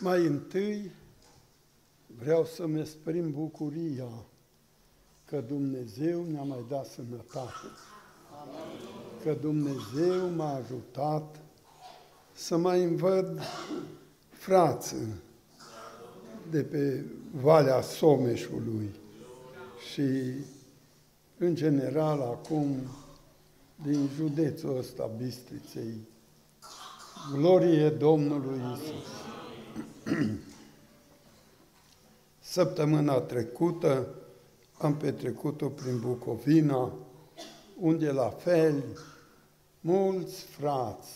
Mai 0.00 0.26
întâi 0.26 0.90
vreau 2.18 2.44
să-mi 2.44 2.80
exprim 2.80 3.30
bucuria 3.30 4.08
că 5.24 5.40
Dumnezeu 5.40 6.24
ne-a 6.24 6.42
mai 6.42 6.64
dat 6.68 6.86
sănătate. 6.86 7.66
Că 9.22 9.36
Dumnezeu 9.40 10.28
m-a 10.28 10.54
ajutat 10.54 11.40
să 12.32 12.56
mai 12.56 12.82
învăd 12.82 13.40
frață 14.30 14.96
de 16.50 16.62
pe 16.62 17.04
Valea 17.40 17.80
Someșului 17.80 18.90
și, 19.92 20.10
în 21.38 21.54
general, 21.54 22.20
acum, 22.20 22.76
din 23.84 24.08
județul 24.14 24.76
ăsta, 24.76 25.10
Bistriței. 25.16 26.08
Glorie 27.32 27.90
Domnului 27.90 28.60
Isus. 28.74 29.37
Săptămâna 32.40 33.20
trecută 33.20 34.06
am 34.78 34.96
petrecut-o 34.96 35.68
prin 35.68 36.00
Bucovina, 36.00 36.92
unde 37.80 38.10
la 38.10 38.28
fel 38.28 38.82
mulți 39.80 40.42
frați 40.42 41.10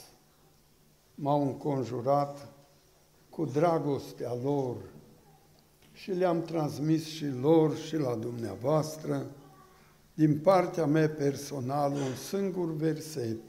m-au 1.15 1.43
înconjurat 1.43 2.49
cu 3.31 3.45
dragostea 3.45 4.35
lor 4.43 4.77
și 5.93 6.11
le-am 6.11 6.43
transmis 6.43 7.07
și 7.07 7.27
lor 7.27 7.77
și 7.77 7.97
la 7.97 8.15
dumneavoastră, 8.15 9.27
din 10.15 10.39
partea 10.39 10.87
mea 10.87 11.09
personală, 11.09 11.99
un 11.99 12.15
singur 12.29 12.77
verset 12.77 13.41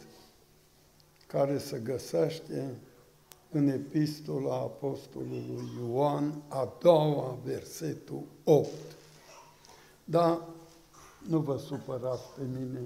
care 1.27 1.57
se 1.57 1.79
găsește 1.83 2.75
în 3.53 3.67
epistola 3.67 4.53
Apostolului 4.53 5.69
Ioan, 5.89 6.41
a 6.47 6.73
doua, 6.79 7.37
versetul 7.43 8.23
8. 8.43 8.69
Dar 10.03 10.39
nu 11.27 11.39
vă 11.39 11.57
supărați 11.57 12.23
pe 12.37 12.41
mine, 12.59 12.79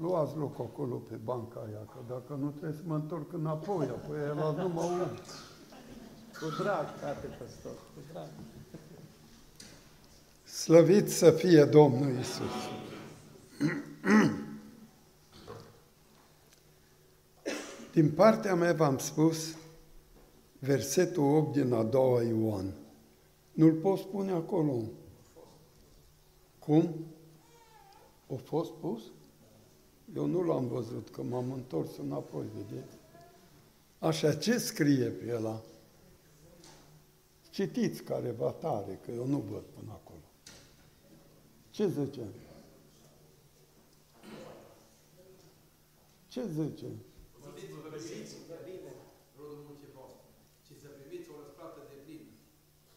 luați 0.00 0.36
loc 0.36 0.60
acolo 0.60 0.94
pe 0.94 1.14
banca 1.24 1.62
aia, 1.66 1.78
că 1.78 1.98
dacă 2.08 2.38
nu 2.40 2.48
trebuie 2.48 2.78
să 2.78 2.82
mă 2.86 2.94
întorc 2.94 3.32
înapoi, 3.32 3.86
apoi 3.86 4.18
e 4.18 4.26
la 4.26 4.50
numai 4.50 4.86
unul. 4.86 5.20
Cu 6.40 6.62
drag, 6.62 6.86
frate 7.00 7.26
păstor, 7.38 7.72
cu 7.72 8.00
drag. 8.12 8.28
Slăvit 10.44 11.10
să 11.10 11.30
fie 11.30 11.64
Domnul 11.64 12.18
Isus. 12.18 12.54
Din 17.94 18.10
partea 18.10 18.54
mea 18.54 18.72
v-am 18.72 18.98
spus 18.98 19.56
versetul 20.58 21.36
8 21.36 21.52
din 21.52 21.72
a 21.72 21.82
doua 21.82 22.22
Ioan. 22.22 22.74
Nu-l 23.52 23.72
pot 23.72 23.98
spune 23.98 24.32
acolo. 24.32 24.82
Cum? 26.58 26.94
O 28.26 28.36
fost 28.36 28.72
pus? 28.72 29.02
Eu 30.14 30.26
nu 30.26 30.42
l-am 30.42 30.68
văzut, 30.68 31.10
că 31.10 31.22
m-am 31.22 31.52
întors 31.52 31.96
înapoi, 31.96 32.44
vedeți? 32.54 32.96
Așa, 33.98 34.34
ce 34.34 34.58
scrie 34.58 35.08
pe 35.08 35.34
ăla? 35.36 35.62
Citiți 37.50 38.02
careva 38.02 38.50
tare, 38.50 39.00
că 39.04 39.10
eu 39.10 39.26
nu 39.26 39.38
văd 39.38 39.62
până 39.62 39.90
acolo. 39.92 40.24
Ce 41.70 41.88
zice? 41.88 42.22
Ce 46.28 46.46
zice? 46.46 46.86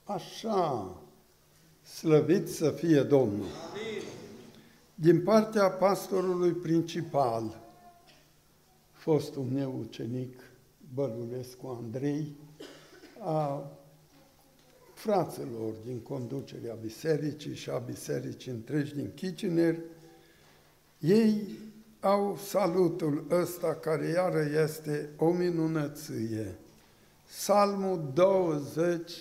Așa, 0.03 1.01
slăvit 1.83 2.49
să 2.49 2.71
fie 2.71 3.01
Domnul. 3.01 3.45
Din 4.95 5.23
partea 5.23 5.69
pastorului 5.69 6.51
principal, 6.51 7.61
fostul 8.91 9.43
meu 9.43 9.79
ucenic, 9.79 10.39
Bălulescu 10.93 11.67
Andrei, 11.67 12.35
a 13.19 13.71
fraților 14.93 15.73
din 15.85 15.99
conducerea 15.99 16.73
bisericii 16.73 17.55
și 17.55 17.69
a 17.69 17.77
bisericii 17.77 18.51
întregi 18.51 18.93
din 18.93 19.11
Kitchener, 19.15 19.79
ei 20.99 21.57
au 21.99 22.37
salutul 22.45 23.25
ăsta 23.29 23.75
care 23.75 24.07
iară 24.07 24.45
este 24.63 25.09
o 25.17 25.31
minunăție. 25.31 26.55
Salmul 27.25 28.11
20, 28.13 29.11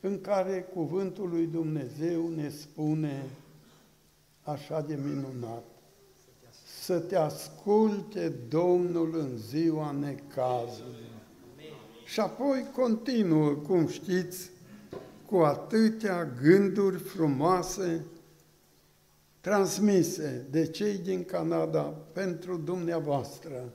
în 0.00 0.20
care 0.20 0.68
cuvântul 0.74 1.28
lui 1.28 1.46
Dumnezeu 1.46 2.28
ne 2.28 2.48
spune 2.48 3.24
așa 4.42 4.80
de 4.80 4.98
minunat, 5.04 5.64
să 6.82 6.98
te 6.98 7.16
asculte 7.16 8.32
Domnul 8.48 9.18
în 9.18 9.36
ziua 9.36 9.90
necazului. 9.90 11.10
Și 12.04 12.20
apoi 12.20 12.66
continuă, 12.74 13.50
cum 13.50 13.88
știți, 13.88 14.50
cu 15.26 15.36
atâtea 15.36 16.28
gânduri 16.42 16.98
frumoase 16.98 18.04
transmise 19.42 20.46
de 20.50 20.66
cei 20.66 20.98
din 20.98 21.24
Canada 21.24 21.82
pentru 22.12 22.56
dumneavoastră. 22.56 23.72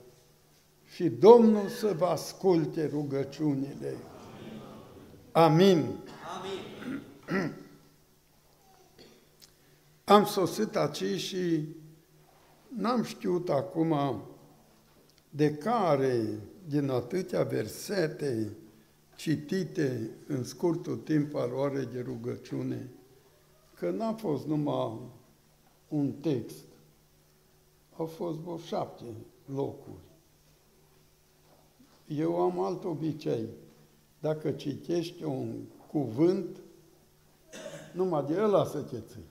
Și 0.84 1.08
Domnul 1.08 1.68
să 1.68 1.94
vă 1.98 2.04
asculte 2.04 2.86
rugăciunile. 2.86 3.96
Amin. 5.32 5.84
Amin. 6.38 7.52
Am 10.04 10.24
sosit 10.24 10.76
aici 10.76 11.20
și 11.20 11.68
n-am 12.76 13.02
știut 13.02 13.48
acum 13.48 14.22
de 15.30 15.54
care 15.54 16.38
din 16.68 16.90
atâtea 16.90 17.42
versete 17.42 18.52
citite 19.16 20.10
în 20.26 20.44
scurtul 20.44 20.96
timp 20.96 21.34
al 21.34 21.52
orei 21.52 21.88
de 21.92 22.00
rugăciune, 22.00 22.88
că 23.74 23.90
n-a 23.90 24.12
fost 24.12 24.46
numai 24.46 25.16
un 25.88 26.12
text, 26.12 26.64
au 27.96 28.06
fost 28.06 28.38
vreo 28.38 28.56
șapte 28.56 29.04
locuri. 29.44 30.06
Eu 32.06 32.40
am 32.40 32.60
alt 32.60 32.84
obicei. 32.84 33.48
Dacă 34.20 34.50
citești 34.50 35.22
un 35.22 35.54
cuvânt, 35.90 36.60
numai 37.92 38.24
de 38.24 38.40
ăla 38.40 38.64
să 38.64 38.80
te 38.80 39.00
ții. 39.00 39.24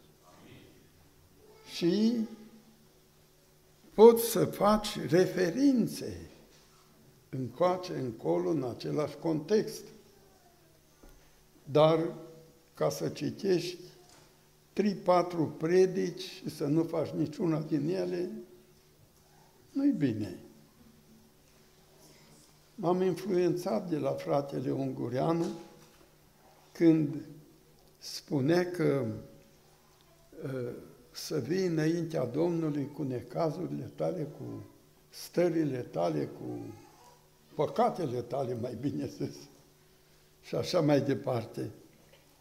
Și 1.76 2.28
poți 3.94 4.24
să 4.24 4.46
faci 4.46 5.00
referințe 5.10 6.30
încoace, 7.30 7.94
încolo, 7.94 8.50
în 8.50 8.64
același 8.64 9.18
context. 9.18 9.84
Dar 11.64 12.14
ca 12.74 12.90
să 12.90 13.10
citești 13.10 13.84
trei, 14.78 14.94
patru 14.94 15.46
predici 15.58 16.22
și 16.22 16.50
să 16.50 16.66
nu 16.66 16.84
faci 16.84 17.10
niciuna 17.10 17.62
din 17.62 17.90
ele, 17.90 18.30
nu-i 19.72 19.92
bine. 19.92 20.38
M-am 22.76 23.02
influențat 23.02 23.90
de 23.90 23.98
la 23.98 24.12
fratele 24.12 24.72
Ungureanu 24.72 25.46
când 26.72 27.16
spunea 27.98 28.72
că 28.72 29.06
uh, 30.44 30.70
să 31.12 31.40
vii 31.40 31.66
înaintea 31.66 32.26
Domnului 32.26 32.92
cu 32.94 33.04
necazurile 33.04 33.92
tale, 33.96 34.24
cu 34.24 34.66
stările 35.10 35.80
tale, 35.80 36.26
cu 36.26 36.74
păcatele 37.56 38.22
tale, 38.22 38.58
mai 38.62 38.78
bine 38.82 39.06
zis, 39.06 39.36
și 40.42 40.56
așa 40.56 40.82
mai 40.82 41.02
departe. 41.02 41.72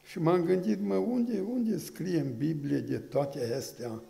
Și 0.06 0.18
m-am 0.18 0.44
gândit, 0.44 0.80
mă, 0.80 0.94
unde, 0.94 1.40
unde 1.40 1.78
scrie 1.78 2.20
în 2.20 2.36
Biblie 2.36 2.78
de 2.78 2.98
toate 2.98 3.54
astea? 3.54 4.02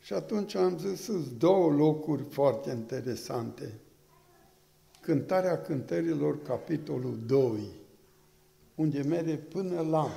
Și 0.00 0.12
atunci 0.12 0.54
am 0.54 0.78
zis, 0.78 1.00
sunt 1.00 1.26
două 1.26 1.70
locuri 1.70 2.22
foarte 2.22 2.70
interesante. 2.70 3.72
Cântarea 5.00 5.60
cântărilor, 5.60 6.42
capitolul 6.42 7.18
2, 7.26 7.60
unde 8.74 9.02
merge 9.02 9.36
până 9.36 9.80
la 9.80 10.08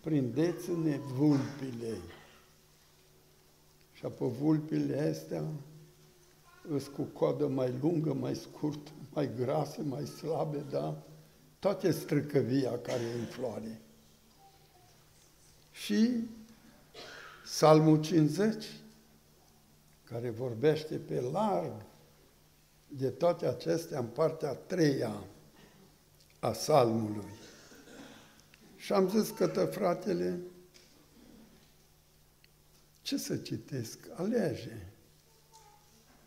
prindeți-ne 0.00 0.98
vulpile. 1.14 1.96
Și 3.92 4.04
apoi 4.04 4.30
vulpile 4.40 5.00
astea 5.00 5.44
îs 6.68 6.86
cu 6.86 7.02
coadă 7.02 7.48
mai 7.48 7.74
lungă, 7.80 8.14
mai 8.14 8.34
scurtă, 8.34 8.90
mai 9.12 9.30
grase, 9.36 9.82
mai 9.82 10.06
slabe, 10.06 10.64
da? 10.70 11.02
Toate 11.62 11.90
străcăvia 11.90 12.78
care 12.78 13.02
e 13.02 13.18
în 13.18 13.24
floare. 13.24 13.80
Și 15.72 16.28
Salmul 17.44 18.00
50, 18.00 18.66
care 20.04 20.30
vorbește 20.30 20.96
pe 20.96 21.20
larg 21.20 21.72
de 22.88 23.08
toate 23.10 23.46
acestea 23.46 23.98
în 23.98 24.06
partea 24.06 24.48
a 24.48 24.54
treia 24.54 25.24
a 26.38 26.50
psalmului. 26.50 27.30
Și 28.76 28.92
am 28.92 29.08
zis 29.08 29.30
către 29.30 29.64
fratele, 29.64 30.40
ce 33.02 33.16
să 33.16 33.36
citesc? 33.36 33.98
Alege. 34.14 34.86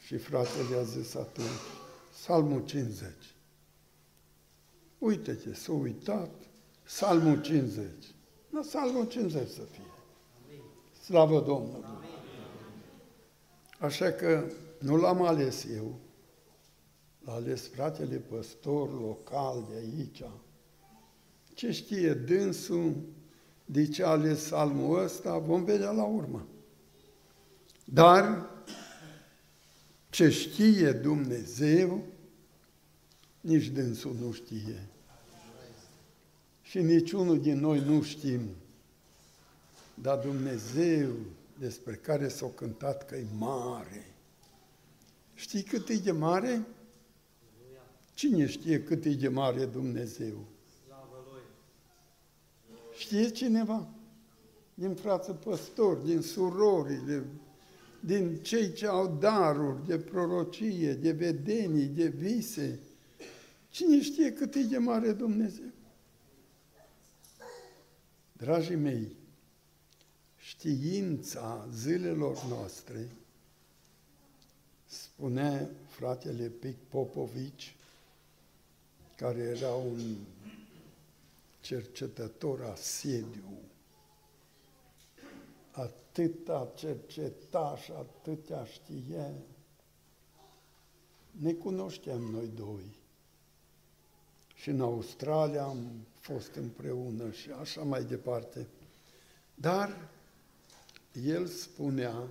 Și 0.05 0.17
fratele 0.17 0.75
a 0.77 0.83
zis 0.83 1.15
atunci, 1.15 1.47
Psalmul 2.11 2.65
50. 2.65 3.34
Uite-te, 5.05 5.53
s-a 5.53 5.71
uitat, 5.71 6.29
Psalmul 6.83 7.41
50. 7.41 7.85
Na, 8.49 8.59
Psalmul 8.59 9.07
50 9.07 9.49
să 9.49 9.61
fie. 9.61 9.83
Slavă 11.03 11.41
Domnului! 11.41 11.85
Așa 13.79 14.11
că 14.11 14.51
nu 14.79 14.95
l-am 14.95 15.21
ales 15.21 15.65
eu, 15.75 15.99
l-a 17.25 17.33
ales 17.33 17.67
fratele 17.67 18.15
păstor 18.15 18.99
local 18.99 19.65
de 19.69 19.75
aici. 19.75 20.23
Ce 21.53 21.71
știe 21.71 22.13
dânsul, 22.13 22.95
de 23.65 23.87
ce 23.87 24.03
a 24.03 24.07
ales 24.07 24.43
salmul 24.45 25.03
ăsta, 25.03 25.37
vom 25.37 25.63
vedea 25.63 25.91
la 25.91 26.03
urmă. 26.03 26.47
Dar 27.83 28.49
ce 30.09 30.29
știe 30.29 30.91
Dumnezeu, 30.91 32.03
nici 33.41 33.67
dânsul 33.67 34.15
nu 34.19 34.31
știe. 34.31 34.89
Și 36.75 36.81
niciunul 36.81 37.41
din 37.41 37.59
noi 37.59 37.79
nu 37.79 38.01
știm. 38.01 38.41
Dar 39.93 40.17
Dumnezeu, 40.17 41.11
despre 41.59 41.93
care 41.93 42.27
s-a 42.27 42.51
cântat 42.55 43.05
că 43.05 43.15
e 43.15 43.25
mare, 43.37 44.15
știi 45.33 45.63
cât 45.63 45.89
e 45.89 45.95
de 45.95 46.11
mare? 46.11 46.65
Cine 48.13 48.47
știe 48.47 48.83
cât 48.83 49.05
e 49.05 49.09
de 49.09 49.27
mare 49.27 49.65
Dumnezeu? 49.65 50.45
Știe 52.97 53.29
cineva? 53.29 53.87
Din 54.73 54.95
frață 54.95 55.33
păstori, 55.33 56.05
din 56.05 56.21
surorile, 56.21 57.25
din 57.99 58.35
cei 58.41 58.73
ce 58.73 58.87
au 58.87 59.17
daruri 59.19 59.87
de 59.87 59.97
prorocie, 59.97 60.93
de 60.93 61.11
vedenii, 61.11 61.85
de 61.85 62.07
vise. 62.07 62.79
Cine 63.69 64.01
știe 64.01 64.33
cât 64.33 64.55
e 64.55 64.63
de 64.63 64.77
mare 64.77 65.11
Dumnezeu? 65.11 65.73
Dragii 68.45 68.75
mei, 68.75 69.15
știința 70.37 71.67
zilelor 71.71 72.43
noastre, 72.43 73.11
spune 74.85 75.69
fratele 75.87 76.47
Pic 76.47 76.75
Popovici, 76.89 77.75
care 79.15 79.39
era 79.39 79.73
un 79.73 80.15
cercetător 81.61 82.61
asediu, 82.61 83.57
atâta 85.71 86.71
cercetaș 86.75 87.83
și 87.83 87.91
atâtea 87.91 88.63
știe, 88.65 89.33
ne 91.31 91.53
cunoșteam 91.53 92.21
noi 92.21 92.47
doi. 92.47 92.95
Și 94.55 94.69
în 94.69 94.81
Australia 94.81 95.63
am 95.63 96.05
fost 96.25 96.55
împreună 96.55 97.31
și 97.31 97.49
așa 97.49 97.81
mai 97.81 98.03
departe. 98.03 98.67
Dar 99.55 100.09
el 101.23 101.45
spunea 101.45 102.27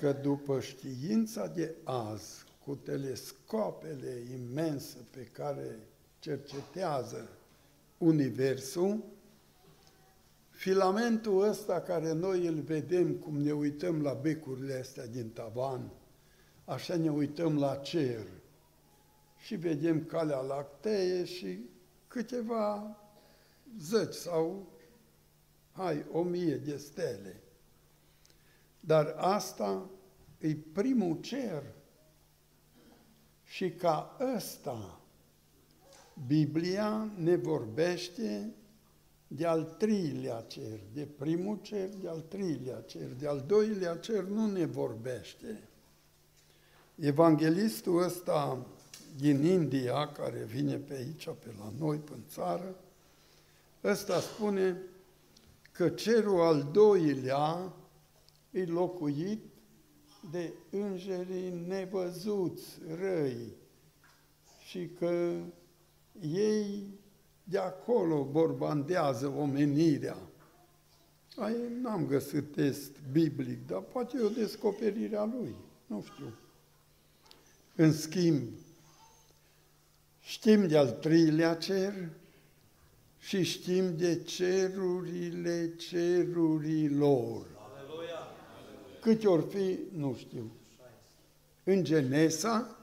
că 0.00 0.12
după 0.12 0.60
știința 0.60 1.46
de 1.46 1.74
azi, 1.84 2.44
cu 2.64 2.74
telescopele 2.74 4.22
imense 4.32 4.96
pe 5.10 5.28
care 5.32 5.78
cercetează 6.18 7.28
Universul, 7.98 9.04
filamentul 10.50 11.48
ăsta 11.48 11.80
care 11.80 12.12
noi 12.12 12.46
îl 12.46 12.60
vedem 12.60 13.12
cum 13.12 13.36
ne 13.36 13.52
uităm 13.52 14.02
la 14.02 14.12
becurile 14.12 14.74
astea 14.74 15.06
din 15.06 15.28
tavan, 15.28 15.90
așa 16.64 16.96
ne 16.96 17.10
uităm 17.10 17.58
la 17.58 17.76
cer 17.76 18.26
și 19.38 19.54
vedem 19.54 20.04
calea 20.04 20.40
lactee 20.40 21.24
și 21.24 21.72
câteva 22.14 22.96
zeci 23.78 24.14
sau, 24.14 24.66
hai, 25.72 26.04
o 26.12 26.22
mie 26.22 26.56
de 26.56 26.76
stele. 26.76 27.42
Dar 28.80 29.14
asta 29.16 29.90
e 30.38 30.56
primul 30.72 31.20
cer. 31.20 31.62
Și 33.44 33.70
ca 33.70 34.16
ăsta, 34.36 35.00
Biblia 36.26 37.10
ne 37.16 37.36
vorbește 37.36 38.54
de 39.26 39.46
al 39.46 39.64
treilea 39.64 40.40
cer, 40.40 40.80
de 40.92 41.06
primul 41.18 41.58
cer, 41.62 41.88
de 41.88 42.08
al 42.08 42.20
treilea 42.20 42.80
cer, 42.80 43.08
de 43.12 43.26
al 43.26 43.44
doilea 43.46 43.96
cer 43.96 44.24
nu 44.24 44.46
ne 44.46 44.64
vorbește. 44.64 45.68
Evanghelistul 46.94 48.02
ăsta 48.02 48.66
din 49.16 49.44
India, 49.44 50.08
care 50.08 50.44
vine 50.44 50.76
pe 50.76 50.94
aici, 50.94 51.24
pe 51.24 51.54
la 51.58 51.72
noi, 51.78 51.96
pe 51.96 52.12
țară, 52.28 52.74
ăsta 53.84 54.20
spune 54.20 54.76
că 55.72 55.88
cerul 55.88 56.40
al 56.40 56.68
doilea 56.72 57.72
e 58.50 58.64
locuit 58.64 59.40
de 60.30 60.52
îngerii 60.70 61.64
nevăzuți, 61.66 62.78
răi, 63.00 63.52
și 64.66 64.90
că 64.98 65.32
ei 66.20 66.82
de 67.44 67.58
acolo 67.58 68.24
borbandează 68.24 69.26
omenirea. 69.26 70.16
Ai, 71.36 71.54
n-am 71.82 72.06
găsit 72.06 72.52
test 72.52 72.92
biblic, 73.12 73.66
dar 73.66 73.80
poate 73.80 74.16
e 74.16 74.24
o 74.24 74.28
descoperire 74.28 75.16
a 75.16 75.24
lui, 75.24 75.54
nu 75.86 76.02
știu. 76.02 76.32
În 77.76 77.92
schimb, 77.92 78.42
știm 80.24 80.66
de 80.66 80.76
al 80.76 80.90
treilea 80.90 81.54
cer 81.54 81.94
și 83.18 83.42
știm 83.42 83.96
de 83.96 84.22
cerurile 84.22 85.74
cerurilor. 85.76 87.46
Câte 89.00 89.26
ori 89.26 89.46
fi, 89.46 89.78
nu 89.98 90.14
știu. 90.18 90.50
În 91.64 91.84
Genesa 91.84 92.78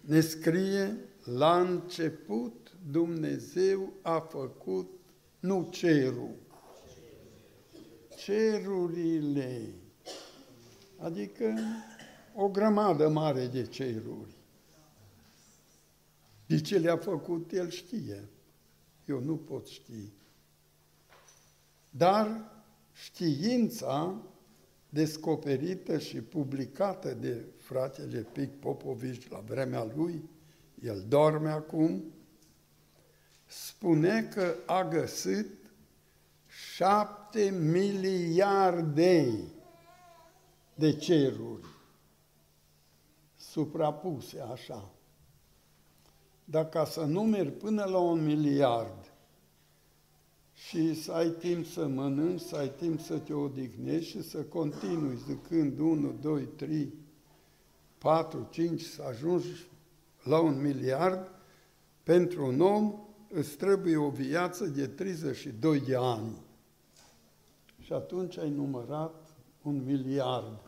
ne 0.00 0.20
scrie, 0.20 0.96
la 1.24 1.60
început 1.60 2.72
Dumnezeu 2.90 3.92
a 4.02 4.18
făcut, 4.18 4.90
nu 5.40 5.68
cerul, 5.70 6.34
cerurile, 8.16 9.68
adică 10.98 11.54
o 12.34 12.48
grămadă 12.48 13.08
mare 13.08 13.46
de 13.46 13.66
ceruri. 13.66 14.41
De 16.52 16.60
ce 16.60 16.78
le-a 16.78 16.96
făcut, 16.96 17.52
El 17.52 17.70
știe. 17.70 18.28
Eu 19.06 19.20
nu 19.20 19.36
pot 19.36 19.66
ști. 19.66 20.12
Dar 21.90 22.50
știința 22.92 24.22
descoperită 24.88 25.98
și 25.98 26.16
publicată 26.20 27.14
de 27.14 27.44
fratele 27.58 28.20
Pic 28.32 28.50
Popovici 28.50 29.28
la 29.28 29.38
vremea 29.38 29.92
lui, 29.96 30.28
el 30.82 31.04
dorme 31.08 31.50
acum, 31.50 32.04
spune 33.46 34.22
că 34.22 34.54
a 34.66 34.88
găsit 34.88 35.48
șapte 36.74 37.50
miliarde 37.50 39.34
de 40.74 40.96
ceruri 40.96 41.66
suprapuse 43.36 44.40
așa. 44.40 44.92
Dar 46.44 46.68
ca 46.68 46.84
să 46.84 47.00
numeri 47.04 47.50
până 47.50 47.84
la 47.84 47.98
un 47.98 48.24
miliard 48.24 49.12
și 50.52 51.02
să 51.02 51.12
ai 51.12 51.28
timp 51.28 51.66
să 51.66 51.86
mănânci, 51.86 52.40
să 52.40 52.56
ai 52.56 52.70
timp 52.70 53.00
să 53.00 53.18
te 53.18 53.32
odihnești 53.32 54.10
și 54.10 54.22
să 54.22 54.42
continui 54.42 55.16
zicând 55.16 55.78
1, 55.78 56.14
2, 56.20 56.42
3, 56.42 56.94
4, 57.98 58.48
5, 58.50 58.80
să 58.80 59.02
ajungi 59.02 59.66
la 60.22 60.40
un 60.40 60.60
miliard, 60.60 61.30
pentru 62.02 62.46
un 62.46 62.60
om 62.60 62.94
îți 63.28 63.56
trebuie 63.56 63.96
o 63.96 64.08
viață 64.08 64.66
de 64.66 64.86
32 64.86 65.80
de 65.80 65.96
ani. 65.96 66.36
Și 67.80 67.92
atunci 67.92 68.38
ai 68.38 68.50
numărat 68.50 69.34
un 69.62 69.84
miliard. 69.84 70.60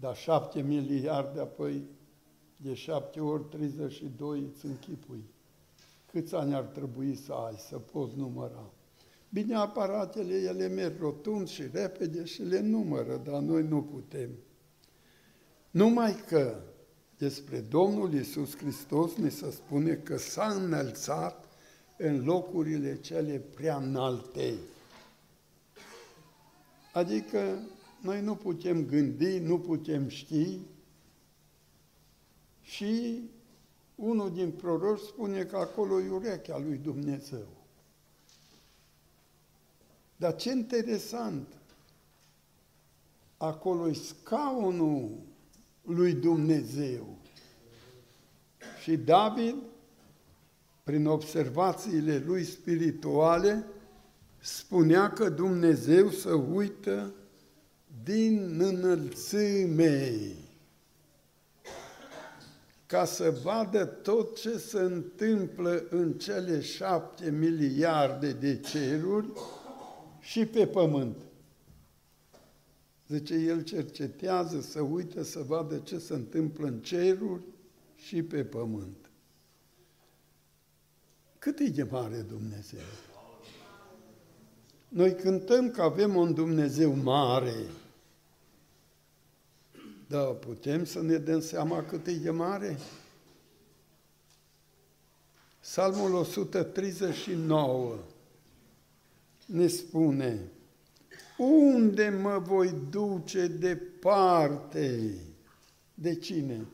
Dar 0.00 0.16
șapte 0.16 0.62
miliarde, 0.62 1.40
apoi 1.40 1.82
de 2.56 2.74
șapte 2.74 3.20
ori 3.20 3.44
32 3.44 4.50
îți 4.52 4.66
închipui. 4.66 5.24
Câți 6.12 6.34
ani 6.34 6.54
ar 6.54 6.62
trebui 6.62 7.16
să 7.16 7.32
ai, 7.32 7.54
să 7.68 7.78
poți 7.78 8.16
număra? 8.16 8.70
Bine, 9.28 9.54
aparatele, 9.54 10.34
ele 10.34 10.68
merg 10.68 11.00
rotund 11.00 11.48
și 11.48 11.62
repede 11.72 12.24
și 12.24 12.42
le 12.42 12.60
numără, 12.60 13.20
dar 13.24 13.40
noi 13.40 13.62
nu 13.62 13.82
putem. 13.82 14.30
Numai 15.70 16.14
că 16.28 16.60
despre 17.18 17.60
Domnul 17.60 18.12
Isus 18.14 18.56
Hristos 18.56 19.14
ne 19.14 19.28
se 19.28 19.50
spune 19.50 19.94
că 19.94 20.16
s-a 20.16 20.46
înălțat 20.46 21.48
în 21.96 22.24
locurile 22.24 23.00
cele 23.00 23.38
prea 23.38 23.76
înalte. 23.76 24.54
Adică 26.92 27.58
noi 28.00 28.22
nu 28.22 28.34
putem 28.34 28.86
gândi, 28.86 29.38
nu 29.38 29.58
putem 29.58 30.08
ști 30.08 30.58
și 32.64 33.22
unul 33.94 34.32
din 34.32 34.50
proroși 34.50 35.04
spune 35.04 35.44
că 35.44 35.56
acolo 35.56 36.00
e 36.00 36.10
urechea 36.10 36.58
lui 36.58 36.76
Dumnezeu. 36.76 37.46
Dar 40.16 40.36
ce 40.36 40.50
interesant! 40.50 41.46
Acolo 43.36 43.88
e 43.88 43.92
scaunul 43.92 45.10
lui 45.82 46.12
Dumnezeu. 46.12 47.16
Și 48.82 48.96
David, 48.96 49.56
prin 50.82 51.06
observațiile 51.06 52.18
lui 52.18 52.44
spirituale, 52.44 53.66
spunea 54.40 55.10
că 55.10 55.28
Dumnezeu 55.28 56.10
să 56.10 56.34
uită 56.34 57.14
din 58.02 58.60
înălțime 58.60 60.34
ca 62.94 63.04
să 63.04 63.38
vadă 63.42 63.84
tot 63.84 64.40
ce 64.40 64.58
se 64.58 64.78
întâmplă 64.78 65.86
în 65.90 66.12
cele 66.12 66.60
șapte 66.60 67.30
miliarde 67.30 68.32
de 68.32 68.60
ceruri 68.60 69.32
și 70.20 70.46
pe 70.46 70.66
pământ. 70.66 71.16
Zice, 73.08 73.34
el 73.34 73.62
cercetează, 73.62 74.60
să 74.60 74.80
uită, 74.80 75.22
să 75.22 75.42
vadă 75.46 75.78
ce 75.84 75.98
se 75.98 76.14
întâmplă 76.14 76.66
în 76.66 76.78
ceruri 76.78 77.42
și 77.96 78.22
pe 78.22 78.44
pământ. 78.44 79.10
Cât 81.38 81.58
e 81.58 81.64
de 81.64 81.86
mare 81.90 82.26
Dumnezeu? 82.28 82.86
Noi 84.88 85.14
cântăm 85.14 85.70
că 85.70 85.82
avem 85.82 86.16
un 86.16 86.34
Dumnezeu 86.34 86.94
mare, 86.94 87.54
dar 90.06 90.32
putem 90.32 90.84
să 90.84 91.02
ne 91.02 91.16
dăm 91.16 91.40
seama 91.40 91.84
cât 91.84 92.06
e 92.06 92.12
de 92.12 92.30
mare? 92.30 92.78
Psalmul 95.60 96.14
139 96.14 97.98
ne 99.46 99.66
spune, 99.66 100.50
unde 101.38 102.08
mă 102.08 102.38
voi 102.38 102.74
duce 102.90 103.46
departe? 103.46 105.14
De 105.94 106.14
cine? 106.14 106.66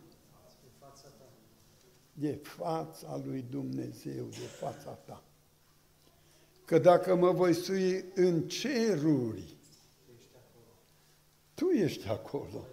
De 2.12 2.38
fața 2.42 3.20
lui 3.25 3.44
Dumnezeu, 3.50 4.25
de 4.25 4.46
fața 4.60 4.90
ta. 4.90 5.22
Că 6.64 6.78
dacă 6.78 7.14
mă 7.14 7.30
voi 7.30 7.54
sui 7.54 8.04
în 8.14 8.49
ceruri, 8.49 9.56
tu 11.54 11.68
ești 11.68 12.08
acolo. 12.08 12.64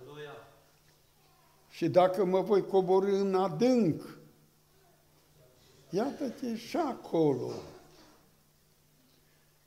Și 1.77 1.89
dacă 1.89 2.25
mă 2.25 2.41
voi 2.41 2.65
coborâ 2.65 3.17
în 3.17 3.35
adânc, 3.35 4.17
iată-te 5.89 6.55
și 6.55 6.77
acolo. 6.77 7.51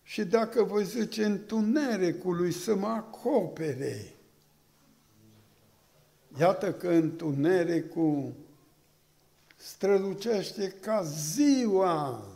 Și 0.03 0.25
dacă 0.25 0.63
voi 0.63 0.85
zice 0.85 1.25
întunericului 1.25 2.53
să 2.53 2.75
mă 2.75 2.87
acopere, 2.87 4.15
iată 6.39 6.73
că 6.73 6.89
întunericul 6.89 8.33
strălucește 9.57 10.69
ca 10.69 11.03
ziua, 11.03 12.27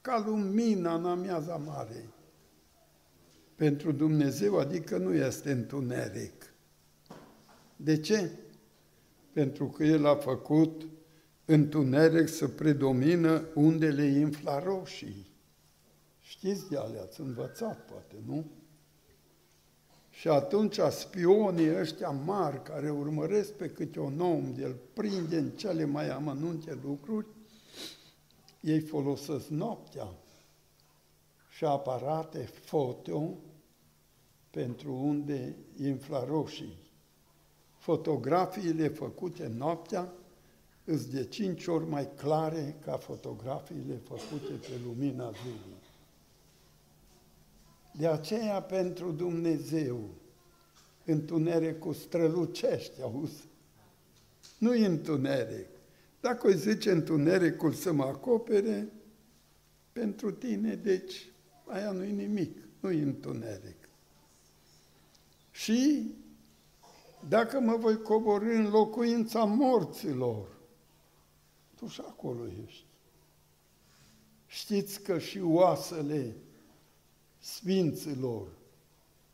ca 0.00 0.24
lumina 0.26 0.94
în 0.94 1.06
amiaza 1.06 1.56
mare. 1.56 2.08
Pentru 3.54 3.92
Dumnezeu, 3.92 4.58
adică 4.58 4.96
nu 4.96 5.14
este 5.14 5.50
întuneric. 5.50 6.52
De 7.76 8.00
ce? 8.00 8.30
Pentru 9.36 9.66
că 9.66 9.84
El 9.84 10.06
a 10.06 10.14
făcut 10.14 10.86
întuneric 11.44 12.28
să 12.28 12.48
predomină 12.48 13.42
undele 13.54 14.04
infraroșii. 14.04 15.26
Știți 16.20 16.68
de 16.68 16.76
alea, 16.76 17.02
ați 17.02 17.20
învățat 17.20 17.84
poate, 17.84 18.16
nu? 18.26 18.44
Și 20.10 20.28
atunci 20.28 20.78
spionii 20.90 21.78
ăștia 21.78 22.10
mari 22.10 22.62
care 22.62 22.90
urmăresc 22.90 23.52
pe 23.52 23.70
câte 23.70 24.00
un 24.00 24.20
om, 24.20 24.54
de 24.54 24.64
îl 24.64 24.76
prinde 24.92 25.36
în 25.36 25.50
cele 25.50 25.84
mai 25.84 26.08
amănunte 26.08 26.78
lucruri, 26.82 27.26
ei 28.60 28.80
folosesc 28.80 29.48
noaptea 29.48 30.08
și 31.48 31.64
aparate 31.64 32.38
foto 32.38 33.38
pentru 34.50 34.94
unde 34.94 35.56
infraroșii. 35.76 36.85
Fotografiile 37.86 38.88
făcute 38.88 39.52
noaptea 39.56 40.12
sunt 40.84 41.00
de 41.00 41.24
cinci 41.24 41.66
ori 41.66 41.88
mai 41.88 42.08
clare 42.14 42.76
ca 42.84 42.96
fotografiile 42.96 44.00
făcute 44.04 44.52
pe 44.52 44.80
lumina 44.86 45.32
zilei. 45.42 45.82
De 47.92 48.06
aceea, 48.06 48.62
pentru 48.62 49.12
Dumnezeu, 49.12 50.08
întunericul 51.04 51.94
strălucește, 51.94 53.02
auzi? 53.02 53.44
Nu 54.58 54.74
e 54.74 54.86
întuneric. 54.86 55.68
Dacă 56.20 56.46
îi 56.46 56.56
zice 56.56 56.90
întunericul 56.90 57.72
să 57.72 57.92
mă 57.92 58.04
acopere, 58.04 58.88
pentru 59.92 60.30
tine, 60.30 60.74
deci, 60.74 61.30
aia 61.66 61.90
nu 61.90 62.04
e 62.04 62.10
nimic, 62.10 62.58
nu 62.80 62.90
e 62.90 63.02
întuneric. 63.02 63.88
Și 65.50 66.10
dacă 67.28 67.60
mă 67.60 67.76
voi 67.76 68.02
coborâ 68.02 68.54
în 68.54 68.68
locuința 68.68 69.44
morților, 69.44 70.48
tu 71.74 71.86
și 71.86 72.00
acolo 72.00 72.46
ești. 72.66 72.84
Știți 74.46 75.02
că 75.02 75.18
și 75.18 75.40
oasele 75.40 76.36
Sfinților 77.38 78.48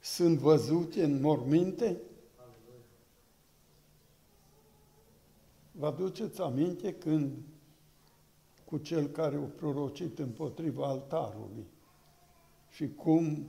sunt 0.00 0.38
văzute 0.38 1.04
în 1.04 1.20
morminte? 1.20 2.00
Vă 5.72 5.86
aduceți 5.86 6.40
aminte 6.40 6.94
când 6.94 7.32
cu 8.64 8.78
cel 8.78 9.06
care 9.06 9.36
a 9.36 9.38
prorocit 9.38 10.18
împotriva 10.18 10.86
altarului 10.86 11.66
și 12.70 12.88
cum 12.88 13.46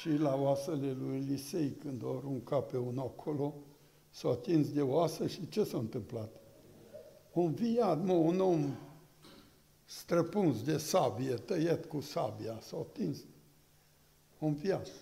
și 0.00 0.16
la 0.16 0.34
oasele 0.36 0.92
lui 0.92 1.16
Elisei, 1.16 1.70
când 1.70 2.02
o 2.02 2.16
arunca 2.16 2.60
pe 2.60 2.76
un 2.78 2.98
acolo, 2.98 3.54
s-a 4.10 4.28
atins 4.28 4.72
de 4.72 4.82
oasă 4.82 5.26
și 5.26 5.48
ce 5.48 5.64
s-a 5.64 5.78
întâmplat? 5.78 6.30
Un 7.32 7.54
viat, 7.54 8.04
mă, 8.04 8.12
un 8.12 8.40
om 8.40 8.76
străpuns 9.84 10.62
de 10.62 10.76
sabie, 10.76 11.34
tăiet 11.34 11.84
cu 11.84 12.00
sabia, 12.00 12.58
s-a 12.60 12.76
atins 12.76 13.18
un 14.38 14.54
viață. 14.54 14.92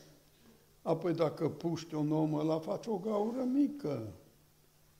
Apoi 0.82 1.14
dacă 1.14 1.49
puști 1.49 1.94
un 1.94 2.12
om, 2.12 2.34
ăla 2.34 2.58
face 2.58 2.90
o 2.90 2.99
gaură 2.99 3.42
mică. 3.42 4.12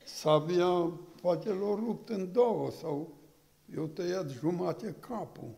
Sabia 0.04 0.92
poate 1.20 1.49
l-a 1.49 1.75
rupt 1.75 2.08
în 2.08 2.32
două 2.32 2.70
sau 2.70 3.14
eu 3.75 3.87
tăiat 3.87 4.30
jumate 4.30 4.96
capul. 5.00 5.54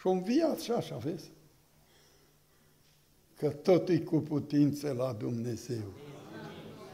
Și 0.00 0.06
un 0.06 0.22
viață 0.22 0.62
și 0.62 0.70
așa, 0.70 0.96
vezi? 0.96 1.33
Că 3.36 3.48
tot 3.48 3.88
e 3.88 3.98
cu 3.98 4.16
putință 4.16 4.92
la 4.92 5.12
Dumnezeu. 5.12 5.92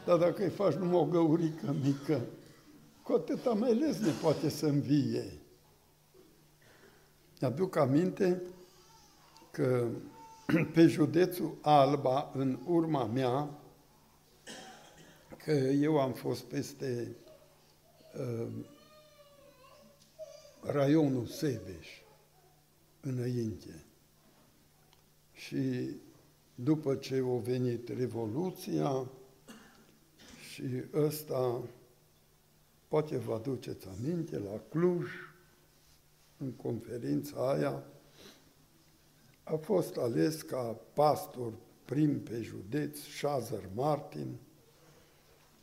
Dar 0.05 0.17
dacă 0.17 0.43
îi 0.43 0.49
faci 0.49 0.73
numai 0.73 0.99
o 0.99 1.05
găurică 1.05 1.75
mică, 1.83 2.21
cu 3.03 3.13
atâta 3.13 3.53
mai 3.53 3.75
lesne 3.75 4.11
poate 4.21 4.49
să 4.49 4.65
învie. 4.65 5.41
Mi-aduc 7.39 7.75
aminte 7.75 8.41
că 9.51 9.87
pe 10.73 10.87
județul 10.87 11.57
Alba, 11.61 12.31
în 12.33 12.59
urma 12.65 13.05
mea, 13.05 13.49
că 15.43 15.51
eu 15.51 15.99
am 15.99 16.13
fost 16.13 16.43
peste 16.43 17.15
uh, 18.19 18.47
raionul 20.61 21.25
Sebeș, 21.25 21.87
înainte. 23.01 23.85
Și 25.33 25.89
după 26.55 26.95
ce 26.95 27.23
a 27.25 27.39
venit 27.39 27.89
Revoluția 27.89 29.09
și 30.51 30.63
ăsta, 30.93 31.61
poate 32.87 33.17
vă 33.17 33.33
aduceți 33.33 33.87
aminte, 33.87 34.37
la 34.37 34.61
Cluj, 34.69 35.09
în 36.37 36.51
conferința 36.51 37.51
aia, 37.51 37.83
a 39.43 39.55
fost 39.55 39.97
ales 39.97 40.41
ca 40.41 40.77
pastor 40.93 41.53
prim 41.85 42.23
pe 42.23 42.41
județ 42.41 42.99
Șazăr 42.99 43.69
Martin 43.73 44.37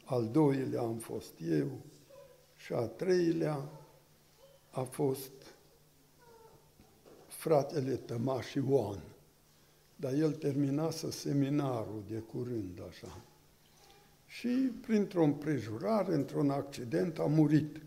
al 0.04 0.28
doilea 0.28 0.80
am 0.80 0.96
fost 0.96 1.32
eu 1.50 1.70
și 2.56 2.72
a 2.72 2.86
treilea 2.86 3.70
a 4.70 4.82
fost 4.82 5.32
fratele 7.26 7.94
Tămaș 7.94 8.54
Ioan. 8.54 9.00
Dar 10.00 10.12
el 10.12 10.32
terminase 10.32 11.10
seminarul 11.10 12.04
de 12.10 12.18
curând, 12.18 12.82
așa. 12.88 13.20
Și 14.26 14.48
printr-o 14.80 15.22
împrejurare, 15.22 16.14
într-un 16.14 16.50
accident, 16.50 17.18
a 17.18 17.24
murit. 17.26 17.80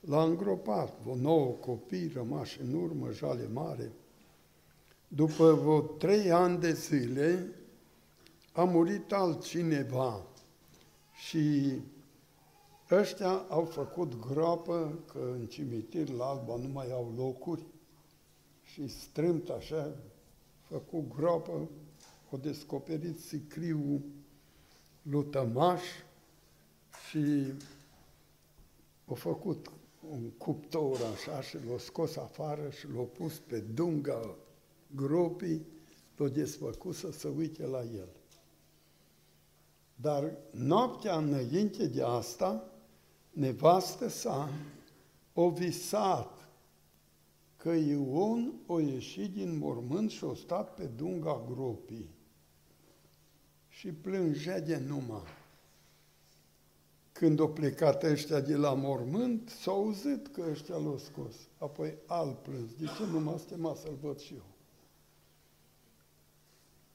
L-a 0.00 0.22
îngropat, 0.22 1.02
vă 1.02 1.14
nouă 1.14 1.52
copii 1.52 2.10
rămași 2.14 2.60
în 2.60 2.74
urmă, 2.74 3.10
jale 3.12 3.48
mare. 3.52 3.92
După 5.08 5.52
vreo 5.52 5.80
trei 5.80 6.30
ani 6.30 6.58
de 6.58 6.72
zile, 6.72 7.52
a 8.52 8.64
murit 8.64 9.12
altcineva 9.12 10.26
și 11.26 11.72
ăștia 12.90 13.30
au 13.48 13.64
făcut 13.64 14.26
groapă, 14.26 14.98
că 15.12 15.18
în 15.38 15.46
cimitir 15.46 16.08
la 16.08 16.24
Alba 16.24 16.56
nu 16.56 16.68
mai 16.68 16.92
au 16.92 17.12
locuri, 17.16 17.62
și 18.62 18.88
strâmt 18.88 19.48
așa, 19.48 19.94
făcut 20.68 21.14
groapă, 21.14 21.68
o 22.30 22.36
descoperit 22.36 23.18
sicriul 23.18 24.00
lui 25.02 25.24
Tămaș 25.24 25.82
și 27.08 27.52
a 29.04 29.14
făcut 29.14 29.70
un 30.10 30.30
cuptor 30.30 31.00
așa 31.14 31.40
și 31.40 31.56
l-a 31.56 31.78
scos 31.78 32.16
afară 32.16 32.70
și 32.70 32.86
l-a 32.96 33.02
pus 33.02 33.38
pe 33.38 33.58
dunga 33.58 34.34
gropii, 34.94 35.66
l-a 36.16 36.28
desfăcut 36.28 36.94
să 36.94 37.10
se 37.12 37.28
uite 37.28 37.66
la 37.66 37.82
el. 37.82 38.08
Dar 39.94 40.32
noaptea 40.50 41.16
înainte 41.16 41.86
de 41.86 42.02
asta, 42.02 42.64
nevastă 43.30 44.08
sa 44.08 44.50
o 45.32 45.50
visat 45.50 46.37
că 47.58 47.70
Ion 47.70 48.52
o 48.66 48.80
ieșit 48.80 49.32
din 49.32 49.58
mormânt 49.58 50.10
și 50.10 50.24
o 50.24 50.34
stat 50.34 50.74
pe 50.74 50.84
dunga 50.84 51.44
gropii 51.50 52.10
și 53.68 53.92
plângea 53.92 54.60
de 54.60 54.76
numai. 54.76 55.36
Când 57.12 57.40
au 57.40 57.52
plecat 57.52 58.02
ăștia 58.02 58.40
de 58.40 58.56
la 58.56 58.74
mormânt, 58.74 59.48
s-au 59.48 59.74
auzit 59.74 60.28
că 60.28 60.44
ăștia 60.50 60.76
l-au 60.76 60.98
scos. 60.98 61.34
Apoi 61.58 61.94
al 62.06 62.38
plâns. 62.42 62.74
De 62.74 62.84
ce 62.84 63.04
nu 63.10 63.20
m-a 63.20 63.36
stemat 63.36 63.76
să-l 63.76 63.98
văd 64.00 64.18
și 64.18 64.34
eu? 64.34 64.44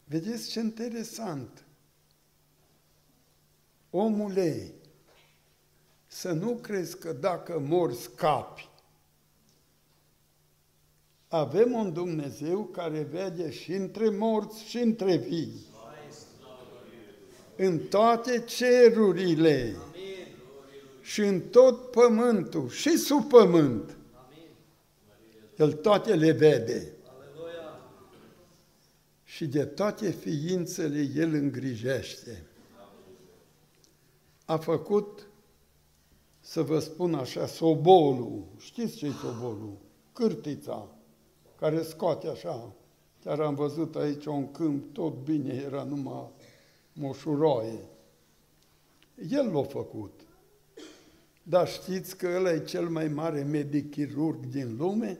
Vedeți 0.03 0.49
ce 0.49 0.59
interesant. 0.59 1.65
Omule, 3.89 4.73
să 6.07 6.31
nu 6.31 6.55
crezi 6.55 6.97
că 6.97 7.13
dacă 7.13 7.59
mor 7.59 7.93
scapi. 7.93 8.69
Avem 11.33 11.73
un 11.73 11.93
Dumnezeu 11.93 12.63
care 12.63 13.01
vede 13.01 13.51
și 13.51 13.73
între 13.73 14.09
morți 14.09 14.63
și 14.63 14.77
între 14.77 15.15
vii. 15.15 15.65
În 17.55 17.79
toate 17.79 18.43
cerurile 18.47 19.75
și 21.01 21.21
în 21.21 21.41
tot 21.41 21.91
pământul 21.91 22.69
și 22.69 22.97
sub 22.97 23.27
pământ. 23.27 23.97
El 25.57 25.71
toate 25.71 26.15
le 26.15 26.31
vede. 26.31 26.93
Și 29.23 29.45
de 29.45 29.65
toate 29.65 30.09
ființele 30.09 31.09
El 31.15 31.33
îngrijește. 31.33 32.45
A 34.45 34.57
făcut, 34.57 35.27
să 36.39 36.61
vă 36.61 36.79
spun 36.79 37.13
așa, 37.13 37.47
sobolul. 37.47 38.45
Știți 38.57 38.95
ce-i 38.95 39.11
sobolul? 39.11 39.77
Cârtița, 40.11 40.97
care 41.63 41.81
scoate 41.81 42.27
așa. 42.27 42.73
Chiar 43.23 43.39
am 43.39 43.55
văzut 43.55 43.95
aici 43.95 44.25
un 44.25 44.51
câmp, 44.51 44.93
tot 44.93 45.13
bine, 45.23 45.53
era 45.53 45.83
numai 45.83 46.29
moșuroaie. 46.93 47.79
El 49.29 49.51
l-a 49.51 49.63
făcut. 49.63 50.19
Dar 51.43 51.67
știți 51.67 52.17
că 52.17 52.27
ăla 52.35 52.51
e 52.51 52.63
cel 52.63 52.89
mai 52.89 53.07
mare 53.07 53.43
medic 53.43 53.91
chirurg 53.91 54.45
din 54.45 54.75
lume? 54.77 55.19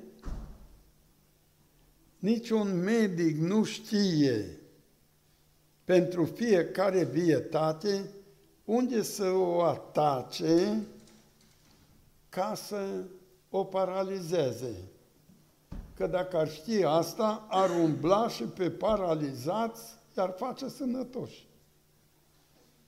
Niciun 2.19 2.84
medic 2.84 3.38
nu 3.38 3.63
știe 3.63 4.60
pentru 5.84 6.25
fiecare 6.25 7.03
vietate 7.03 8.10
unde 8.65 9.01
să 9.01 9.29
o 9.29 9.62
atace 9.62 10.84
ca 12.29 12.53
să 12.56 13.03
o 13.49 13.63
paralizeze. 13.63 14.92
Că 15.95 16.08
dacă 16.08 16.38
ar 16.38 16.49
ști 16.49 16.84
asta, 16.84 17.45
ar 17.49 17.69
umbla 17.69 18.27
și 18.27 18.43
pe 18.43 18.69
paralizați 18.69 19.82
i-ar 20.17 20.34
face 20.38 20.67
sănătoși. 20.67 21.47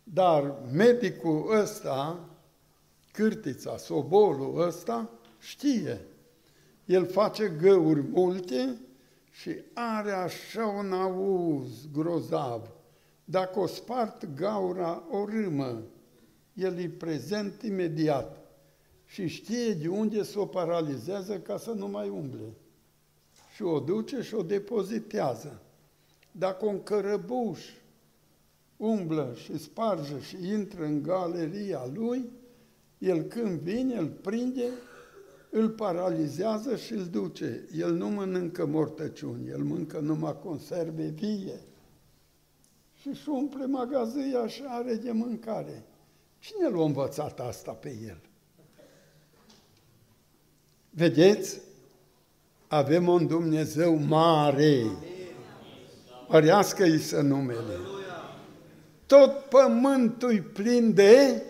Dar 0.04 0.56
medicul 0.72 1.60
ăsta 1.62 2.20
cârtița, 3.12 3.78
sobolul 3.78 4.62
ăsta, 4.62 5.10
știe. 5.40 6.02
El 6.86 7.06
face 7.06 7.48
găuri 7.62 8.02
multe 8.02 8.78
și 9.32 9.56
are 9.74 10.12
așa 10.12 10.66
un 10.66 10.92
auz 10.94 11.88
grozav. 11.94 12.70
Dacă 13.24 13.60
o 13.60 13.68
spart 13.68 14.36
gaura 14.36 15.04
o 15.12 15.26
râmă, 15.26 15.82
el 16.54 16.78
e 16.78 16.90
prezent 16.90 17.62
imediat 17.62 18.38
și 19.06 19.28
știe 19.28 19.74
de 19.74 19.88
unde 19.88 20.24
să 20.24 20.40
o 20.40 20.46
paralizează 20.46 21.40
ca 21.40 21.58
să 21.58 21.72
nu 21.72 21.88
mai 21.88 22.10
umble. 22.10 22.54
Și 23.56 23.62
o 23.62 23.80
duce 23.80 24.22
și 24.22 24.36
o 24.36 24.42
depozitează. 24.42 25.62
Dacă 26.32 26.66
un 26.66 26.84
cărăbuș 26.84 27.60
umblă 28.78 29.34
și 29.44 29.58
sparge 29.58 30.20
și 30.20 30.48
intră 30.48 30.84
în 30.84 31.04
galeria 31.04 31.90
lui, 31.94 32.30
el 32.98 33.22
când 33.22 33.60
vine, 33.60 33.96
îl 33.96 34.08
prinde, 34.08 34.66
îl 35.50 35.70
paralizează 35.70 36.76
și 36.76 36.94
îl 36.94 37.06
duce. 37.06 37.68
El 37.76 37.94
nu 37.94 38.10
mănâncă 38.10 38.66
mortăciuni, 38.66 39.50
el 39.50 39.64
mâncă 39.64 40.00
numai 40.00 40.40
conserve 40.40 41.08
vie. 41.08 41.60
Și 43.00 43.08
își 43.08 43.30
umple 43.30 43.66
magazia 43.66 44.48
și 44.48 44.62
are 44.66 44.96
de 44.96 45.12
mâncare. 45.12 45.86
Cine 46.40 46.68
l-a 46.68 46.84
învățat 46.84 47.40
asta 47.40 47.72
pe 47.72 47.98
el? 48.06 48.22
Vedeți? 50.90 51.65
Avem 52.76 53.08
un 53.08 53.28
Dumnezeu 53.28 53.96
mare. 53.96 54.86
Părească-i 56.28 57.00
să 57.00 57.22
numele. 57.22 57.78
Tot 59.06 59.32
pământul 59.50 60.42
plin 60.54 60.94
de 60.94 61.44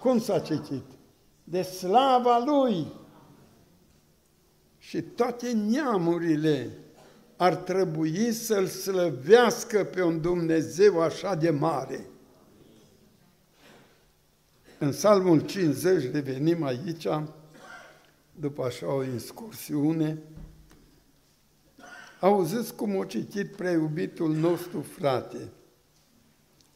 cum 0.00 0.20
s-a 0.20 0.38
citit? 0.38 0.84
De 1.44 1.62
slava 1.62 2.42
Lui. 2.46 2.86
Și 4.78 5.02
toate 5.02 5.52
neamurile 5.52 6.70
ar 7.36 7.54
trebui 7.54 8.32
să-L 8.32 8.66
slăvească 8.66 9.84
pe 9.84 10.02
un 10.02 10.20
Dumnezeu 10.20 11.00
așa 11.00 11.34
de 11.34 11.50
mare. 11.50 12.06
În 14.78 14.90
Psalmul 14.90 15.40
50 15.40 16.12
revenim 16.12 16.64
aici, 16.64 17.06
după 18.40 18.64
așa 18.64 18.92
o 18.92 19.04
excursiune, 19.04 20.22
auziți 22.20 22.74
cum 22.74 22.96
o 22.96 23.04
citit 23.04 23.56
preiubitul 23.56 24.34
nostru 24.34 24.80
frate. 24.80 25.52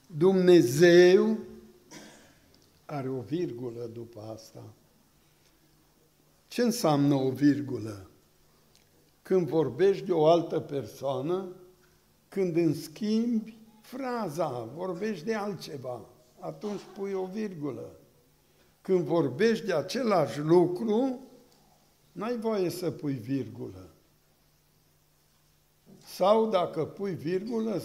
Dumnezeu 0.07 1.39
are 2.85 3.09
o 3.09 3.21
virgulă 3.21 3.91
după 3.93 4.21
asta. 4.35 4.65
Ce 6.49 6.63
înseamnă 6.63 7.15
o 7.15 7.31
virgulă? 7.31 8.11
Când 9.23 9.49
vorbești 9.49 10.05
de 10.05 10.13
o 10.13 10.27
altă 10.27 10.61
persoană, 10.61 11.49
când 12.29 12.57
în 12.57 12.75
schimbi 12.75 13.59
fraza, 13.81 14.69
vorbești 14.75 15.25
de 15.25 15.35
altceva, 15.35 16.01
atunci 16.39 16.81
pui 16.95 17.13
o 17.13 17.25
virgulă. 17.25 17.97
Când 18.81 19.05
vorbești 19.05 19.67
de 19.67 19.75
același 19.75 20.41
lucru, 20.41 21.21
n-ai 22.13 22.39
voie 22.39 22.71
să 22.71 22.91
pui 22.91 23.15
virgulă. 23.15 23.91
Sau 26.05 26.49
dacă 26.49 26.85
pui 26.85 27.15
virgulă, 27.15 27.81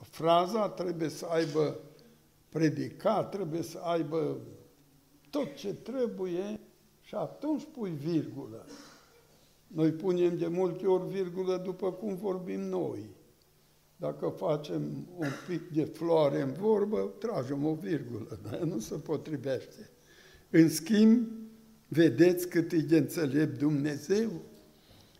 fraza 0.00 0.68
trebuie 0.68 1.08
să 1.08 1.26
aibă 1.26 1.80
predicat, 2.48 3.30
trebuie 3.30 3.62
să 3.62 3.78
aibă 3.78 4.40
tot 5.30 5.54
ce 5.54 5.74
trebuie 5.74 6.60
și 7.00 7.14
atunci 7.14 7.66
pui 7.72 7.90
virgulă. 7.90 8.66
Noi 9.66 9.92
punem 9.92 10.38
de 10.38 10.46
multe 10.46 10.86
ori 10.86 11.08
virgulă 11.08 11.56
după 11.56 11.92
cum 11.92 12.16
vorbim 12.16 12.60
noi. 12.60 13.08
Dacă 13.96 14.28
facem 14.28 15.06
un 15.16 15.28
pic 15.48 15.68
de 15.68 15.84
floare 15.84 16.40
în 16.40 16.52
vorbă, 16.52 17.12
tragem 17.18 17.66
o 17.66 17.74
virgulă, 17.74 18.38
dar 18.42 18.58
nu 18.58 18.78
se 18.78 18.94
potrivește. 18.94 19.90
În 20.50 20.68
schimb, 20.68 21.28
vedeți 21.90 22.48
cât 22.48 22.72
e 22.72 22.76
de 22.76 22.96
înțelept 22.96 23.58
Dumnezeu? 23.58 24.30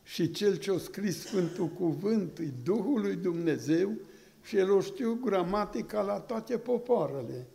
Și 0.02 0.30
cel 0.30 0.56
ce-a 0.56 0.78
scris 0.78 1.20
Sfântul 1.20 1.66
Cuvânt 1.66 2.38
e 2.38 2.52
Duhul 2.64 3.00
lui 3.00 3.16
Dumnezeu 3.16 3.92
și 4.42 4.56
el 4.56 4.70
o 4.70 4.80
știu 4.80 5.18
gramatica 5.24 6.02
la 6.02 6.20
toate 6.20 6.58
popoarele. 6.58 7.46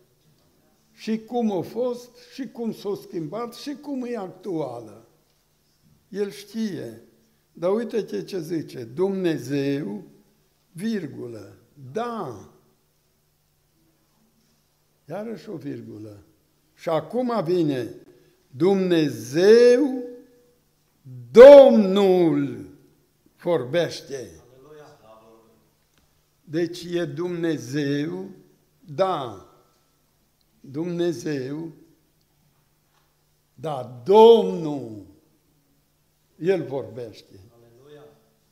Și 0.92 1.18
cum 1.18 1.52
a 1.52 1.60
fost, 1.60 2.10
și 2.32 2.48
cum 2.48 2.72
s-a 2.72 2.94
schimbat, 3.02 3.54
și 3.54 3.74
cum 3.74 4.04
e 4.04 4.16
actuală. 4.16 5.08
El 6.08 6.30
știe. 6.30 7.02
Dar 7.52 7.74
uite 7.74 8.22
ce 8.24 8.40
zice, 8.40 8.84
Dumnezeu, 8.84 10.02
virgulă, 10.72 11.56
da. 11.92 12.50
Iarăși 15.08 15.50
o 15.50 15.56
virgulă. 15.56 16.22
Și 16.74 16.88
acum 16.88 17.44
vine 17.44 17.94
Dumnezeu, 18.56 20.04
Domnul 21.30 22.66
vorbește. 23.42 24.30
Deci 26.44 26.84
e 26.84 27.04
Dumnezeu, 27.04 28.30
da, 28.84 29.48
Dumnezeu, 30.60 31.72
da, 33.54 34.02
Domnul, 34.04 35.06
El 36.38 36.62
vorbește. 36.62 37.40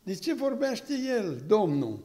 De 0.03 0.15
ce 0.15 0.35
vorbește 0.35 0.95
El, 1.19 1.43
Domnul? 1.47 2.05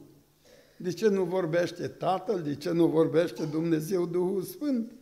De 0.76 0.90
ce 0.90 1.08
nu 1.08 1.24
vorbește 1.24 1.88
Tatăl? 1.88 2.42
De 2.42 2.54
ce 2.54 2.70
nu 2.70 2.86
vorbește 2.86 3.44
Dumnezeu 3.44 4.06
Duhul 4.06 4.42
Sfânt? 4.42 4.92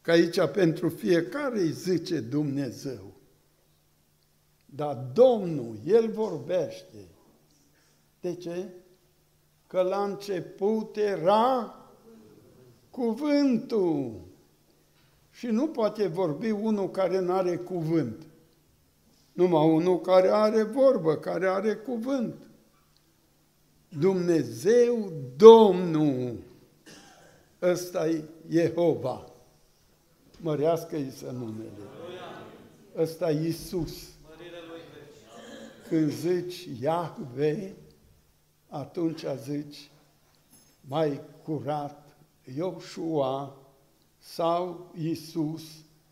Că 0.00 0.10
aici 0.10 0.40
pentru 0.40 0.88
fiecare 0.88 1.58
îi 1.58 1.72
zice 1.72 2.20
Dumnezeu. 2.20 3.12
Dar 4.64 4.94
Domnul, 5.12 5.78
El 5.86 6.10
vorbește. 6.10 7.08
De 8.20 8.34
ce? 8.34 8.68
Că 9.66 9.80
la 9.80 10.04
început 10.04 10.96
era 10.96 11.74
cuvântul. 12.90 14.20
Și 15.30 15.46
nu 15.46 15.68
poate 15.68 16.06
vorbi 16.06 16.50
unul 16.50 16.90
care 16.90 17.20
nu 17.20 17.32
are 17.32 17.56
cuvânt. 17.56 18.26
Numai 19.32 19.68
unul 19.68 20.00
care 20.00 20.28
are 20.28 20.62
vorbă, 20.62 21.16
care 21.16 21.46
are 21.46 21.74
cuvânt. 21.74 22.34
Dumnezeu, 23.98 25.12
Domnul, 25.36 26.36
ăsta 27.62 28.08
e 28.08 28.24
Jehova. 28.48 29.29
Mărească-i 30.40 31.10
să 31.10 31.30
numele. 31.30 31.70
Ăsta 32.96 33.30
e 33.30 33.44
Iisus. 33.44 34.08
Când 35.88 36.10
zici 36.10 36.68
Iahve, 36.80 37.76
atunci 38.68 39.24
zici 39.44 39.90
mai 40.80 41.20
curat 41.42 42.16
Ioshua 42.56 43.56
sau 44.18 44.92
Iisus 44.98 45.62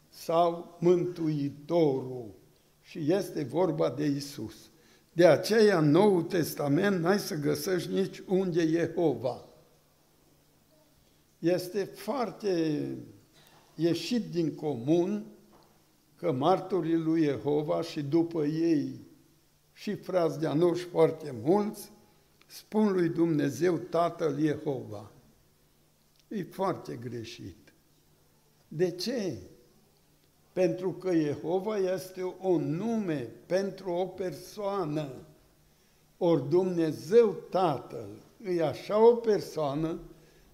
sau 0.09 0.77
Mântuitorul. 0.81 2.35
Și 2.81 3.13
este 3.13 3.45
vorba 3.45 3.91
de 3.91 4.05
Iisus. 4.05 4.55
De 5.13 5.27
aceea, 5.27 5.79
în 5.79 5.91
Noul 5.91 6.23
Testament, 6.23 7.01
n-ai 7.01 7.19
să 7.19 7.35
găsești 7.35 7.93
nici 7.93 8.23
unde 8.27 8.67
Jehova. 8.67 9.45
Este 11.39 11.85
foarte 11.85 12.85
ieșit 13.81 14.31
din 14.31 14.55
comun 14.55 15.25
că 16.17 16.33
martorii 16.33 16.97
lui 16.97 17.25
Jehova 17.25 17.83
și 17.83 18.03
după 18.03 18.45
ei 18.45 19.01
și 19.73 19.95
frați 19.95 20.39
de 20.39 20.47
anoși 20.47 20.85
foarte 20.85 21.35
mulți, 21.43 21.91
spun 22.47 22.93
lui 22.93 23.09
Dumnezeu 23.09 23.77
Tatăl 23.77 24.39
Jehova. 24.41 25.11
E 26.29 26.43
foarte 26.43 26.99
greșit. 27.03 27.73
De 28.69 28.91
ce? 28.91 29.37
Pentru 30.53 30.93
că 30.93 31.15
Jehova 31.15 31.77
este 31.77 32.35
un 32.41 32.77
nume 32.77 33.29
pentru 33.47 33.91
o 33.91 34.05
persoană. 34.07 35.09
Ori 36.19 36.49
Dumnezeu 36.49 37.37
Tatăl 37.51 38.09
e 38.57 38.65
așa 38.65 39.07
o 39.07 39.15
persoană 39.15 39.99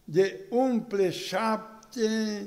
de 0.04 0.40
umple 0.50 1.10
șapte 1.10 2.46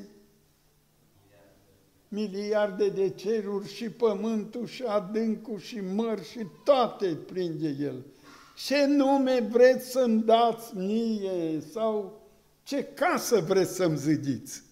miliarde 2.08 2.89
de 2.89 3.10
ceruri 3.10 3.74
și 3.74 3.89
pământul 3.89 4.67
și 4.67 4.84
adâncul 4.84 5.60
și 5.60 5.80
măr 5.80 6.24
și 6.24 6.46
toate 6.63 7.17
prinde 7.26 7.76
El. 7.80 8.06
Ce 8.56 8.86
nume 8.86 9.39
vreți 9.39 9.89
să-mi 9.89 10.24
dați 10.24 10.78
mie 10.78 11.62
sau 11.72 12.22
ce 12.63 12.84
casă 12.84 13.39
vreți 13.39 13.76
să-mi 13.76 13.98
zidiți? 13.98 14.63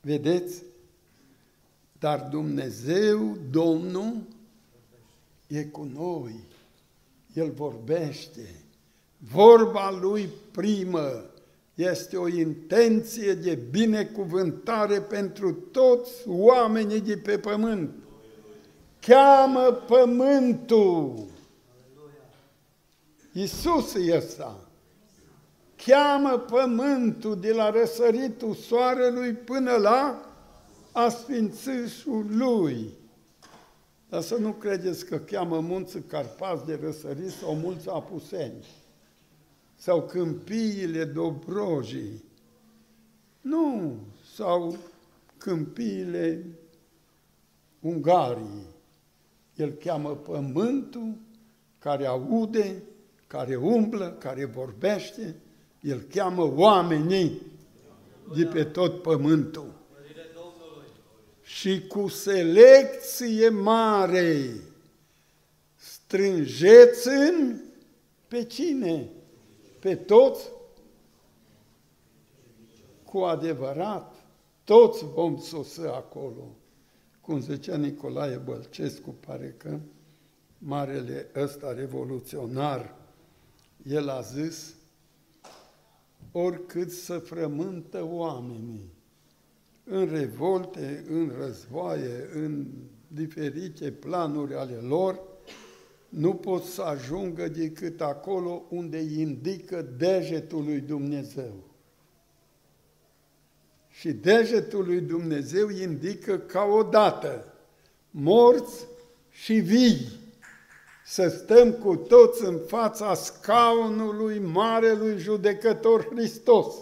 Vedeți? 0.00 0.62
Dar 1.98 2.20
Dumnezeu, 2.20 3.36
Domnul, 3.50 4.22
e 5.46 5.64
cu 5.64 5.82
noi. 5.82 6.34
El 7.32 7.50
vorbește. 7.50 8.54
Vorba 9.18 9.90
Lui 9.90 10.28
primă 10.50 11.33
este 11.74 12.16
o 12.16 12.28
intenție 12.28 13.34
de 13.34 13.54
binecuvântare 13.70 15.00
pentru 15.00 15.52
toți 15.52 16.12
oamenii 16.26 17.00
de 17.00 17.16
pe 17.16 17.38
pământ. 17.38 17.90
Cheamă 19.00 19.82
pământul. 19.86 21.26
Iisus 23.32 23.94
e 23.94 24.16
ăsta. 24.16 24.58
Cheamă 25.76 26.38
pământul 26.38 27.40
de 27.40 27.52
la 27.52 27.70
răsăritul 27.70 28.54
soarelui 28.54 29.32
până 29.32 29.72
la 29.72 30.28
asfințișul 30.92 32.26
lui. 32.28 32.92
Dar 34.08 34.22
să 34.22 34.36
nu 34.36 34.52
credeți 34.52 35.06
că 35.06 35.16
cheamă 35.16 35.60
munții 35.60 36.00
Carpați 36.00 36.66
de 36.66 36.78
răsărit 36.82 37.30
sau 37.30 37.54
mulți 37.54 37.88
apuseni 37.88 38.64
sau 39.84 40.02
câmpiile 40.02 41.04
Dobrojii. 41.04 42.24
Nu, 43.40 43.96
sau 44.34 44.76
câmpiile 45.38 46.44
Ungariei. 47.80 48.66
El 49.54 49.70
cheamă 49.70 50.16
pământul 50.16 51.14
care 51.78 52.06
aude, 52.06 52.82
care 53.26 53.56
umblă, 53.56 54.16
care 54.18 54.44
vorbește, 54.44 55.36
el 55.80 56.00
cheamă 56.00 56.52
oamenii 56.54 57.42
de 58.36 58.44
pe 58.44 58.64
tot 58.64 59.02
pământul. 59.02 59.72
Și 61.42 61.86
cu 61.86 62.08
selecție 62.08 63.48
mare 63.48 64.50
strângeți 65.76 67.08
în 67.08 67.60
pe 68.28 68.44
cine? 68.44 69.08
Pe 69.84 69.94
toți, 69.94 70.50
cu 73.04 73.18
adevărat, 73.18 74.14
toți 74.64 75.04
vom 75.04 75.38
sosi 75.38 75.80
acolo. 75.80 76.56
Cum 77.20 77.40
zicea 77.40 77.76
Nicolae 77.76 78.36
Bălcescu, 78.36 79.14
pare 79.26 79.54
că 79.58 79.78
marele 80.58 81.30
ăsta 81.34 81.72
revoluționar, 81.72 82.96
el 83.82 84.08
a 84.08 84.20
zis, 84.20 84.74
oricât 86.32 86.90
să 86.90 87.18
frământă 87.18 88.04
oamenii, 88.04 88.92
în 89.84 90.06
revolte, 90.06 91.04
în 91.08 91.32
războaie, 91.38 92.28
în 92.32 92.66
diferite 93.08 93.92
planuri 93.92 94.54
ale 94.54 94.76
lor, 94.76 95.33
nu 96.14 96.34
pot 96.34 96.64
să 96.64 96.82
ajungă 96.82 97.48
decât 97.48 98.00
acolo 98.00 98.62
unde 98.68 98.98
indică 98.98 99.86
degetul 99.96 100.64
lui 100.64 100.80
Dumnezeu. 100.80 101.54
Și 103.88 104.12
degetul 104.12 104.84
lui 104.84 105.00
Dumnezeu 105.00 105.68
indică 105.68 106.38
ca 106.38 106.62
o 106.62 106.82
dată, 106.82 107.54
morți 108.10 108.86
și 109.30 109.54
vii, 109.54 110.06
să 111.04 111.28
stăm 111.28 111.72
cu 111.72 111.96
toți 111.96 112.44
în 112.44 112.58
fața 112.66 113.14
scaunului 113.14 114.38
Marelui 114.38 115.18
Judecător 115.18 116.08
Hristos. 116.14 116.74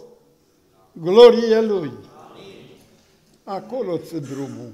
Glorie 0.93 1.61
Lui! 1.61 1.93
Acolo 3.45 3.99
ți 3.99 4.21
drumul. 4.21 4.73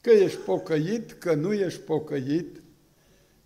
Că 0.00 0.10
ești 0.10 0.38
pocăit, 0.38 1.12
că 1.12 1.34
nu 1.34 1.52
ești 1.52 1.80
pocăit, 1.80 2.59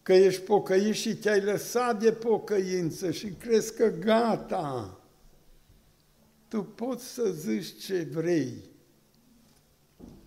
că 0.04 0.12
ești 0.12 0.42
pocăit 0.42 0.94
și 0.94 1.16
te-ai 1.16 1.40
lăsat 1.40 2.00
de 2.00 2.12
pocăință 2.12 3.10
și 3.10 3.28
crezi 3.28 3.74
că 3.74 3.88
gata, 3.88 5.00
tu 6.48 6.62
poți 6.62 7.04
să 7.04 7.30
zici 7.30 7.84
ce 7.84 8.08
vrei. 8.12 8.54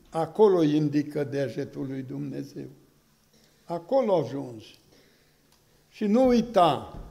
Acolo 0.10 0.64
indică 0.64 1.24
degetul 1.24 1.88
lui 1.88 2.02
Dumnezeu. 2.02 2.68
Acolo 3.64 4.16
ajungi. 4.16 4.80
Și 5.90 6.06
nu 6.06 6.28
uita, 6.28 7.02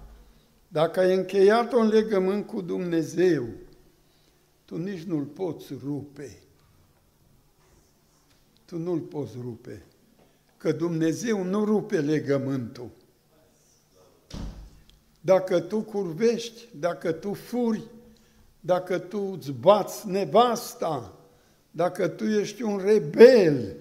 dacă 0.69 1.01
ai 1.01 1.15
încheiat 1.15 1.73
un 1.73 1.89
legământ 1.89 2.47
cu 2.47 2.61
Dumnezeu, 2.61 3.47
tu 4.65 4.77
nici 4.77 5.03
nu-l 5.03 5.25
poți 5.25 5.75
rupe. 5.85 6.39
Tu 8.65 8.79
nu-l 8.79 9.01
poți 9.01 9.33
rupe. 9.41 9.83
Că 10.57 10.73
Dumnezeu 10.73 11.43
nu 11.43 11.65
rupe 11.65 12.01
legământul. 12.01 12.91
Dacă 15.21 15.61
tu 15.61 15.81
curvești, 15.81 16.69
dacă 16.79 17.13
tu 17.13 17.33
furi, 17.33 17.83
dacă 18.61 18.99
tu 18.99 19.19
îți 19.39 19.53
bați 19.53 20.09
nevasta, 20.09 21.19
dacă 21.71 22.09
tu 22.09 22.25
ești 22.25 22.63
un 22.63 22.79
rebel, 22.79 23.77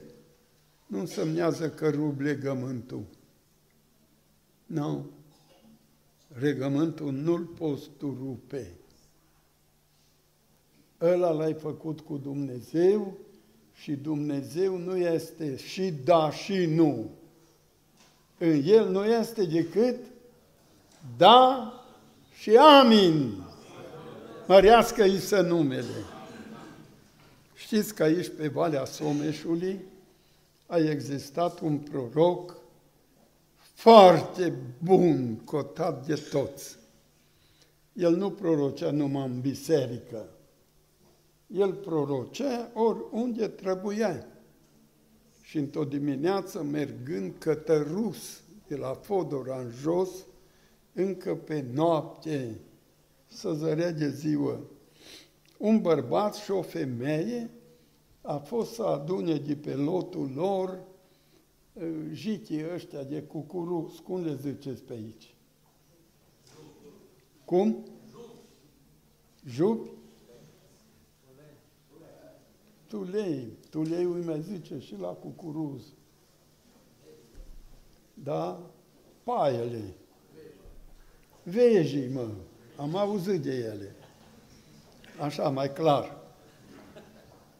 nu 0.87 0.99
însemnează 0.99 1.69
că 1.69 1.89
rup 1.89 2.19
legământul. 2.19 3.03
Nu. 4.65 5.05
Regământul 6.27 7.11
nu-l 7.11 7.43
poți 7.43 7.89
tu 7.97 8.17
rupe. 8.19 8.71
Ăla 11.01 11.29
l-ai 11.29 11.53
făcut 11.53 11.99
cu 11.99 12.17
Dumnezeu 12.17 13.17
și 13.75 13.91
Dumnezeu 13.91 14.77
nu 14.77 14.97
este 14.97 15.57
și 15.57 15.93
da 16.03 16.31
și 16.31 16.65
nu. 16.65 17.09
În 18.37 18.61
El 18.65 18.89
nu 18.89 19.05
este 19.05 19.43
decât 19.43 19.95
da 21.17 21.73
și 22.39 22.55
amin. 22.55 23.43
Mărească-i 24.47 25.19
să 25.19 25.41
numele. 25.41 26.03
Știți 27.53 27.93
că 27.93 28.03
aici, 28.03 28.31
pe 28.37 28.47
Valea 28.47 28.85
Someșului, 28.85 29.79
a 30.65 30.77
existat 30.77 31.59
un 31.59 31.77
proroc 31.77 32.57
foarte 33.73 34.53
bun, 34.83 35.35
cotat 35.35 36.05
de 36.05 36.13
toți. 36.31 36.77
El 37.93 38.15
nu 38.15 38.31
prorocea 38.31 38.91
numai 38.91 39.25
în 39.25 39.41
biserică. 39.41 40.25
El 41.47 41.73
prorocea 41.73 42.71
oriunde 42.73 43.47
trebuia. 43.47 44.27
Și 45.41 45.57
într-o 45.57 45.83
dimineață, 45.83 46.63
mergând 46.63 47.33
către 47.37 47.77
Rus, 47.77 48.41
de 48.67 48.75
la 48.75 48.93
Fodora 48.93 49.59
în 49.59 49.69
jos, 49.69 50.09
încă 50.93 51.35
pe 51.35 51.65
noapte, 51.73 52.59
să 53.27 53.53
zărea 53.53 53.91
de 53.91 54.09
ziua, 54.09 54.59
un 55.57 55.81
bărbat 55.81 56.35
și 56.35 56.51
o 56.51 56.61
femeie 56.61 57.49
a 58.21 58.37
fost 58.37 58.73
să 58.73 58.83
adune 58.83 59.35
de 59.35 59.55
pe 59.55 59.73
lotul 59.73 60.31
lor 60.35 60.83
jitii 62.11 62.73
ăștia 62.73 63.03
de 63.03 63.21
cucuruz, 63.21 63.93
cum 64.03 64.23
le 64.23 64.35
ziceți 64.35 64.83
pe 64.83 64.93
aici? 64.93 65.35
Cum? 67.45 67.85
Jupi? 69.45 69.94
Tulei. 72.95 73.57
Tuleiul 73.69 74.23
mai 74.23 74.41
zice 74.41 74.79
și 74.79 74.95
la 74.99 75.07
cucuruz. 75.07 75.81
Da? 78.13 78.59
Paiele. 79.23 79.83
Vejii, 81.43 82.09
mă. 82.13 82.27
Am 82.77 82.95
auzit 82.95 83.41
de 83.41 83.53
ele. 83.53 83.95
Așa, 85.19 85.49
mai 85.49 85.73
clar 85.73 86.23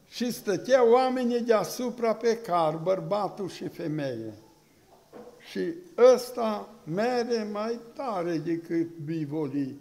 și 0.08 0.32
stăteau 0.32 0.92
oamenii 0.92 1.42
deasupra 1.42 2.16
pe 2.16 2.38
car, 2.38 2.78
bărbatul 2.78 3.50
și 3.50 3.68
femeie. 3.68 4.34
Și 5.50 5.74
ăsta 6.14 6.70
mere 6.84 7.50
mai 7.52 7.80
tare 7.94 8.38
decât 8.38 8.98
bivolii. 8.98 9.80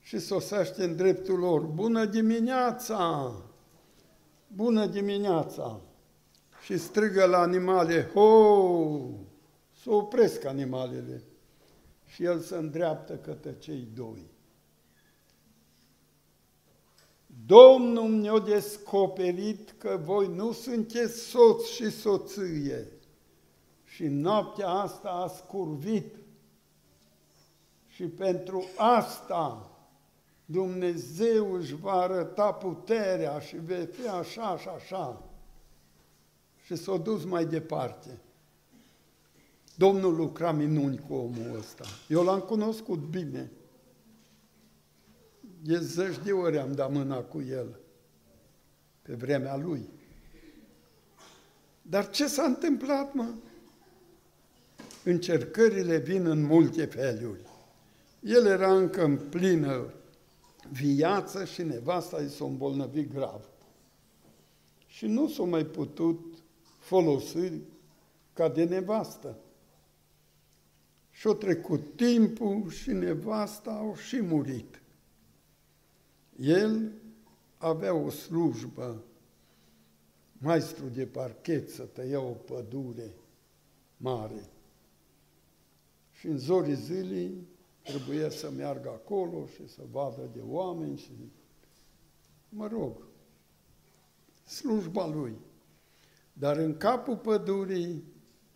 Și 0.00 0.18
sosește 0.18 0.84
în 0.84 0.96
dreptul 0.96 1.38
lor, 1.38 1.60
bună 1.60 2.04
dimineața! 2.04 3.34
Bună 4.54 4.86
dimineața! 4.86 5.80
Și 6.62 6.78
strigă 6.78 7.24
la 7.24 7.38
animale, 7.38 8.10
ho! 8.12 8.60
Să 9.82 9.90
opresc 9.90 10.44
animalele. 10.44 11.22
Și 12.06 12.24
el 12.24 12.40
se 12.40 12.56
îndreaptă 12.56 13.16
către 13.16 13.56
cei 13.58 13.88
doi. 13.94 14.30
Domnul 17.46 18.10
ne-a 18.10 18.38
descoperit 18.38 19.74
că 19.78 20.00
voi 20.04 20.28
nu 20.34 20.52
sunteți 20.52 21.20
soț 21.20 21.66
și 21.66 21.90
soție 21.90 22.86
și 23.84 24.06
noaptea 24.06 24.68
asta 24.68 25.08
a 25.08 25.26
scurvit. 25.26 26.14
Și 27.88 28.04
pentru 28.04 28.64
asta 28.76 29.69
Dumnezeu 30.50 31.52
își 31.52 31.74
va 31.74 31.92
arăta 31.92 32.52
puterea 32.52 33.38
și 33.38 33.56
vei 33.56 33.86
fi 33.86 34.08
așa 34.08 34.58
și 34.58 34.68
așa. 34.68 35.30
Și 36.64 36.76
s-a 36.76 36.96
dus 36.96 37.24
mai 37.24 37.46
departe. 37.46 38.20
Domnul 39.76 40.14
lucra 40.14 40.52
minuni 40.52 40.98
cu 41.08 41.14
omul 41.14 41.56
ăsta. 41.58 41.84
Eu 42.08 42.22
l-am 42.22 42.40
cunoscut 42.40 42.98
bine 42.98 43.50
de 45.62 45.78
zeci 45.78 46.18
de 46.24 46.32
ori 46.32 46.58
am 46.58 46.72
dat 46.72 46.92
mâna 46.92 47.16
cu 47.16 47.40
el, 47.40 47.78
pe 49.02 49.14
vremea 49.14 49.56
lui. 49.56 49.88
Dar 51.82 52.10
ce 52.10 52.26
s-a 52.26 52.42
întâmplat, 52.42 53.14
mă? 53.14 53.28
Încercările 55.04 55.96
vin 55.98 56.26
în 56.26 56.42
multe 56.42 56.84
feluri. 56.84 57.40
El 58.20 58.46
era 58.46 58.74
încă 58.74 59.04
în 59.04 59.16
plină 59.16 59.92
viață 60.72 61.44
și 61.44 61.62
nevasta 61.62 62.20
i 62.22 62.28
s-a 62.28 62.44
îmbolnăvit 62.44 63.12
grav. 63.12 63.48
Și 64.86 65.06
nu 65.06 65.28
s-a 65.28 65.42
mai 65.42 65.64
putut 65.64 66.42
folosi 66.78 67.52
ca 68.32 68.48
de 68.48 68.64
nevastă. 68.64 69.38
Și-a 71.10 71.32
trecut 71.32 71.96
timpul 71.96 72.70
și 72.70 72.90
nevasta 72.90 73.70
au 73.70 73.96
și 73.96 74.20
murit. 74.20 74.82
El 76.36 76.92
avea 77.56 77.94
o 77.94 78.10
slujbă, 78.10 79.02
maestru 80.38 80.84
de 80.86 81.06
parchet, 81.06 81.70
să 81.70 81.82
tăia 81.82 82.20
o 82.20 82.30
pădure 82.32 83.14
mare. 83.96 84.50
Și 86.12 86.26
în 86.26 86.38
zorii 86.38 86.74
zilei 86.74 87.46
trebuia 87.82 88.30
să 88.30 88.50
meargă 88.50 88.88
acolo 88.88 89.46
și 89.46 89.68
să 89.68 89.82
vadă 89.90 90.30
de 90.32 90.40
oameni 90.44 90.96
și, 90.96 91.32
mă 92.48 92.66
rog, 92.66 93.02
slujba 94.44 95.06
lui. 95.06 95.36
Dar 96.32 96.56
în 96.56 96.76
capul 96.76 97.16
pădurii 97.16 98.04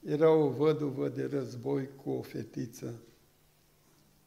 era 0.05 0.31
o 0.31 0.49
văduvă 0.49 1.09
de 1.09 1.25
război 1.25 1.89
cu 1.97 2.11
o 2.11 2.23
fetiță. 2.23 3.03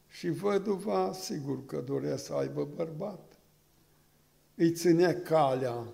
Și 0.07 0.29
văduva, 0.29 1.13
sigur 1.13 1.65
că 1.65 1.81
dorea 1.81 2.17
să 2.17 2.33
aibă 2.33 2.65
bărbat 2.65 3.27
îi 4.59 4.71
ținea 4.71 5.21
calea. 5.21 5.93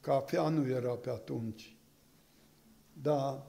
Cafea 0.00 0.48
nu 0.48 0.68
era 0.68 0.94
pe 0.94 1.10
atunci. 1.10 1.76
Dar 2.92 3.46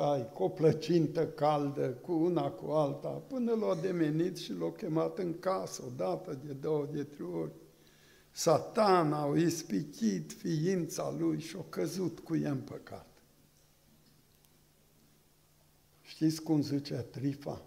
ai, 0.00 0.30
cu 0.32 0.42
o 0.42 0.48
plăcintă 0.48 1.26
caldă, 1.26 1.88
cu 1.88 2.12
una 2.12 2.50
cu 2.50 2.70
alta, 2.70 3.08
până 3.08 3.54
l-a 3.54 3.74
demenit 3.74 4.36
și 4.36 4.52
l-a 4.52 4.72
chemat 4.72 5.18
în 5.18 5.38
casă, 5.38 5.82
o 5.86 5.90
dată, 5.96 6.38
de 6.44 6.52
două, 6.52 6.86
de 6.92 7.04
trei 7.04 7.26
ori. 7.26 7.52
Satana 8.30 9.22
a 9.22 9.36
ispitit 9.36 10.32
ființa 10.32 11.14
lui 11.18 11.40
și 11.40 11.56
a 11.56 11.64
căzut 11.68 12.18
cu 12.18 12.36
ea 12.36 12.50
în 12.50 12.60
păcat. 12.60 13.06
Știți 16.02 16.42
cum 16.42 16.62
zicea 16.62 17.00
Trifa? 17.00 17.62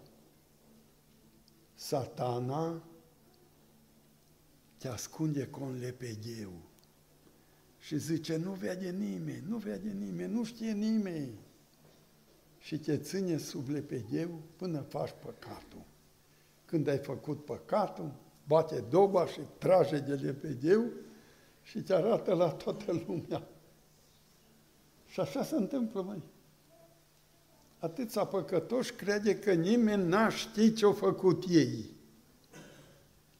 Satana 1.74 2.82
te 4.78 4.88
ascunde 4.88 5.46
cu 5.46 5.62
un 5.62 5.78
lepegheu. 5.78 6.52
Și 7.78 7.98
zice, 7.98 8.36
nu 8.36 8.52
vede 8.52 8.90
nimeni, 8.90 9.44
nu 9.48 9.56
vede 9.56 9.90
nimeni, 9.90 10.32
nu 10.32 10.44
știe 10.44 10.72
nimeni. 10.72 11.38
Și 12.62 12.78
te 12.78 12.98
ține 12.98 13.36
sub 13.36 13.68
lepegheu 13.68 14.40
până 14.56 14.80
faci 14.80 15.14
păcatul. 15.24 15.82
Când 16.64 16.88
ai 16.88 16.98
făcut 16.98 17.44
păcatul, 17.44 18.12
bate 18.46 18.84
doba 18.90 19.26
și 19.26 19.40
trage 19.58 19.98
de 19.98 20.14
lepegheu 20.14 20.84
și 21.62 21.82
te 21.82 21.94
arată 21.94 22.34
la 22.34 22.48
toată 22.50 23.02
lumea. 23.06 23.48
Și 25.06 25.20
așa 25.20 25.44
se 25.44 25.54
întâmplă, 25.54 26.02
mai. 26.02 26.22
atâția 27.78 28.24
păcătoși 28.24 28.92
crede 28.92 29.38
că 29.38 29.52
nimeni 29.52 30.08
n-a 30.08 30.28
ști 30.28 30.72
ce-au 30.72 30.92
făcut 30.92 31.44
ei. 31.48 31.90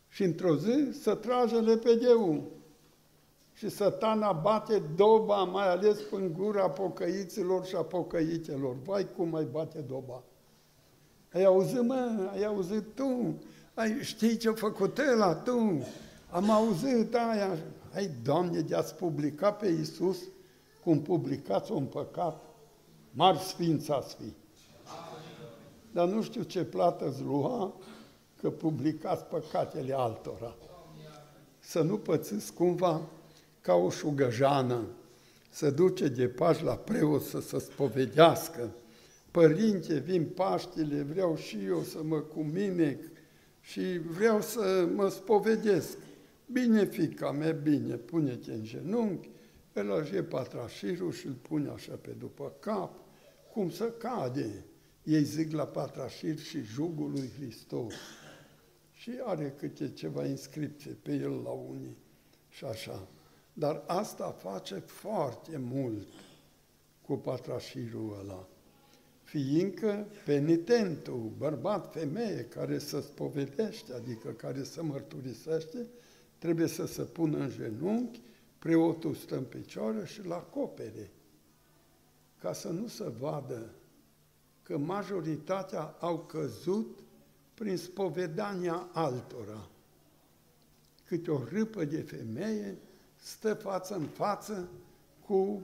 Și 0.08 0.22
într-o 0.22 0.56
zi 0.56 1.00
să 1.00 1.14
trage 1.14 1.60
lepedeu. 1.60 2.50
Și 3.62 3.68
satana 3.68 4.32
bate 4.32 4.82
doba, 4.96 5.42
mai 5.42 5.68
ales 5.68 5.98
în 6.10 6.32
gura 6.32 6.70
pocăiților 6.70 7.64
și 7.64 7.74
a 7.74 7.82
pocăitelor. 7.82 8.76
Vai 8.84 9.08
cum 9.16 9.28
mai 9.28 9.44
bate 9.44 9.78
doba. 9.78 10.22
Ai 11.32 11.44
auzit, 11.44 11.82
mă, 11.82 12.30
ai 12.32 12.44
auzit 12.44 12.94
tu, 12.94 13.34
ai, 13.74 14.02
știi 14.02 14.36
ce-a 14.36 14.52
făcut 14.52 14.98
ăla, 15.12 15.34
tu, 15.34 15.86
am 16.30 16.50
auzit 16.50 17.14
aia. 17.14 17.58
Hai, 17.92 18.10
Doamne, 18.22 18.60
de-ați 18.60 18.94
publicat 18.94 19.58
pe 19.58 19.68
Iisus 19.68 20.18
cum 20.84 21.02
publicați 21.02 21.72
un 21.72 21.84
păcat, 21.84 22.42
mari 23.10 23.38
sfinți 23.38 23.90
ați 23.90 24.14
fi. 24.14 24.32
Dar 25.92 26.08
nu 26.08 26.22
știu 26.22 26.42
ce 26.42 26.64
plată 26.64 27.08
îți 27.08 27.22
lua 27.22 27.74
că 28.40 28.50
publicați 28.50 29.24
păcatele 29.24 29.94
altora. 29.96 30.54
Să 31.58 31.82
nu 31.82 31.98
pățiți 31.98 32.52
cumva 32.52 33.00
ca 33.62 33.74
o 33.74 33.90
șugăjană, 33.90 34.86
să 35.50 35.70
duce 35.70 36.08
de 36.08 36.28
pași 36.28 36.64
la 36.64 36.76
preot 36.76 37.22
să 37.22 37.40
se 37.40 37.58
spovedească. 37.58 38.74
Părinte, 39.30 39.98
vin 39.98 40.24
Paștile, 40.24 41.02
vreau 41.02 41.36
și 41.36 41.64
eu 41.64 41.82
să 41.82 42.02
mă 42.02 42.18
cuminec 42.20 43.02
și 43.60 43.98
vreau 43.98 44.40
să 44.40 44.88
mă 44.94 45.08
spovedesc. 45.08 45.98
Bine, 46.46 46.84
fica 46.84 47.30
mea, 47.30 47.52
bine, 47.52 47.94
pune-te 47.94 48.52
în 48.52 48.62
genunchi, 48.62 49.28
îl 49.72 49.92
ajie 49.92 50.22
patrașirul 50.22 51.12
și 51.12 51.26
îl 51.26 51.32
pune 51.32 51.68
așa 51.68 51.98
pe 52.00 52.10
după 52.18 52.52
cap, 52.60 52.94
cum 53.52 53.70
să 53.70 53.84
cade. 53.84 54.64
Ei 55.02 55.22
zic 55.22 55.52
la 55.52 55.66
patrașir 55.66 56.38
și 56.38 56.62
jugul 56.62 57.10
lui 57.10 57.30
Hristos. 57.38 57.94
Și 58.92 59.10
are 59.24 59.54
câte 59.58 59.92
ceva 59.92 60.26
inscripție 60.26 60.96
pe 61.02 61.12
el 61.12 61.40
la 61.44 61.50
unii 61.50 61.96
și 62.48 62.64
așa. 62.64 63.08
Dar 63.52 63.82
asta 63.86 64.30
face 64.30 64.74
foarte 64.74 65.56
mult 65.56 66.08
cu 67.06 67.16
patrașirul 67.16 68.16
ăla. 68.20 68.46
Fiindcă 69.22 70.06
penitentul, 70.24 71.32
bărbat, 71.38 71.92
femeie, 71.92 72.44
care 72.44 72.78
să 72.78 73.00
spovedește, 73.00 73.92
adică 73.92 74.28
care 74.28 74.62
să 74.62 74.82
mărturisește, 74.82 75.86
trebuie 76.38 76.66
să 76.66 76.86
se 76.86 77.02
pună 77.02 77.38
în 77.38 77.50
genunchi, 77.50 78.20
preotul 78.58 79.14
stă 79.14 79.36
în 79.36 79.44
picioare 79.44 80.06
și 80.06 80.26
la 80.26 80.34
acopere, 80.34 81.10
ca 82.40 82.52
să 82.52 82.68
nu 82.68 82.86
se 82.86 83.08
vadă 83.08 83.70
că 84.62 84.78
majoritatea 84.78 85.96
au 85.98 86.18
căzut 86.18 86.98
prin 87.54 87.76
spovedania 87.76 88.88
altora. 88.92 89.68
Câte 91.04 91.30
o 91.30 91.44
râpă 91.44 91.84
de 91.84 92.00
femeie 92.00 92.78
stă 93.22 93.54
față 93.54 93.94
în 93.94 94.06
față 94.06 94.68
cu 95.26 95.62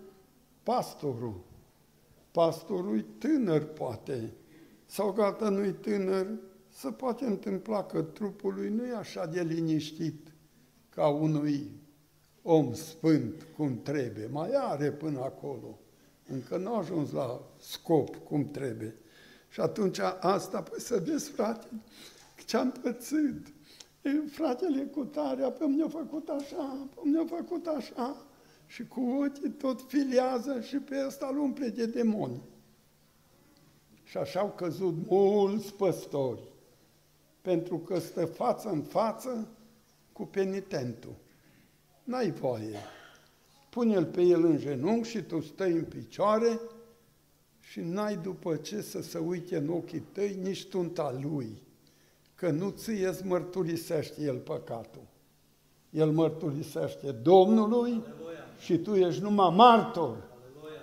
pastorul. 0.62 1.40
Pastorul 2.30 3.04
tânăr 3.18 3.64
poate, 3.64 4.32
sau 4.86 5.12
gata 5.12 5.48
nu-i 5.48 5.72
tânăr, 5.72 6.26
se 6.68 6.90
poate 6.90 7.24
întâmpla 7.24 7.84
că 7.84 8.02
trupul 8.02 8.54
lui 8.54 8.68
nu 8.68 8.86
e 8.86 8.94
așa 8.94 9.26
de 9.26 9.42
liniștit 9.42 10.32
ca 10.88 11.08
unui 11.08 11.70
om 12.42 12.74
sfânt 12.74 13.46
cum 13.56 13.82
trebuie. 13.82 14.26
Mai 14.26 14.50
are 14.54 14.92
până 14.92 15.18
acolo. 15.20 15.78
Încă 16.26 16.56
nu 16.56 16.74
a 16.74 16.78
ajuns 16.78 17.10
la 17.12 17.40
scop 17.60 18.16
cum 18.16 18.50
trebuie. 18.50 18.94
Și 19.48 19.60
atunci 19.60 19.98
asta, 20.20 20.62
păi 20.62 20.80
să 20.80 21.02
vezi, 21.06 21.30
frate, 21.30 21.66
ce-am 22.46 22.70
pățit. 22.82 23.46
E, 24.02 24.10
fratele 24.30 24.82
cu 24.82 25.04
tare, 25.04 25.50
pe 25.50 25.64
mi-a 25.66 25.88
făcut 25.88 26.28
așa, 26.28 26.88
pe 26.94 27.00
mi-a 27.04 27.24
făcut 27.26 27.66
așa. 27.66 28.16
Și 28.66 28.86
cu 28.86 29.00
ochii 29.00 29.50
tot 29.50 29.80
filiază 29.88 30.60
și 30.60 30.76
pe 30.76 31.04
ăsta 31.06 31.28
îl 31.32 31.38
umple 31.38 31.68
de 31.68 31.86
demoni. 31.86 32.40
Și 34.04 34.16
așa 34.16 34.40
au 34.40 34.52
căzut 34.56 34.94
mulți 35.08 35.74
păstori, 35.74 36.40
pentru 37.40 37.78
că 37.78 37.98
stă 37.98 38.24
față 38.24 38.68
în 38.68 38.82
față 38.82 39.48
cu 40.12 40.26
penitentul. 40.26 41.14
N-ai 42.04 42.30
voie. 42.30 42.78
Pune-l 43.70 44.04
pe 44.04 44.22
el 44.22 44.44
în 44.44 44.58
genunchi 44.58 45.08
și 45.08 45.22
tu 45.22 45.40
stai 45.40 45.72
în 45.72 45.84
picioare 45.84 46.60
și 47.60 47.80
n-ai 47.80 48.16
după 48.16 48.56
ce 48.56 48.80
să 48.80 49.02
se 49.02 49.18
uite 49.18 49.56
în 49.56 49.68
ochii 49.68 50.02
tăi 50.12 50.38
nici 50.42 50.66
tunta 50.66 51.18
lui, 51.22 51.62
că 52.38 52.50
nu 52.50 52.70
ție 52.70 53.08
îți 53.08 53.26
mărturisește 53.26 54.22
el 54.22 54.36
păcatul. 54.36 55.02
El 55.90 56.10
mărturisește 56.10 57.10
Domnului 57.10 57.90
Aleluia. 57.90 58.44
și 58.58 58.78
tu 58.78 58.94
ești 58.94 59.22
numai 59.22 59.54
martor. 59.54 60.16
Aleluia. 60.16 60.82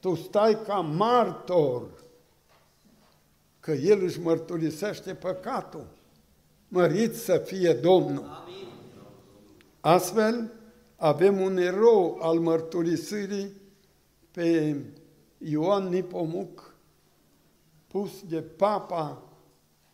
Tu 0.00 0.14
stai 0.14 0.62
ca 0.62 0.74
martor, 0.80 1.82
că 3.60 3.70
El 3.70 4.02
își 4.02 4.20
mărturisește 4.20 5.14
păcatul. 5.14 5.86
Mărit 6.68 7.14
să 7.14 7.36
fie 7.36 7.72
Domnul. 7.72 8.24
Amin. 8.24 8.66
Astfel, 9.80 10.52
avem 10.96 11.40
un 11.40 11.56
erou 11.56 12.18
al 12.20 12.38
mărturisirii 12.38 13.52
pe 14.30 14.76
Ioan 15.38 15.88
Nipomuc, 15.88 16.74
pus 17.86 18.22
de 18.28 18.40
papa 18.40 19.22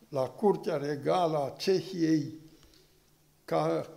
la 0.08 0.28
Curtea 0.28 0.76
Regală 0.76 1.36
a 1.36 1.54
Cehiei, 1.58 2.34
ca 3.44 3.88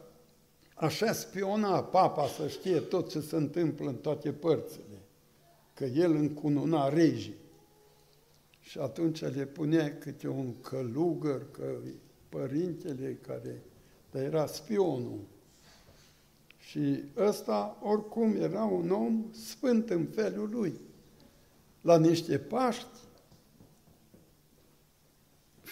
așa 0.75 1.13
spiona 1.13 1.83
papa 1.83 2.27
să 2.27 2.47
știe 2.47 2.79
tot 2.79 3.09
ce 3.09 3.19
se 3.19 3.35
întâmplă 3.35 3.89
în 3.89 3.95
toate 3.95 4.31
părțile, 4.31 5.01
că 5.73 5.85
el 5.85 6.15
încununa 6.15 6.89
regii. 6.89 7.39
Și 8.59 8.79
atunci 8.79 9.21
le 9.21 9.45
punea 9.45 9.97
câte 9.97 10.27
un 10.27 10.61
călugăr, 10.61 11.51
că 11.51 11.77
părintele 12.29 13.19
care, 13.27 13.63
dar 14.11 14.21
era 14.21 14.45
spionul. 14.45 15.19
Și 16.57 17.03
ăsta, 17.17 17.77
oricum, 17.83 18.35
era 18.35 18.63
un 18.63 18.91
om 18.91 19.25
sfânt 19.31 19.89
în 19.89 20.05
felul 20.05 20.49
lui. 20.49 20.79
La 21.81 21.97
niște 21.97 22.37
Paști, 22.37 22.99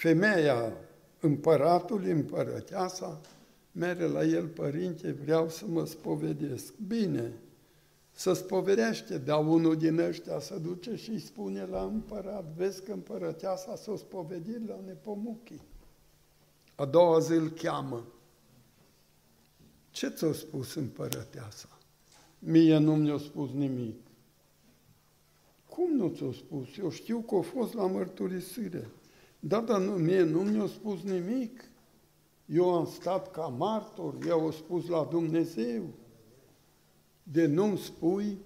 femeia 0.00 0.72
împăratului, 1.20 2.10
împărăteasa, 2.10 3.20
mere 3.72 4.04
la 4.04 4.24
el, 4.24 4.46
părinte, 4.46 5.12
vreau 5.12 5.48
să 5.48 5.64
mă 5.66 5.84
spovedesc. 5.84 6.74
Bine, 6.86 7.32
să 8.12 8.32
spovedește, 8.32 9.18
dar 9.18 9.46
unul 9.46 9.76
din 9.76 9.98
ăștia 9.98 10.40
să 10.40 10.58
duce 10.58 10.96
și 10.96 11.10
îi 11.10 11.18
spune 11.18 11.64
la 11.64 11.82
împărat, 11.82 12.44
vezi 12.56 12.82
că 12.82 12.92
împărăteasa 12.92 13.76
s-o 13.76 13.96
spovedit 13.96 14.68
la 14.68 14.80
Nepomuchii. 14.86 15.62
A 16.74 16.84
doua 16.84 17.18
zi 17.18 17.32
îl 17.32 17.50
cheamă. 17.50 18.04
Ce 19.90 20.08
ți-a 20.08 20.32
spus 20.32 20.74
împărăteasa? 20.74 21.68
Mie 22.38 22.78
nu 22.78 22.96
mi-a 22.96 23.18
spus 23.18 23.50
nimic. 23.50 23.96
Cum 25.68 25.96
nu 25.96 26.08
ți-a 26.08 26.32
spus? 26.32 26.76
Eu 26.76 26.90
știu 26.90 27.18
că 27.18 27.34
a 27.34 27.40
fost 27.40 27.74
la 27.74 27.86
mărturisire. 27.86 28.90
Da, 29.40 29.60
dar 29.60 29.80
nu, 29.80 29.92
mie 29.92 30.22
nu 30.22 30.40
mi-a 30.40 30.66
spus 30.66 31.02
nimic. 31.02 31.64
Eu 32.46 32.74
am 32.74 32.86
stat 32.86 33.30
ca 33.30 33.46
martor, 33.46 34.14
eu 34.26 34.40
au 34.40 34.50
spus 34.50 34.86
la 34.86 35.08
Dumnezeu. 35.10 35.82
De 37.22 37.46
nu-mi 37.46 37.78
spui, 37.78 38.38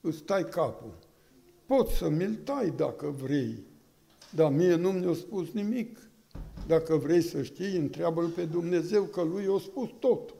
îți 0.00 0.22
tai 0.22 0.48
capul. 0.48 0.98
Poți 1.66 1.96
să 1.96 2.08
mi-l 2.08 2.34
tai 2.34 2.70
dacă 2.70 3.06
vrei, 3.06 3.62
dar 4.34 4.52
mie 4.52 4.74
nu 4.74 4.90
mi-a 4.90 5.14
spus 5.14 5.52
nimic. 5.52 5.98
Dacă 6.66 6.96
vrei 6.96 7.22
să 7.22 7.42
știi, 7.42 7.76
întreabă-L 7.76 8.28
pe 8.28 8.44
Dumnezeu, 8.44 9.04
că 9.04 9.22
Lui 9.22 9.44
i-a 9.44 9.58
spus 9.58 9.88
tot. 9.98 10.34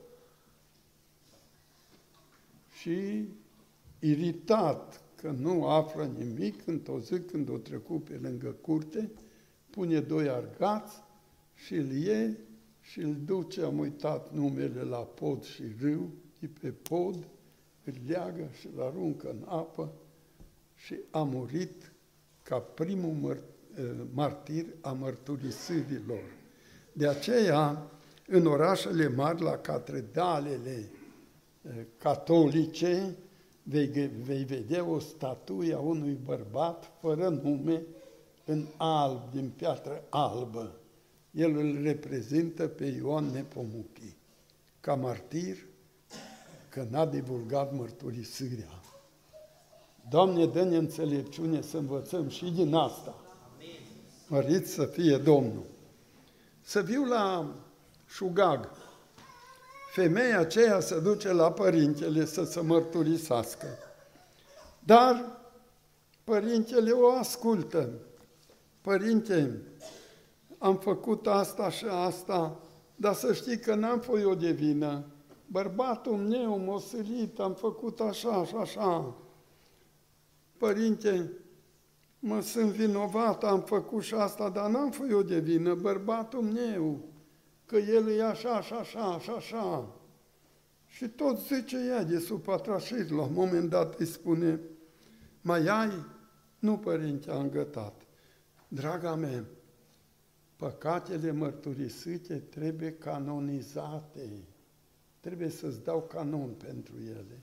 Și 2.81 3.29
iritat 3.99 5.01
că 5.16 5.31
nu 5.31 5.66
află 5.66 6.11
nimic, 6.18 6.66
într-o 6.66 7.01
zi 7.01 7.20
când 7.20 7.49
o 7.49 7.57
trecut 7.57 8.05
pe 8.05 8.18
lângă 8.22 8.57
curte, 8.61 9.11
pune 9.71 10.01
doi 10.01 10.29
argați 10.29 11.03
și 11.55 11.75
îl 11.75 11.91
ie 11.91 12.39
și 12.81 13.01
îl 13.01 13.16
duce, 13.25 13.62
am 13.62 13.79
uitat 13.79 14.33
numele 14.33 14.83
la 14.83 14.99
pod 14.99 15.45
și 15.45 15.62
râu, 15.81 16.11
e 16.41 16.47
pe 16.61 16.71
pod, 16.71 17.14
îl 17.85 17.95
leagă 18.07 18.51
și 18.61 18.69
îl 18.75 18.83
aruncă 18.83 19.31
în 19.31 19.43
apă 19.47 19.93
și 20.75 20.95
a 21.11 21.23
murit 21.23 21.93
ca 22.43 22.59
primul 22.59 23.14
măr- 23.14 23.57
martir 24.12 24.66
a 24.81 24.93
mărturisirilor. 24.93 26.23
De 26.93 27.09
aceea, 27.09 27.91
în 28.27 28.47
orașele 28.47 29.09
mari, 29.09 29.43
la 29.43 29.57
catedralele 29.57 30.91
catolice, 31.99 33.16
vei, 33.62 34.11
vei 34.25 34.45
vedea 34.45 34.85
o 34.85 34.99
statuie 34.99 35.75
a 35.75 35.79
unui 35.79 36.19
bărbat 36.25 36.93
fără 37.01 37.29
nume 37.29 37.83
în 38.49 38.66
alb, 38.76 39.20
din 39.32 39.53
piatră 39.57 40.03
albă. 40.09 40.72
El 41.30 41.57
îl 41.57 41.82
reprezintă 41.82 42.66
pe 42.68 42.84
Ioan 42.84 43.24
Nepomuchi, 43.24 44.16
ca 44.80 44.94
martir 44.94 45.57
că 46.68 46.86
n-a 46.90 47.07
divulgat 47.07 47.74
mărturisirea. 47.74 48.80
Doamne, 50.11 50.46
dă-ne 50.46 50.76
înțelepciune 50.76 51.61
să 51.61 51.76
învățăm 51.76 52.28
și 52.28 52.51
din 52.51 52.74
asta. 52.74 53.14
Mărit 54.26 54.68
să 54.68 54.84
fie 54.84 55.16
Domnul. 55.16 55.66
Să 56.61 56.82
viu 56.82 57.05
la 57.05 57.55
șugag. 58.07 58.70
Femeia 59.94 60.38
aceea 60.38 60.80
se 60.80 61.01
duce 61.01 61.32
la 61.32 61.53
părintele 61.53 62.24
să 62.24 62.44
se 62.44 62.61
mărturisească. 62.61 63.66
Dar 64.78 65.38
părintele 66.24 66.90
o 66.90 67.11
ascultă. 67.11 67.90
Părinte, 68.81 69.62
am 70.59 70.76
făcut 70.76 71.26
asta 71.26 71.70
și 71.70 71.85
asta, 71.85 72.61
dar 72.97 73.14
să 73.14 73.33
știi 73.33 73.59
că 73.59 73.74
n-am 73.74 74.01
fost 74.01 74.22
eu 74.22 74.35
de 74.35 74.51
vină. 74.51 75.05
Bărbatul 75.47 76.16
meu 76.16 76.59
m-a 76.59 76.79
sărit, 76.79 77.39
am 77.39 77.55
făcut 77.55 78.01
așa 78.01 78.45
și 78.45 78.55
așa. 78.55 79.16
Părinte, 80.57 81.33
mă 82.18 82.41
sunt 82.41 82.70
vinovat, 82.70 83.45
am 83.45 83.61
făcut 83.61 84.03
și 84.03 84.14
asta, 84.14 84.51
dar 84.51 84.70
n-am 84.70 84.91
fost 84.91 85.11
eu 85.11 85.22
de 85.22 85.39
vină, 85.39 85.74
bărbatul 85.74 86.43
meu, 86.43 87.01
că 87.66 87.76
el 87.76 88.09
e 88.09 88.24
așa 88.24 88.61
și 88.61 88.72
așa 88.72 89.18
și 89.18 89.31
așa. 89.31 89.95
Și 90.87 91.09
tot 91.09 91.39
zice 91.39 91.76
ea 91.89 92.05
de 92.05 92.18
sub 92.18 92.43
patrașit, 92.43 93.11
la 93.11 93.22
un 93.22 93.33
moment 93.33 93.70
dat 93.70 93.99
îi 93.99 94.07
spune, 94.07 94.61
mai 95.41 95.66
ai? 95.66 96.07
Nu, 96.59 96.76
părinte, 96.76 97.31
am 97.31 97.51
gătat. 97.51 98.07
Draga 98.69 99.14
mea, 99.14 99.45
păcatele 100.57 101.31
mărturisite 101.31 102.35
trebuie 102.35 102.93
canonizate. 102.93 104.29
Trebuie 105.21 105.49
să-ți 105.49 105.85
dau 105.85 106.03
canon 106.03 106.51
pentru 106.64 106.95
ele. 107.09 107.43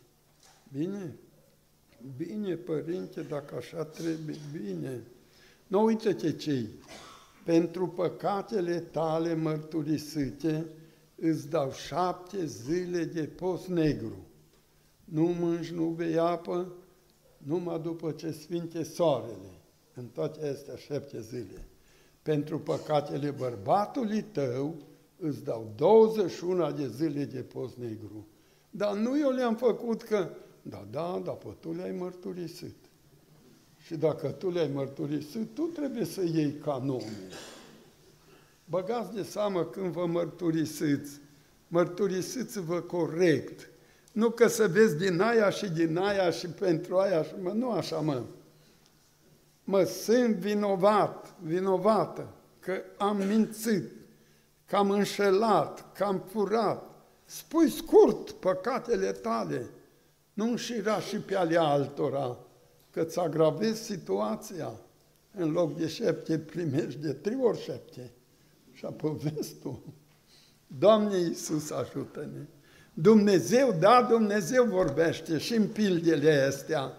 Bine? 0.72 1.16
Bine, 2.18 2.56
părinte, 2.56 3.22
dacă 3.22 3.56
așa 3.56 3.84
trebuie, 3.84 4.36
bine. 4.52 5.02
Nu 5.68 5.84
uite-te 5.84 6.34
cei, 6.34 6.70
pentru 7.44 7.88
păcatele 7.88 8.80
tale 8.80 9.34
mărturisite 9.36 10.66
îți 11.16 11.50
dau 11.50 11.72
șapte 11.72 12.46
zile 12.46 13.04
de 13.04 13.24
post 13.24 13.68
negru. 13.68 14.26
Nu 15.06 15.24
mânci, 15.24 15.72
nu 15.72 15.86
bei 15.86 16.18
apă, 16.18 16.74
numai 17.38 17.80
după 17.80 18.12
ce 18.12 18.32
sfinte 18.32 18.84
soarele, 18.84 19.55
în 19.96 20.06
toate 20.06 20.48
astea 20.48 20.76
șapte 20.76 21.22
zile. 21.22 21.68
Pentru 22.22 22.60
păcatele 22.60 23.30
bărbatului 23.30 24.22
tău 24.22 24.76
îți 25.20 25.44
dau 25.44 25.74
21 25.76 26.72
de 26.72 26.88
zile 26.88 27.24
de 27.24 27.42
post 27.42 27.76
negru. 27.78 28.28
Dar 28.70 28.96
nu 28.96 29.20
eu 29.20 29.30
le-am 29.30 29.56
făcut 29.56 30.02
că 30.02 30.30
da, 30.62 30.88
da, 30.92 31.22
dar 31.26 31.36
pe 31.36 31.48
tu 31.60 31.74
le-ai 31.74 31.92
mărturisit. 31.92 32.76
Și 33.78 33.96
dacă 33.96 34.28
tu 34.28 34.50
le-ai 34.50 34.70
mărturisit, 34.74 35.54
tu 35.54 35.62
trebuie 35.62 36.06
să 36.06 36.22
iei 36.22 36.54
canonul. 36.54 37.04
Băgați 38.66 39.14
de 39.14 39.24
seamă 39.24 39.64
când 39.64 39.92
vă 39.92 40.06
mărturisiți, 40.06 41.20
mărturisiți-vă 41.68 42.82
corect. 42.82 43.70
Nu 44.12 44.30
că 44.30 44.48
să 44.48 44.68
vezi 44.68 44.98
din 44.98 45.20
aia 45.20 45.50
și 45.50 45.70
din 45.70 45.98
aia 45.98 46.30
și 46.30 46.48
pentru 46.48 46.98
aia 46.98 47.24
și 47.24 47.34
mă, 47.42 47.52
nu 47.52 47.72
așa 47.72 48.00
mă. 48.00 48.24
Mă 49.68 49.84
sunt 49.84 50.36
vinovat, 50.36 51.36
vinovată, 51.42 52.28
că 52.60 52.82
am 52.98 53.18
mințit, 53.18 53.92
că 54.66 54.76
am 54.76 54.92
înșelat, 54.92 55.94
că 55.94 56.04
am 56.04 56.24
furat. 56.28 56.84
Spui 57.26 57.70
scurt 57.70 58.32
păcatele 58.32 59.12
tale 59.12 59.70
nu 60.34 60.46
înșira 60.50 61.00
și 61.00 61.18
pe 61.18 61.36
ale 61.36 61.58
altora, 61.58 62.38
că 62.92 63.02
îți 63.02 63.20
agravezi 63.20 63.84
situația. 63.84 64.72
În 65.38 65.52
loc 65.52 65.78
de 65.78 65.88
șepte 65.88 66.40
primești 66.40 67.00
de 67.00 67.14
trei 67.14 67.38
ori 67.42 67.62
șepte. 67.62 68.12
Și 68.72 68.86
apăvezi 68.86 69.56
tu. 69.62 69.84
Doamne 70.68 71.18
Iisus, 71.18 71.72
ajută-ne! 71.72 72.46
Dumnezeu, 72.94 73.76
da, 73.80 74.08
Dumnezeu 74.10 74.64
vorbește 74.64 75.38
și 75.38 75.54
în 75.54 75.68
pildele 75.68 76.32
astea, 76.32 76.94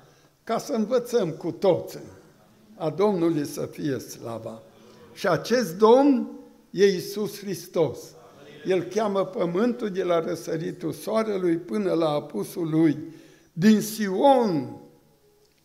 ca 0.45 0.59
să 0.59 0.73
învățăm 0.73 1.31
cu 1.31 1.51
toți. 1.51 1.99
A 2.77 2.91
Domnului 2.91 3.47
să 3.47 3.67
fie 3.67 3.99
slava. 3.99 4.63
Și 5.15 5.29
acest 5.29 5.77
Domn 5.77 6.31
e 6.71 6.85
Iisus 6.85 7.39
Hristos. 7.39 7.99
El 8.67 8.83
cheamă 8.83 9.25
pământul 9.25 9.91
de 9.91 10.03
la 10.03 10.21
răsăritul 10.21 10.93
soarelui 10.93 11.57
până 11.57 11.93
la 11.93 12.09
apusul 12.09 12.71
lui 12.71 12.99
din 13.53 13.81
Sion, 13.81 14.81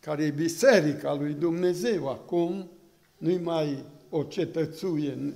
care 0.00 0.24
e 0.24 0.30
biserica 0.30 1.14
lui 1.14 1.32
Dumnezeu 1.32 2.08
acum, 2.08 2.70
nu-i 3.18 3.38
mai 3.38 3.84
o 4.08 4.22
cetățuie 4.22 5.12
în 5.12 5.34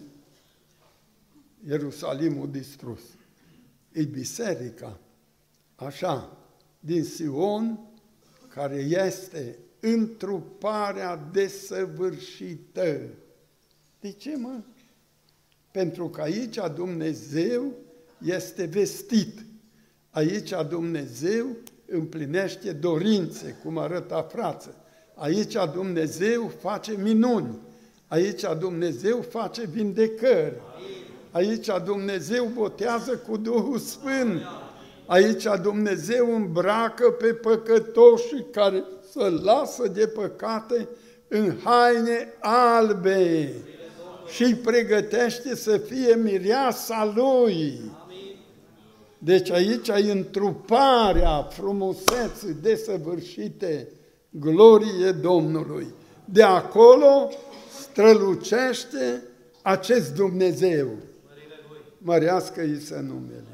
Ierusalimul 1.66 2.50
distrus. 2.50 3.00
E 3.92 4.02
biserica, 4.02 5.00
așa, 5.74 6.36
din 6.80 7.04
Sion, 7.04 7.78
care 8.48 8.76
este 9.06 9.58
întruparea 9.80 11.28
desăvârșită. 11.32 13.00
De 14.00 14.10
ce, 14.10 14.36
mă? 14.36 14.60
Pentru 15.70 16.08
că 16.08 16.20
aici 16.20 16.58
Dumnezeu 16.74 17.72
este 18.24 18.64
vestit. 18.64 19.44
Aici 20.10 20.52
Dumnezeu 20.68 21.46
împlinește 21.86 22.72
dorințe, 22.72 23.56
cum 23.62 23.78
arăta 23.78 24.22
frață. 24.22 24.74
Aici 25.14 25.56
Dumnezeu 25.72 26.52
face 26.60 26.96
minuni. 27.02 27.58
Aici 28.06 28.42
Dumnezeu 28.58 29.20
face 29.20 29.66
vindecări. 29.66 30.54
Aici 31.30 31.68
Dumnezeu 31.84 32.44
botează 32.54 33.16
cu 33.16 33.36
Duhul 33.36 33.78
Sfânt. 33.78 34.42
Aici 35.06 35.46
Dumnezeu 35.62 36.34
îmbracă 36.34 37.10
pe 37.10 37.26
păcătoși 37.26 38.44
care 38.50 38.84
să 39.16 39.40
lasă 39.42 39.88
de 39.88 40.06
păcate 40.06 40.88
în 41.28 41.56
haine 41.64 42.28
albe 42.40 43.52
și 44.28 44.42
îi 44.42 44.54
pregătește 44.54 45.56
să 45.56 45.78
fie 45.78 46.14
mireasa 46.14 47.12
Lui. 47.14 47.80
Deci 49.18 49.50
aici 49.50 49.88
e 49.88 50.10
întruparea 50.10 51.42
frumuseții 51.42 52.56
desăvârșite, 52.62 53.88
glorie 54.30 55.10
Domnului. 55.10 55.86
De 56.24 56.42
acolo 56.42 57.30
strălucește 57.80 59.22
acest 59.62 60.14
Dumnezeu. 60.14 60.88
Mărească-i 61.98 62.80
să 62.80 62.94
numele. 62.94 63.44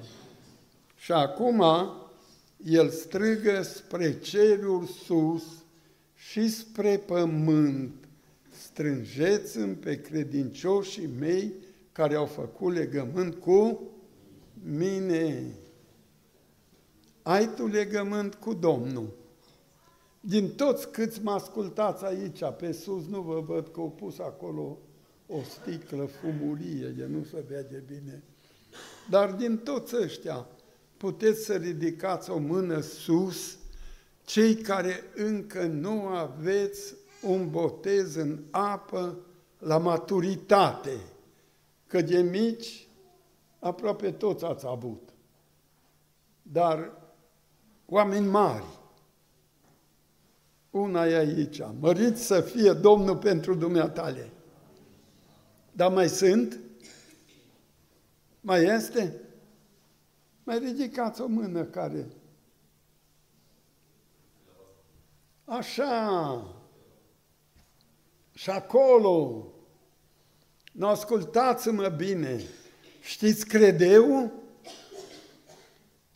Și 0.97 1.13
acum 1.13 1.65
el 2.65 2.91
strigă 2.91 3.63
spre 3.63 4.19
cerul 4.19 4.85
sus 4.85 5.43
și 6.15 6.49
spre 6.49 6.97
pământ. 7.07 7.95
Strângeți-mi 8.51 9.75
pe 9.75 10.01
credincioșii 10.01 11.11
mei 11.19 11.53
care 11.93 12.15
au 12.15 12.27
făcut 12.27 12.73
legământ 12.73 13.35
cu 13.35 13.81
mine. 14.65 15.45
Ai 17.23 17.55
tu 17.55 17.67
legământ 17.67 18.35
cu 18.35 18.55
Domnul. 18.55 19.21
Din 20.21 20.49
toți 20.49 20.91
câți 20.91 21.23
mă 21.23 21.31
ascultați 21.31 22.05
aici, 22.05 22.41
pe 22.59 22.73
sus, 22.73 23.07
nu 23.07 23.21
vă 23.21 23.41
văd 23.41 23.69
că 23.69 23.81
au 23.81 23.91
pus 23.91 24.19
acolo 24.19 24.79
o 25.27 25.39
sticlă 25.43 26.05
fumurie, 26.05 26.87
de 26.87 27.07
nu 27.07 27.25
se 27.25 27.45
vede 27.49 27.85
bine. 27.87 28.23
Dar 29.11 29.33
din 29.33 29.57
toți 29.57 29.97
ăștia, 29.97 30.47
puteți 31.03 31.45
să 31.45 31.57
ridicați 31.57 32.31
o 32.31 32.39
mână 32.39 32.81
sus, 32.81 33.57
cei 34.25 34.55
care 34.55 35.03
încă 35.15 35.67
nu 35.67 36.07
aveți 36.07 36.95
un 37.23 37.51
botez 37.51 38.15
în 38.15 38.43
apă 38.51 39.19
la 39.59 39.79
maturitate, 39.79 40.97
că 41.87 42.03
de 42.03 42.21
mici 42.21 42.87
aproape 43.59 44.11
toți 44.11 44.45
ați 44.45 44.67
avut. 44.67 45.09
Dar 46.43 46.93
oameni 47.87 48.27
mari, 48.27 48.79
una 50.71 51.07
e 51.07 51.17
aici, 51.17 51.61
mărit 51.81 52.17
să 52.17 52.41
fie 52.41 52.73
Domnul 52.73 53.17
pentru 53.17 53.55
dumneatale. 53.55 54.31
Dar 55.73 55.93
mai 55.93 56.09
sunt? 56.09 56.59
Mai 58.41 58.65
este? 58.65 59.22
Mai 60.53 60.61
ridicați 60.61 61.21
o 61.21 61.27
mână 61.27 61.65
care... 61.65 62.07
Așa. 65.45 66.47
Și 68.33 68.51
acolo, 68.51 69.47
nu 70.73 70.87
ascultați-mă 70.87 71.89
bine, 71.89 72.41
știți 73.03 73.47
credeu? 73.47 74.33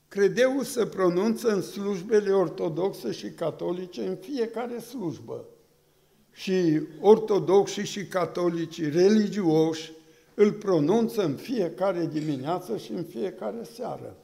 Credeu 0.09 0.63
se 0.63 0.87
pronunță 0.87 1.49
în 1.49 1.63
slujbele 1.63 2.31
ortodoxe 2.31 3.13
și 3.13 3.31
catolice 3.31 4.07
în 4.07 4.17
fiecare 4.17 4.79
slujbă. 4.79 5.45
Și 6.33 6.81
ortodoxi 7.01 7.81
și 7.81 8.07
catolicii 8.07 8.91
religioși 8.91 9.93
îl 10.35 10.53
pronunță 10.53 11.25
în 11.25 11.35
fiecare 11.35 12.07
dimineață 12.07 12.77
și 12.77 12.93
în 12.93 13.05
fiecare 13.05 13.63
seară. 13.63 14.17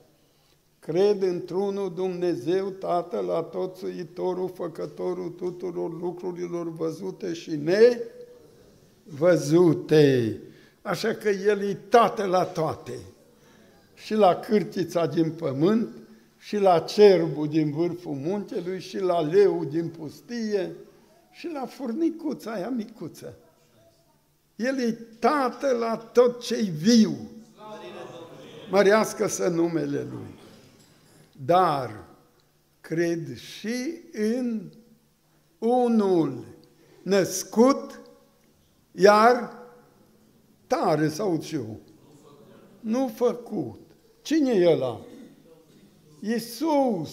Cred 0.86 1.22
într-unul 1.22 1.92
Dumnezeu, 1.94 2.68
Tatăl 2.68 3.30
atotsuitorul, 3.30 4.50
făcătorul 4.54 5.28
tuturor 5.28 6.00
lucrurilor 6.00 6.72
văzute 6.72 7.32
și 7.32 7.60
nevăzute. 9.06 10.40
Așa 10.82 11.14
că 11.14 11.28
El 11.28 11.60
e 11.60 11.78
Tată 11.88 12.24
la 12.24 12.44
toate. 12.44 12.98
Și 13.94 14.14
la 14.14 14.34
cârtița 14.34 15.06
din 15.06 15.30
pământ, 15.30 15.88
și 16.38 16.56
la 16.56 16.78
cerbul 16.78 17.48
din 17.48 17.70
vârful 17.70 18.14
muntelui, 18.14 18.80
și 18.80 18.98
la 18.98 19.20
leu 19.20 19.64
din 19.64 19.88
pustie, 19.88 20.72
și 21.30 21.50
la 21.52 21.66
furnicuța 21.66 22.52
aia 22.52 22.68
micuță. 22.68 23.34
El 24.56 24.78
e 24.78 24.98
Tată 25.18 25.76
la 25.78 25.96
tot 25.96 26.40
ce-i 26.40 26.70
viu. 26.70 27.16
Mărească-să 28.70 29.48
numele 29.48 30.06
Lui. 30.10 30.40
Dar 31.44 32.04
cred 32.80 33.36
și 33.36 34.00
în 34.12 34.70
unul 35.58 36.44
născut, 37.02 38.00
iar 38.92 39.52
tare 40.66 41.08
sau 41.08 41.36
ce 41.36 41.60
Nu 42.80 43.12
făcut. 43.14 43.80
Cine 44.22 44.52
e 44.52 44.72
ăla? 44.72 45.00
Iisus. 46.20 47.10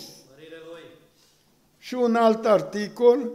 Și 1.77 1.93
un 1.93 2.15
alt 2.15 2.45
articol, 2.45 3.31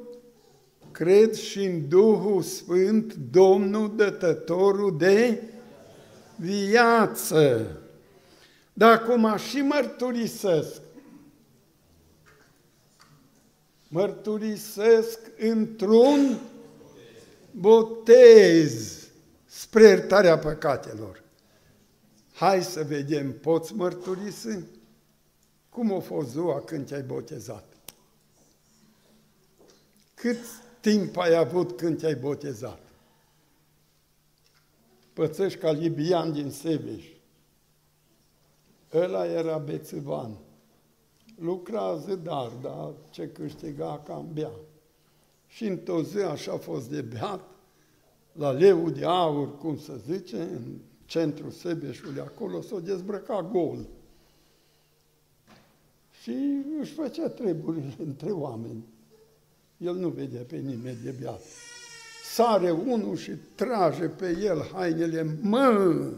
cred 0.90 1.34
și 1.34 1.64
în 1.64 1.88
Duhul 1.88 2.42
Sfânt, 2.42 3.14
Domnul 3.14 3.96
Dătătorul 3.96 4.96
de 4.98 5.42
viață. 6.36 7.66
Dar 8.72 8.92
acum 8.92 9.36
și 9.36 9.56
mărturisesc, 9.56 10.80
mărturisesc 13.94 15.18
într-un 15.38 16.38
botez 17.50 19.02
spre 19.44 19.82
iertarea 19.82 20.38
păcatelor. 20.38 21.22
Hai 22.32 22.62
să 22.62 22.82
vedem, 22.82 23.38
poți 23.38 23.74
mărturisi? 23.74 24.58
Cum 25.68 25.92
a 25.92 26.00
fost 26.00 26.30
ziua 26.30 26.60
când 26.60 26.86
te-ai 26.86 27.02
botezat? 27.02 27.64
Cât 30.14 30.38
timp 30.80 31.16
ai 31.16 31.34
avut 31.34 31.76
când 31.76 31.98
te-ai 31.98 32.14
botezat? 32.14 32.80
Pățești 35.12 35.58
ca 35.58 35.70
libian 35.70 36.32
din 36.32 36.50
Sebeș. 36.50 37.04
Ăla 38.92 39.26
era 39.26 39.58
bețivan. 39.58 40.43
Lucra 41.40 41.96
zădar, 41.96 42.52
dar 42.62 42.92
ce 43.10 43.28
câștiga 43.28 44.02
cam 44.06 44.28
bea. 44.32 44.52
Și 45.46 45.66
într-o 45.66 46.02
zi 46.02 46.18
așa 46.18 46.52
a 46.52 46.56
fost 46.56 46.90
de 46.90 47.00
beat, 47.00 47.40
la 48.32 48.50
leu 48.50 48.90
de 48.90 49.04
aur, 49.04 49.58
cum 49.58 49.78
să 49.78 49.92
zice, 50.10 50.36
în 50.36 50.78
centrul 51.04 51.50
Sebeșului, 51.50 52.20
acolo 52.20 52.60
s-o 52.60 52.80
dezbrăca 52.80 53.48
gol. 53.52 53.86
Și 56.22 56.34
își 56.80 56.92
făcea 56.92 57.28
treburile 57.28 57.94
între 58.06 58.30
oameni. 58.30 58.84
El 59.76 59.94
nu 59.94 60.08
vedea 60.08 60.42
pe 60.42 60.56
nimeni 60.56 60.98
de 61.04 61.14
beat. 61.20 61.40
Sare 62.24 62.70
unul 62.70 63.16
și 63.16 63.32
trage 63.54 64.06
pe 64.06 64.38
el 64.42 64.70
hainele, 64.72 65.38
mă, 65.42 66.10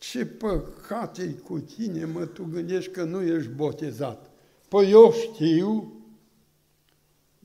ce 0.00 0.26
păcate 0.26 1.30
cu 1.44 1.58
tine, 1.58 2.04
mă, 2.04 2.26
tu 2.26 2.48
gândești 2.52 2.90
că 2.90 3.02
nu 3.02 3.22
ești 3.22 3.50
botezat. 3.50 4.30
Păi 4.68 4.90
eu 4.90 5.12
știu, 5.12 5.92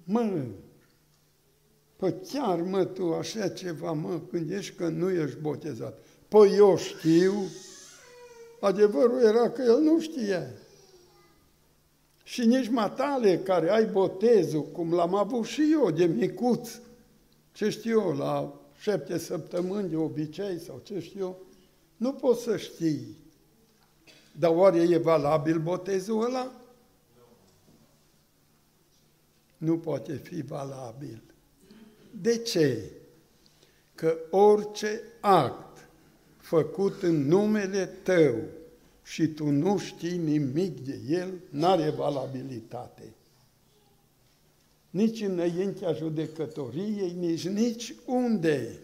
mă, 0.04 0.44
păi 1.96 2.16
chiar, 2.32 2.62
mă, 2.62 2.86
tu 2.86 3.14
așa 3.14 3.48
ceva, 3.48 3.92
mă, 3.92 4.20
gândești 4.32 4.76
că 4.76 4.88
nu 4.88 5.10
ești 5.10 5.38
botezat. 5.38 6.00
Păi 6.28 6.56
eu 6.56 6.78
știu, 6.78 7.34
adevărul 8.60 9.24
era 9.24 9.50
că 9.50 9.62
el 9.62 9.80
nu 9.80 10.00
știa. 10.00 10.50
Și 12.24 12.46
nici 12.46 12.70
matale 12.70 13.40
care 13.40 13.70
ai 13.70 13.86
botezul, 13.86 14.64
cum 14.64 14.94
l-am 14.94 15.16
avut 15.16 15.46
și 15.46 15.70
eu 15.72 15.92
de 15.92 16.06
micuț, 16.06 16.70
ce 17.52 17.70
știu 17.70 18.00
eu, 18.00 18.16
la 18.18 18.62
șapte 18.80 19.18
săptămâni 19.18 19.90
de 19.90 19.96
obicei 19.96 20.60
sau 20.60 20.82
ce 20.84 21.00
știu 21.00 21.20
eu, 21.20 21.45
nu 21.98 22.14
poți 22.14 22.44
să 22.44 22.58
știi. 22.58 23.16
Dar 24.40 24.52
oare 24.56 24.82
e 24.82 24.98
valabil 24.98 25.60
botezul 25.60 26.24
ăla? 26.24 26.52
Nu 29.58 29.78
poate 29.78 30.14
fi 30.14 30.42
valabil. 30.42 31.22
De 32.22 32.38
ce? 32.38 32.92
Că 33.96 34.18
orice 34.30 35.02
act 35.20 35.88
făcut 36.38 37.02
în 37.02 37.28
numele 37.28 37.86
tău 37.86 38.36
și 39.04 39.28
tu 39.28 39.50
nu 39.50 39.78
știi 39.78 40.18
nimic 40.18 40.80
de 40.80 41.00
el, 41.10 41.34
n-are 41.50 41.90
valabilitate. 41.90 43.14
Nici 44.90 45.22
înaintea 45.22 45.94
judecătoriei, 45.94 47.16
nici 47.20 47.48
nici 47.48 47.96
unde. 48.06 48.80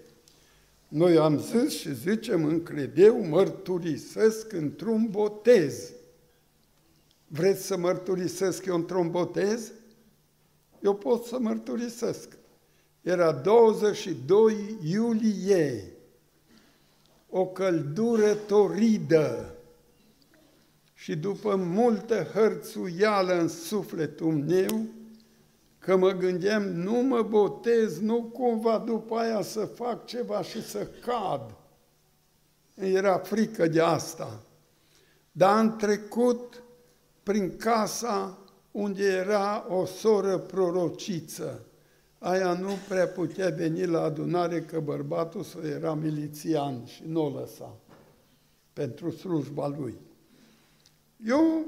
Noi 0.91 1.17
am 1.17 1.39
zis 1.39 1.79
și 1.79 1.93
zicem 1.95 2.45
în 2.45 2.63
credeu, 2.63 3.25
mărturisesc 3.25 4.51
într-un 4.51 5.07
botez. 5.09 5.91
Vreți 7.27 7.65
să 7.65 7.77
mărturisesc 7.77 8.65
eu 8.65 8.75
într-un 8.75 9.11
botez? 9.11 9.71
Eu 10.81 10.95
pot 10.95 11.23
să 11.23 11.39
mărturisesc. 11.39 12.37
Era 13.01 13.31
22 13.31 14.77
iulie, 14.83 15.93
o 17.29 17.45
căldură 17.45 18.33
toridă 18.33 19.55
și 20.93 21.15
după 21.15 21.55
multă 21.55 22.27
hărțuială 22.33 23.39
în 23.39 23.47
sufletul 23.47 24.33
meu, 24.33 24.85
că 25.81 25.97
mă 25.97 26.11
gândeam, 26.11 26.63
nu 26.63 26.93
mă 26.93 27.21
botez, 27.21 27.99
nu 27.99 28.23
cumva 28.23 28.77
după 28.77 29.15
aia 29.15 29.41
să 29.41 29.65
fac 29.65 30.05
ceva 30.05 30.41
și 30.41 30.63
să 30.63 30.87
cad. 31.05 31.55
Era 32.73 33.17
frică 33.17 33.67
de 33.67 33.81
asta. 33.81 34.43
Dar 35.31 35.57
am 35.57 35.75
trecut 35.75 36.63
prin 37.23 37.57
casa 37.57 38.37
unde 38.71 39.03
era 39.03 39.65
o 39.69 39.85
soră 39.85 40.37
prorociță. 40.37 41.65
Aia 42.19 42.53
nu 42.53 42.71
prea 42.87 43.07
putea 43.07 43.49
veni 43.49 43.85
la 43.85 44.01
adunare 44.01 44.61
că 44.61 44.79
bărbatul 44.79 45.43
său 45.43 45.61
era 45.61 45.93
milițian 45.93 46.85
și 46.85 47.03
nu 47.05 47.25
o 47.25 47.39
lăsa 47.39 47.77
pentru 48.73 49.09
slujba 49.09 49.67
lui. 49.67 49.97
Eu, 51.25 51.65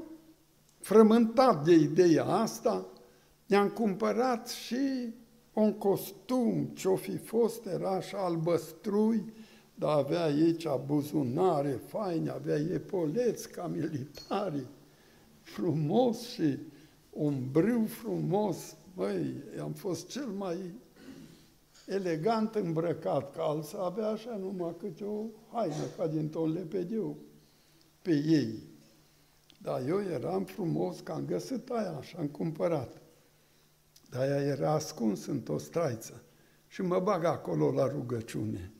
frământat 0.80 1.64
de 1.64 1.72
ideea 1.72 2.24
asta, 2.24 2.86
i-am 3.46 3.68
cumpărat 3.68 4.48
și 4.48 5.12
un 5.52 5.72
costum, 5.72 6.64
ce-o 6.64 6.96
fi 6.96 7.16
fost, 7.16 7.66
era 7.66 7.90
așa 7.90 8.18
albăstrui, 8.18 9.32
dar 9.74 9.96
avea 9.96 10.22
aici 10.22 10.66
buzunare 10.86 11.80
faine, 11.86 12.30
avea 12.30 12.56
epoleți 12.56 13.50
ca 13.50 13.66
militari, 13.66 14.66
frumos 15.40 16.20
și 16.28 16.58
un 17.10 17.50
brâu 17.50 17.84
frumos. 17.84 18.76
Băi, 18.94 19.34
am 19.60 19.72
fost 19.72 20.08
cel 20.08 20.26
mai 20.26 20.74
elegant 21.86 22.54
îmbrăcat, 22.54 23.32
că 23.32 23.40
alții 23.40 23.78
avea 23.80 24.08
așa 24.08 24.36
numai 24.36 24.74
câte 24.78 25.04
o 25.04 25.24
haină, 25.52 25.84
ca 25.96 26.06
din 26.06 26.28
ton 26.28 26.52
lepediu, 26.52 27.18
pe 28.02 28.10
ei. 28.10 28.62
Dar 29.62 29.88
eu 29.88 30.00
eram 30.00 30.44
frumos, 30.44 31.00
că 31.00 31.12
am 31.12 31.24
găsit 31.26 31.70
aia 31.70 32.00
și 32.02 32.16
am 32.16 32.26
cumpărat. 32.26 33.03
Dar 34.14 34.22
aia 34.22 34.40
era 34.40 34.72
ascuns 34.72 35.26
într-o 35.26 35.58
straiță. 35.58 36.22
Și 36.66 36.82
mă 36.82 36.98
bag 36.98 37.24
acolo 37.24 37.72
la 37.72 37.88
rugăciune. 37.88 38.72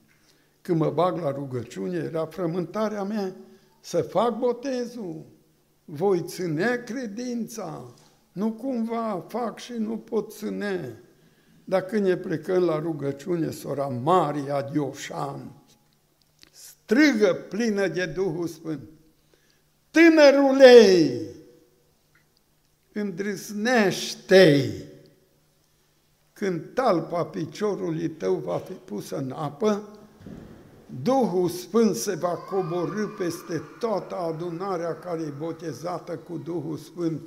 Când 0.61 0.79
mă 0.79 0.91
bag 0.91 1.19
la 1.19 1.31
rugăciune, 1.31 1.97
era 1.97 2.27
frământarea 2.27 3.03
mea 3.03 3.37
să 3.81 4.03
fac 4.03 4.39
botezul. 4.39 5.25
Voi 5.85 6.23
ține 6.27 6.83
credința, 6.87 7.95
Nu 8.33 8.53
cumva 8.53 9.25
fac 9.29 9.59
și 9.59 9.73
nu 9.73 9.99
pot 9.99 10.33
ține. 10.33 11.03
Dar 11.65 11.83
când 11.83 12.07
ne 12.07 12.17
plecăm 12.17 12.63
la 12.63 12.79
rugăciune, 12.79 13.51
sora 13.51 13.87
Maria 13.87 14.63
Dioșan 14.63 15.65
strigă 16.85 17.35
plină 17.35 17.89
de 17.89 18.07
Duhul 18.07 18.47
Sfânt. 18.47 18.89
Tânărulei, 19.91 21.21
îndrăznește 22.93 24.73
când 26.45 26.65
talpa 26.75 27.25
piciorului 27.25 28.09
tău 28.09 28.35
va 28.35 28.57
fi 28.57 28.73
pusă 28.73 29.17
în 29.17 29.31
apă, 29.31 29.83
Duhul 31.03 31.49
Sfânt 31.49 31.95
se 31.95 32.15
va 32.15 32.29
coborâ 32.29 33.07
peste 33.07 33.63
toată 33.79 34.17
adunarea 34.17 34.95
care 34.95 35.21
e 35.23 35.33
botezată 35.39 36.17
cu 36.17 36.37
Duhul 36.37 36.77
Sfânt 36.77 37.21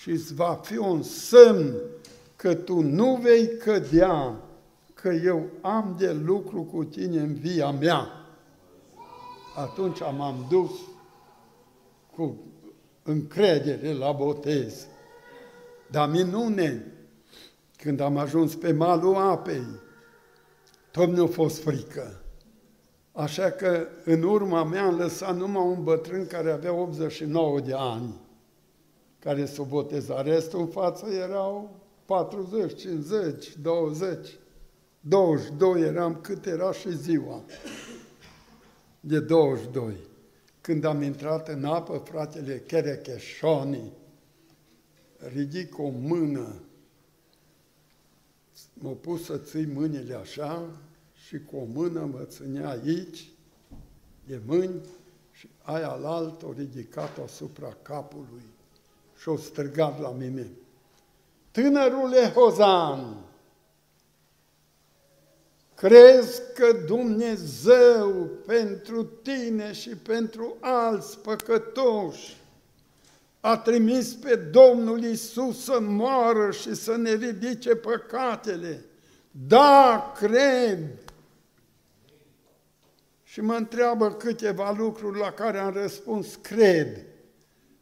și 0.00 0.10
îți 0.10 0.34
va 0.34 0.60
fi 0.62 0.76
un 0.76 1.02
semn 1.02 1.74
că 2.36 2.54
tu 2.54 2.80
nu 2.80 3.18
vei 3.22 3.56
cădea, 3.56 4.40
că 4.94 5.08
eu 5.08 5.46
am 5.60 5.94
de 5.98 6.12
lucru 6.24 6.62
cu 6.62 6.84
tine 6.84 7.20
în 7.20 7.34
via 7.34 7.70
mea. 7.70 8.08
Atunci 9.56 9.98
m-am 10.16 10.46
dus 10.50 10.70
cu 12.16 12.36
încredere 13.02 13.92
la 13.92 14.12
botez. 14.12 14.86
Dar 15.90 16.10
minune, 16.10 16.93
când 17.84 18.00
am 18.00 18.16
ajuns 18.16 18.54
pe 18.54 18.72
malul 18.72 19.14
apei, 19.14 19.66
tot 20.90 21.08
nu 21.08 21.22
a 21.22 21.26
fost 21.26 21.62
frică. 21.62 22.20
Așa 23.12 23.50
că 23.50 23.86
în 24.04 24.22
urma 24.22 24.64
mea 24.64 24.84
am 24.84 24.96
lăsat 24.96 25.36
numai 25.36 25.66
un 25.66 25.82
bătrân 25.82 26.26
care 26.26 26.50
avea 26.50 26.72
89 26.72 27.60
de 27.60 27.72
ani, 27.76 28.20
care 29.18 29.44
s-o 29.44 29.64
boteza. 29.64 30.22
Restul 30.22 30.60
în 30.60 30.66
față 30.66 31.06
erau 31.06 31.80
40, 32.04 32.80
50, 32.80 33.56
20, 33.56 34.38
22 35.00 35.80
eram 35.80 36.18
cât 36.20 36.46
era 36.46 36.72
și 36.72 36.96
ziua 36.96 37.42
de 39.00 39.20
22. 39.20 39.94
Când 40.60 40.84
am 40.84 41.02
intrat 41.02 41.48
în 41.48 41.64
apă, 41.64 42.02
fratele 42.04 42.62
Cherecheșoni 42.66 43.92
ridic 45.34 45.78
o 45.78 45.88
mână, 45.88 46.62
m-a 48.74 48.92
pus 49.00 49.24
să 49.24 49.36
ții 49.36 49.66
mâinile 49.66 50.14
așa 50.14 50.70
și 51.26 51.38
cu 51.38 51.56
o 51.56 51.64
mână 51.64 52.00
mă 52.00 52.24
ținea 52.24 52.68
aici, 52.68 53.28
de 54.26 54.40
mâini, 54.46 54.80
și 55.30 55.48
aia 55.62 55.94
la 55.94 56.14
alt 56.14 56.42
o 56.42 56.52
ridicat 56.52 57.18
asupra 57.18 57.76
capului 57.82 58.42
și 59.16 59.28
o 59.28 59.36
străgat 59.36 60.00
la 60.00 60.10
mine. 60.10 60.50
Tânărule 61.50 62.32
Hozan, 62.34 63.16
crezi 65.74 66.40
că 66.54 66.72
Dumnezeu 66.86 68.28
pentru 68.46 69.04
tine 69.04 69.72
și 69.72 69.88
pentru 69.88 70.56
alți 70.60 71.18
păcătoși 71.18 72.42
a 73.44 73.56
trimis 73.56 74.14
pe 74.14 74.34
Domnul 74.34 75.02
Isus 75.02 75.64
să 75.64 75.80
moară 75.80 76.50
și 76.50 76.74
să 76.74 76.96
ne 76.96 77.14
ridice 77.14 77.74
păcatele? 77.74 78.84
Da, 79.30 80.12
cred! 80.16 80.78
Și 83.22 83.40
mă 83.40 83.54
întreabă 83.54 84.12
câteva 84.12 84.74
lucruri 84.76 85.18
la 85.18 85.30
care 85.30 85.58
am 85.58 85.72
răspuns, 85.72 86.34
cred. 86.34 87.04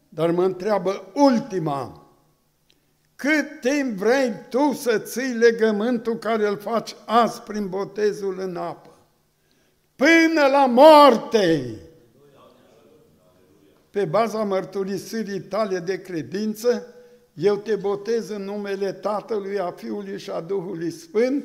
Dar 0.09 0.31
mă 0.31 0.45
întreabă 0.45 1.11
ultima, 1.15 2.07
cât 3.17 3.61
timp 3.61 3.99
vrei 3.99 4.35
tu 4.49 4.73
să 4.73 4.99
ții 4.99 5.33
legământul 5.33 6.19
care 6.19 6.49
îl 6.49 6.59
faci 6.59 6.95
azi 7.07 7.41
prin 7.41 7.69
botezul 7.69 8.39
în 8.39 8.57
apă? 8.57 8.97
Până 9.97 10.47
la 10.51 10.67
moarte! 10.67 11.77
Pe 13.93 14.05
baza 14.05 14.45
mărturisirii 14.45 15.41
tale 15.41 15.79
de 15.79 16.01
credință, 16.01 16.87
eu 17.35 17.57
te 17.57 17.77
botez 17.77 18.29
în 18.29 18.43
numele 18.43 18.93
Tatălui, 18.93 19.59
a 19.59 19.71
Fiului 19.71 20.19
și 20.19 20.31
a 20.31 20.41
Duhului 20.41 20.91
Sfânt 20.91 21.45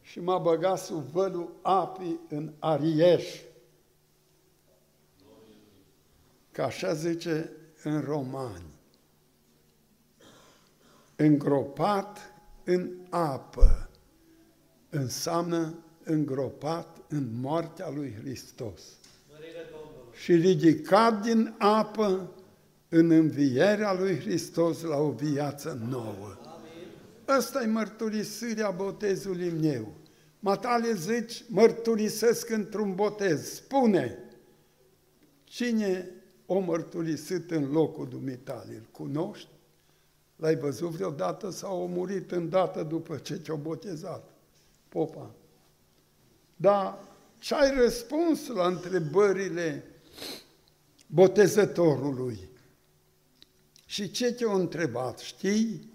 și 0.00 0.20
m-a 0.20 0.38
băgat 0.38 0.78
sub 0.78 1.04
vălul 1.12 1.58
apii 1.62 2.20
în 2.28 2.52
Arieș. 2.58 3.40
Ca 6.50 6.64
așa 6.64 6.94
zice 6.94 7.52
în 7.82 8.00
Romani 8.00 8.74
îngropat 11.16 12.18
în 12.64 12.90
apă 13.10 13.88
înseamnă 14.90 15.74
îngropat 16.02 17.02
în 17.08 17.40
moartea 17.40 17.90
lui 17.90 18.14
Hristos. 18.20 18.82
Și 20.26 20.34
ridicat 20.34 21.22
din 21.22 21.54
apă 21.58 22.30
în 22.88 23.10
învierea 23.10 23.92
lui 23.92 24.20
Hristos 24.20 24.82
la 24.82 24.96
o 24.96 25.10
viață 25.10 25.78
nouă. 25.88 26.36
Asta 27.24 27.62
e 27.62 27.66
mărturisirea 27.66 28.70
botezului 28.70 29.50
meu. 29.50 29.92
Matale 30.40 30.92
zici, 30.92 31.44
mărturisesc 31.48 32.50
într-un 32.50 32.94
botez. 32.94 33.52
Spune, 33.52 34.18
cine 35.44 36.10
o 36.46 36.58
mărturisit 36.58 37.50
în 37.50 37.70
locul 37.70 38.08
dumitale? 38.08 38.74
Îl 38.74 38.88
cunoști? 38.90 39.48
L-ai 40.36 40.56
văzut 40.56 40.90
vreodată 40.90 41.50
sau 41.50 41.82
a 41.82 41.86
murit 41.86 42.32
îndată 42.32 42.82
după 42.82 43.16
ce 43.16 43.38
te-a 43.38 43.54
botezat? 43.54 44.30
Popa. 44.88 45.30
Dar 46.56 46.98
ce 47.38 47.54
ai 47.54 47.74
răspuns 47.74 48.46
la 48.46 48.66
întrebările 48.66 49.84
botezătorului? 51.06 52.48
Și 53.86 54.10
ce 54.10 54.32
te-a 54.32 54.52
întrebat? 54.52 55.18
Știi? 55.18 55.94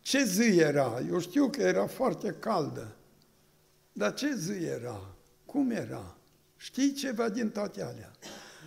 Ce 0.00 0.24
zi 0.24 0.58
era? 0.58 1.00
Eu 1.08 1.18
știu 1.18 1.48
că 1.48 1.62
era 1.62 1.86
foarte 1.86 2.36
caldă. 2.38 2.96
Dar 3.92 4.14
ce 4.14 4.34
zi 4.34 4.64
era? 4.64 5.14
Cum 5.46 5.70
era? 5.70 6.16
Știi 6.56 6.92
ceva 6.92 7.28
din 7.28 7.50
toate 7.50 7.82
alea? 7.82 8.12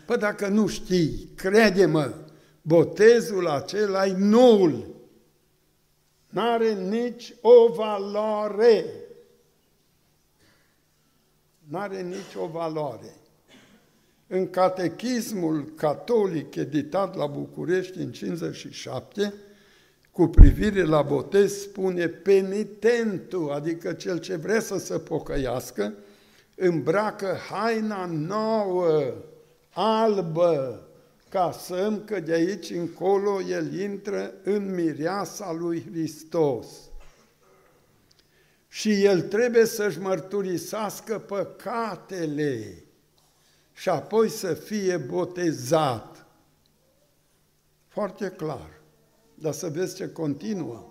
Păi 0.06 0.18
dacă 0.18 0.48
nu 0.48 0.68
știi, 0.68 1.30
crede-mă, 1.36 2.16
botezul 2.62 3.48
acela 3.48 4.06
e 4.06 4.14
nul. 4.18 4.96
N-are 6.30 6.74
nici 6.74 7.34
o 7.42 7.74
valoare. 7.74 8.86
N-are 11.60 12.02
nici 12.02 12.36
o 12.36 12.48
valoare. 12.48 13.16
În 14.34 14.50
catechismul 14.50 15.74
catolic 15.76 16.56
editat 16.56 17.16
la 17.16 17.26
București 17.26 17.98
în 17.98 18.12
57, 18.12 19.34
cu 20.12 20.28
privire 20.28 20.84
la 20.84 21.02
botez, 21.02 21.54
spune 21.54 22.08
penitentul, 22.08 23.52
adică 23.52 23.94
cel 23.94 24.20
ce 24.20 24.36
vrea 24.36 24.60
să 24.60 24.78
se 24.78 24.98
pocăiască, 24.98 25.94
îmbracă 26.56 27.38
haina 27.50 28.06
nouă, 28.06 29.14
albă, 29.70 30.88
ca 31.30 31.52
să 31.52 32.02
că 32.06 32.20
de 32.20 32.34
aici 32.34 32.70
încolo 32.70 33.42
el 33.42 33.80
intră 33.80 34.34
în 34.44 34.74
mireasa 34.74 35.56
lui 35.60 35.86
Hristos. 35.92 36.68
Și 38.68 39.04
el 39.04 39.22
trebuie 39.22 39.66
să-și 39.66 40.00
mărturisească 40.00 41.20
păcatele 41.20 42.81
și 43.74 43.90
apoi 43.90 44.30
să 44.30 44.54
fie 44.54 44.98
botezat. 44.98 46.26
Foarte 47.88 48.30
clar. 48.30 48.82
Dar 49.36 49.54
să 49.54 49.70
vezi 49.70 49.96
ce 49.96 50.12
continuă. 50.12 50.86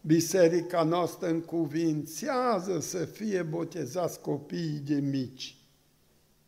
Biserica 0.00 0.82
noastră 0.82 1.28
încuvințează 1.28 2.80
să 2.80 3.04
fie 3.04 3.42
botezați 3.42 4.20
copiii 4.20 4.78
de 4.78 4.94
mici. 4.94 5.56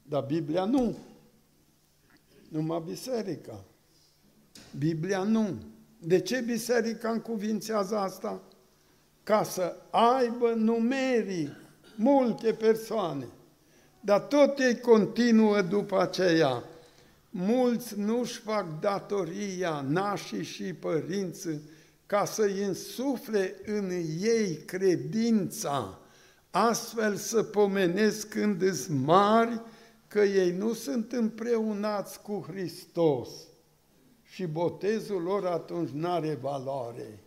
Dar 0.02 0.24
Biblia 0.24 0.64
nu 0.64 0.96
numai 2.48 2.82
biserica. 2.86 3.64
Biblia 4.78 5.22
nu. 5.22 5.54
De 5.98 6.20
ce 6.20 6.40
biserica 6.40 7.10
încuvințează 7.10 7.96
asta? 7.96 8.42
Ca 9.22 9.42
să 9.42 9.76
aibă 9.90 10.52
numeric 10.56 11.50
multe 11.96 12.52
persoane. 12.52 13.26
Dar 14.00 14.20
tot 14.20 14.58
ei 14.58 14.80
continuă 14.80 15.62
după 15.62 16.00
aceea. 16.00 16.64
Mulți 17.30 17.98
nu-și 17.98 18.38
fac 18.38 18.80
datoria, 18.80 19.84
nașii 19.88 20.44
și 20.44 20.72
părinții, 20.72 21.60
ca 22.06 22.24
să-i 22.24 22.62
însufle 22.62 23.54
în 23.64 23.90
ei 24.20 24.56
credința, 24.56 25.98
astfel 26.50 27.16
să 27.16 27.42
pomenesc 27.42 28.28
când 28.28 28.62
îți 28.62 28.90
mari 28.90 29.60
că 30.08 30.20
ei 30.20 30.52
nu 30.52 30.72
sunt 30.72 31.12
împreunați 31.12 32.22
cu 32.22 32.46
Hristos 32.48 33.28
și 34.22 34.46
botezul 34.46 35.22
lor 35.22 35.46
atunci 35.46 35.88
nu 35.88 36.10
are 36.10 36.34
valoare. 36.34 37.22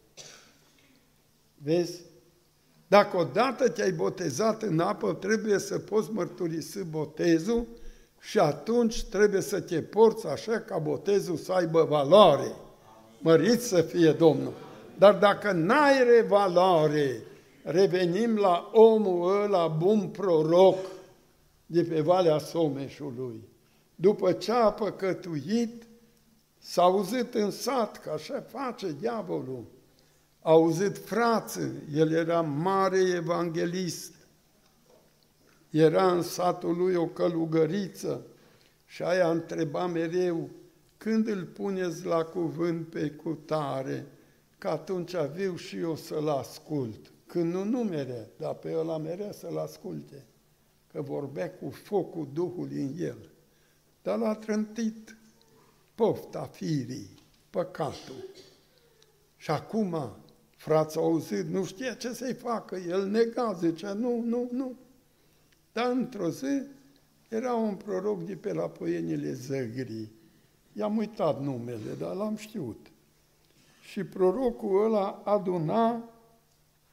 Vezi? 1.58 2.02
Dacă 2.92 3.18
odată 3.18 3.70
te-ai 3.70 3.92
botezat 3.92 4.62
în 4.62 4.80
apă, 4.80 5.14
trebuie 5.14 5.60
să 5.60 5.80
poți 5.80 6.12
mărturisi 6.12 6.84
botezul 6.84 7.68
și 8.20 8.40
atunci 8.40 9.04
trebuie 9.04 9.42
să 9.42 9.62
te 9.62 9.82
porți 9.82 10.28
așa 10.28 10.60
ca 10.60 10.78
botezul 10.78 11.36
să 11.36 11.52
aibă 11.52 11.86
valoare. 11.90 12.52
Mărit 13.20 13.62
să 13.62 13.82
fie 13.82 14.12
Domnul! 14.12 14.54
Dar 14.98 15.16
dacă 15.16 15.52
n-ai 15.52 16.26
valoare, 16.28 17.24
revenim 17.64 18.36
la 18.36 18.70
omul 18.74 19.42
ăla 19.44 19.68
bun 19.68 20.08
proroc 20.08 20.78
de 21.66 21.84
pe 21.84 22.02
Valea 22.02 22.38
Someșului. 22.38 23.44
După 23.96 24.32
ce 24.32 24.52
a 24.52 24.72
păcătuit, 24.72 25.84
s-a 26.58 26.82
auzit 26.82 27.34
în 27.34 27.52
sat, 27.52 28.02
că 28.02 28.10
așa 28.10 28.46
face 28.48 28.96
diavolul, 29.00 29.64
a 29.64 29.81
auzit 30.42 30.98
frață, 30.98 31.72
el 31.94 32.12
era 32.12 32.42
mare 32.42 33.00
evanghelist, 33.00 34.14
era 35.70 36.12
în 36.12 36.22
satul 36.22 36.78
lui 36.78 36.96
o 36.96 37.08
călugăriță 37.08 38.26
și 38.86 39.04
aia 39.04 39.32
întreba 39.32 39.88
mereu, 39.88 40.50
când 40.98 41.28
îl 41.28 41.46
puneți 41.46 42.06
la 42.06 42.24
cuvânt 42.24 42.88
pe 42.88 43.10
cutare, 43.10 44.08
că 44.58 44.68
atunci 44.68 45.16
viu 45.16 45.56
și 45.56 45.78
eu 45.78 45.96
să-l 45.96 46.30
ascult. 46.30 47.12
Când 47.26 47.54
nu 47.54 47.64
numere, 47.64 48.30
dar 48.38 48.54
pe 48.54 48.76
ăla 48.76 48.98
merea 48.98 49.32
să-l 49.32 49.58
asculte, 49.58 50.26
că 50.92 51.02
vorbea 51.02 51.52
cu 51.52 51.70
focul 51.70 52.30
Duhului 52.34 52.82
în 52.82 52.94
el. 53.00 53.30
Dar 54.02 54.18
l-a 54.18 54.36
trântit 54.36 55.18
pofta 55.96 56.44
firii, 56.44 57.10
păcatul. 57.50 58.26
Și 59.38 59.52
acum, 59.52 60.16
frața 60.62 61.00
auzit, 61.00 61.46
nu 61.46 61.66
știa 61.66 61.94
ce 61.94 62.14
să-i 62.14 62.34
facă, 62.34 62.76
el 62.76 63.08
nega, 63.08 63.54
zicea, 63.54 63.94
nu, 63.94 64.24
nu, 64.26 64.50
nu. 64.52 64.76
Dar 65.72 65.92
într-o 65.92 66.30
zi 66.30 66.62
era 67.30 67.54
un 67.54 67.76
proroc 67.76 68.24
de 68.24 68.36
pe 68.36 68.54
la 68.54 68.70
Poienile 68.70 69.34
Zăgrii. 69.34 70.12
I-am 70.74 70.98
uitat 70.98 71.42
numele, 71.42 71.94
dar 72.00 72.16
l-am 72.16 72.36
știut. 72.36 72.92
Și 73.82 74.04
prorocul 74.04 74.84
ăla 74.84 75.22
aduna 75.26 76.10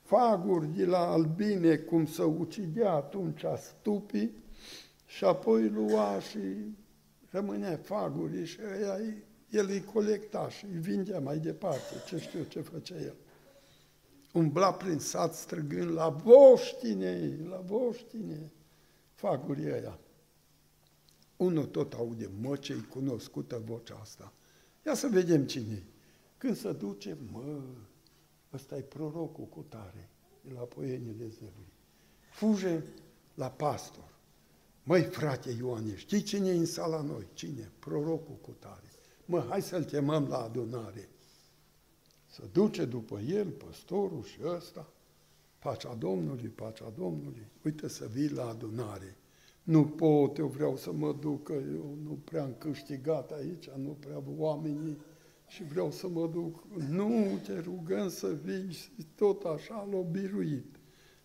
faguri 0.03 0.77
de 0.77 0.85
la 0.85 1.11
albine, 1.11 1.77
cum 1.77 2.07
să 2.07 2.23
ucidea 2.23 2.93
atunci 2.93 3.45
stupii, 3.59 4.33
și 5.07 5.25
apoi 5.25 5.69
lua 5.69 6.21
și 6.21 6.39
rămânea 7.31 7.81
faguri 7.83 8.45
și 8.45 8.59
ăia, 8.77 8.99
el 9.51 9.69
îi 9.69 9.85
colecta 9.93 10.49
și 10.49 10.65
îi 10.65 10.81
vindea 10.81 11.21
mai 11.21 11.39
departe, 11.39 11.95
ce 12.07 12.19
știu 12.19 12.43
ce 12.49 12.61
făcea 12.61 12.97
el. 12.97 13.15
Umbla 14.33 14.73
prin 14.75 14.99
sat 14.99 15.35
străgând 15.35 15.91
la 15.91 16.09
voștine, 16.09 17.39
la 17.49 17.57
voștine, 17.57 18.53
fagurii 19.15 19.73
ăia. 19.73 19.99
Unul 21.37 21.67
tot 21.67 21.93
aude, 21.93 22.31
mă, 22.41 22.57
ce-i 22.57 22.87
cunoscută 22.91 23.63
vocea 23.65 23.99
asta. 24.01 24.33
Ia 24.87 24.95
să 24.95 25.07
vedem 25.07 25.47
cine 25.47 25.83
Când 26.39 26.57
se 26.57 26.73
duce, 26.73 27.17
mă, 27.33 27.61
ăsta 28.53 28.77
e 28.77 28.81
prorocul 28.81 29.45
cu 29.45 29.65
tare, 29.69 30.11
de 30.41 30.53
la 30.53 30.61
poienile 30.61 31.29
zării. 31.29 31.73
Fuge 32.31 32.83
la 33.35 33.51
pastor. 33.51 34.17
Măi, 34.83 35.03
frate 35.03 35.51
Ioane, 35.51 35.97
știi 35.97 36.23
cine 36.23 36.49
e 36.49 36.57
în 36.57 36.67
sala 36.67 37.01
noi? 37.01 37.27
Cine? 37.33 37.73
Prorocul 37.79 38.37
cu 38.41 38.57
tare. 38.59 38.91
Mă, 39.25 39.47
hai 39.49 39.63
să-l 39.63 39.85
chemăm 39.85 40.27
la 40.27 40.39
adunare. 40.43 41.09
Să 42.39 42.45
duce 42.53 42.85
după 42.85 43.19
el 43.19 43.47
păstorul 43.47 44.23
și 44.23 44.39
ăsta, 44.45 44.89
pacea 45.59 45.95
Domnului, 45.95 46.49
pacea 46.49 46.93
Domnului. 46.99 47.47
Uite 47.65 47.89
să 47.89 48.09
vii 48.13 48.31
la 48.31 48.49
adunare. 48.49 49.17
Nu 49.63 49.85
pot, 49.85 50.37
eu 50.37 50.47
vreau 50.47 50.77
să 50.77 50.93
mă 50.93 51.17
duc, 51.21 51.43
că 51.43 51.53
eu 51.53 51.97
nu 52.03 52.19
prea 52.25 52.43
am 52.43 52.55
câștigat 52.59 53.31
aici, 53.33 53.69
nu 53.77 53.97
prea 54.01 54.23
oamenii 54.37 54.99
și 55.47 55.65
vreau 55.65 55.91
să 55.91 56.09
mă 56.09 56.27
duc. 56.27 56.65
Nu, 56.89 57.39
te 57.47 57.61
rugăm 57.61 58.09
să 58.09 58.37
vii 58.45 58.73
și 58.73 59.07
tot 59.15 59.45
așa 59.45 59.89
l-o 59.91 60.03
biruit. 60.03 60.77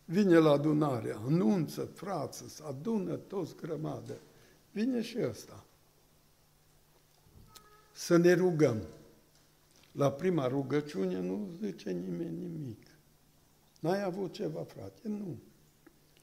Vine 0.06 0.38
la 0.38 0.52
adunare, 0.52 1.16
anunță, 1.26 1.82
frață, 1.94 2.48
să 2.48 2.64
adună 2.68 3.16
toți 3.16 3.56
grămadă. 3.56 4.18
Vine 4.72 5.02
și 5.02 5.18
ăsta. 5.30 5.66
Să 7.92 8.18
ne 8.18 8.34
rugăm. 8.34 8.82
La 9.94 10.12
prima 10.12 10.48
rugăciune 10.48 11.20
nu 11.20 11.50
zice 11.62 11.92
nimeni 11.92 12.38
nimic. 12.38 12.88
N-ai 13.80 14.04
avut 14.04 14.34
ceva, 14.34 14.64
frate? 14.64 15.08
Nu. 15.08 15.38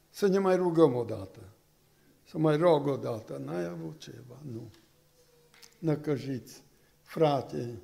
Să 0.09 0.27
ne 0.27 0.37
mai 0.37 0.55
rugăm 0.55 0.95
o 0.95 1.03
dată. 1.03 1.39
Să 2.27 2.37
mai 2.37 2.57
rog 2.57 2.87
o 2.87 2.97
dată. 2.97 3.37
N-ai 3.37 3.65
avut 3.65 3.99
ceva? 3.99 4.41
Nu. 4.51 4.71
Năcăjiți. 5.79 6.63
Frate, 7.01 7.81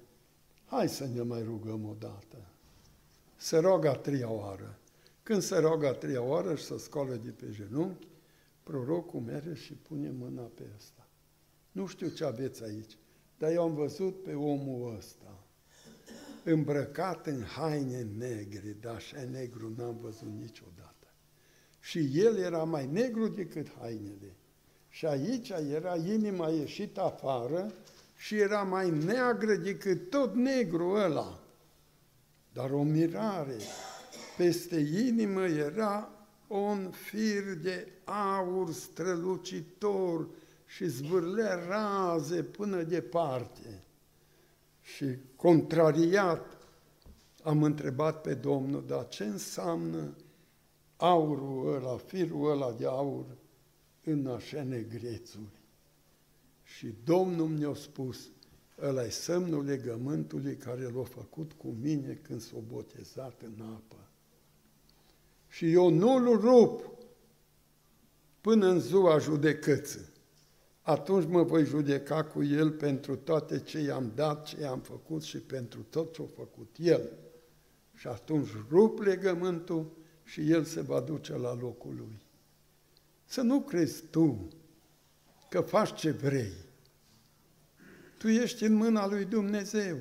hai 0.65 0.89
să 0.89 1.07
ne 1.07 1.21
mai 1.21 1.43
rugăm 1.43 1.85
o 1.85 1.93
dată. 1.99 2.37
Se 3.35 3.57
roagă 3.57 3.89
a 3.89 3.95
treia 3.95 4.31
oară. 4.31 4.79
Când 5.23 5.41
se 5.41 5.57
roagă 5.57 5.87
a 5.87 5.93
treia 5.93 6.21
oară 6.21 6.55
și 6.55 6.63
se 6.63 6.77
scoală 6.77 7.15
de 7.15 7.29
pe 7.29 7.49
genunchi, 7.49 8.07
prorocul 8.63 9.19
merge 9.19 9.53
și 9.53 9.73
pune 9.73 10.09
mâna 10.09 10.41
pe 10.41 10.63
ăsta. 10.75 11.07
Nu 11.71 11.85
știu 11.85 12.07
ce 12.07 12.25
aveți 12.25 12.63
aici, 12.63 12.97
dar 13.37 13.51
eu 13.51 13.63
am 13.63 13.73
văzut 13.73 14.23
pe 14.23 14.33
omul 14.33 14.95
ăsta 14.97 15.46
îmbrăcat 16.51 17.27
în 17.27 17.43
haine 17.43 18.07
negre, 18.17 18.77
dar 18.81 18.95
așa 18.95 19.23
negru 19.31 19.73
n-am 19.77 19.97
văzut 20.01 20.31
niciodată. 20.39 21.07
Și 21.79 22.11
el 22.13 22.37
era 22.37 22.63
mai 22.63 22.87
negru 22.91 23.27
decât 23.27 23.67
hainele. 23.79 24.35
Și 24.89 25.05
aici 25.05 25.49
era 25.49 25.95
inima 25.95 26.49
ieșită 26.49 27.01
afară 27.01 27.73
și 28.17 28.35
era 28.35 28.61
mai 28.61 28.89
neagră 28.89 29.55
decât 29.55 30.09
tot 30.09 30.35
negru 30.35 30.89
ăla. 30.89 31.39
Dar 32.53 32.71
o 32.71 32.83
mirare, 32.83 33.57
peste 34.37 34.79
inimă 34.79 35.45
era 35.45 36.11
un 36.47 36.91
fir 36.91 37.53
de 37.61 37.91
aur 38.03 38.71
strălucitor 38.71 40.27
și 40.65 40.85
zvârlea 40.85 41.65
raze 41.67 42.43
până 42.43 42.83
departe. 42.83 43.83
Și 44.95 45.05
contrariat 45.35 46.57
am 47.43 47.63
întrebat 47.63 48.21
pe 48.21 48.33
Domnul, 48.33 48.83
dar 48.87 49.07
ce 49.07 49.23
înseamnă 49.23 50.15
aurul 50.97 51.75
ăla, 51.75 51.97
firul 51.97 52.51
ăla 52.51 52.71
de 52.71 52.85
aur 52.85 53.25
în 54.03 54.27
așa 54.27 54.63
negrețuri? 54.63 55.61
Și 56.63 56.93
Domnul 57.03 57.47
mi-a 57.47 57.73
spus, 57.73 58.29
ăla 58.81 59.03
e 59.03 59.09
semnul 59.09 59.65
legământului 59.65 60.55
care 60.55 60.81
l-a 60.81 61.03
făcut 61.03 61.51
cu 61.51 61.75
mine 61.81 62.19
când 62.21 62.41
s-a 62.41 62.57
botezat 62.67 63.41
în 63.41 63.65
apă. 63.65 64.07
Și 65.47 65.71
eu 65.71 65.89
nu-l 65.89 66.39
rup 66.39 66.91
până 68.41 68.67
în 68.67 68.79
ziua 68.79 69.17
judecății. 69.17 70.05
Atunci 70.87 71.27
mă 71.29 71.43
voi 71.43 71.65
judeca 71.65 72.23
cu 72.23 72.43
el 72.43 72.71
pentru 72.71 73.15
toate 73.15 73.59
ce 73.59 73.79
i-am 73.79 74.11
dat, 74.15 74.45
ce 74.45 74.61
i-am 74.61 74.79
făcut 74.79 75.23
și 75.23 75.37
pentru 75.37 75.85
tot 75.89 76.13
ce 76.13 76.21
a 76.21 76.25
făcut 76.35 76.75
el. 76.77 77.09
Și 77.93 78.07
atunci 78.07 78.47
rup 78.69 78.99
legământul 78.99 79.91
și 80.23 80.51
el 80.51 80.63
se 80.63 80.81
va 80.81 80.99
duce 80.99 81.37
la 81.37 81.57
locul 81.61 81.95
lui. 81.97 82.21
Să 83.25 83.41
nu 83.41 83.61
crezi 83.61 84.03
tu 84.09 84.47
că 85.49 85.61
faci 85.61 85.99
ce 85.99 86.11
vrei. 86.11 86.53
Tu 88.17 88.27
ești 88.27 88.63
în 88.63 88.73
mâna 88.73 89.07
lui 89.07 89.25
Dumnezeu. 89.25 89.97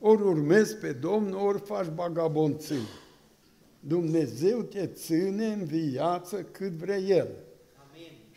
Ori 0.00 0.22
urmezi 0.22 0.76
pe 0.76 0.92
Domnul, 0.92 1.46
ori 1.46 1.60
faci 1.60 1.88
bagabonții. 1.94 2.88
Dumnezeu 3.80 4.62
te 4.62 4.86
ține 4.86 5.46
în 5.46 5.64
viață 5.64 6.42
cât 6.42 6.72
vrea 6.72 6.98
El. 6.98 7.28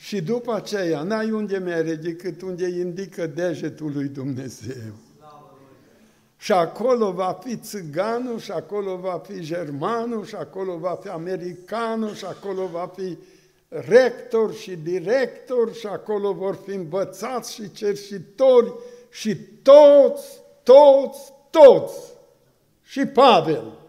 Amin. 0.02 0.12
Și 0.12 0.22
după 0.22 0.54
aceea, 0.54 1.04
n-ai 1.04 1.32
unde 1.32 1.58
merge 1.58 1.96
decât 1.96 2.42
unde 2.42 2.68
indică 2.68 3.28
degetul 3.28 3.92
lui 3.94 4.08
Dumnezeu. 4.08 4.94
Și 6.38 6.52
acolo 6.52 7.12
va 7.12 7.40
fi 7.44 7.58
țiganul, 7.58 8.40
și 8.40 8.52
acolo 8.52 8.96
va 8.96 9.22
fi 9.26 9.40
germanul, 9.40 10.26
și 10.26 10.36
acolo 10.36 10.78
va 10.78 11.00
fi 11.02 11.08
americanul, 11.08 12.14
și 12.14 12.26
acolo 12.26 12.68
va 12.68 12.92
fi 12.96 13.18
rector 13.68 14.54
și 14.54 14.76
director, 14.76 15.74
și 15.74 15.88
acolo 15.88 16.34
vor 16.34 16.56
fi 16.56 16.72
învățați 16.72 17.54
și 17.54 17.72
cerșitori, 17.72 18.74
și 19.10 19.36
toți, 19.36 20.42
toți, 20.64 21.34
toți. 21.50 22.14
Și 22.84 23.06
Pavel 23.06 23.80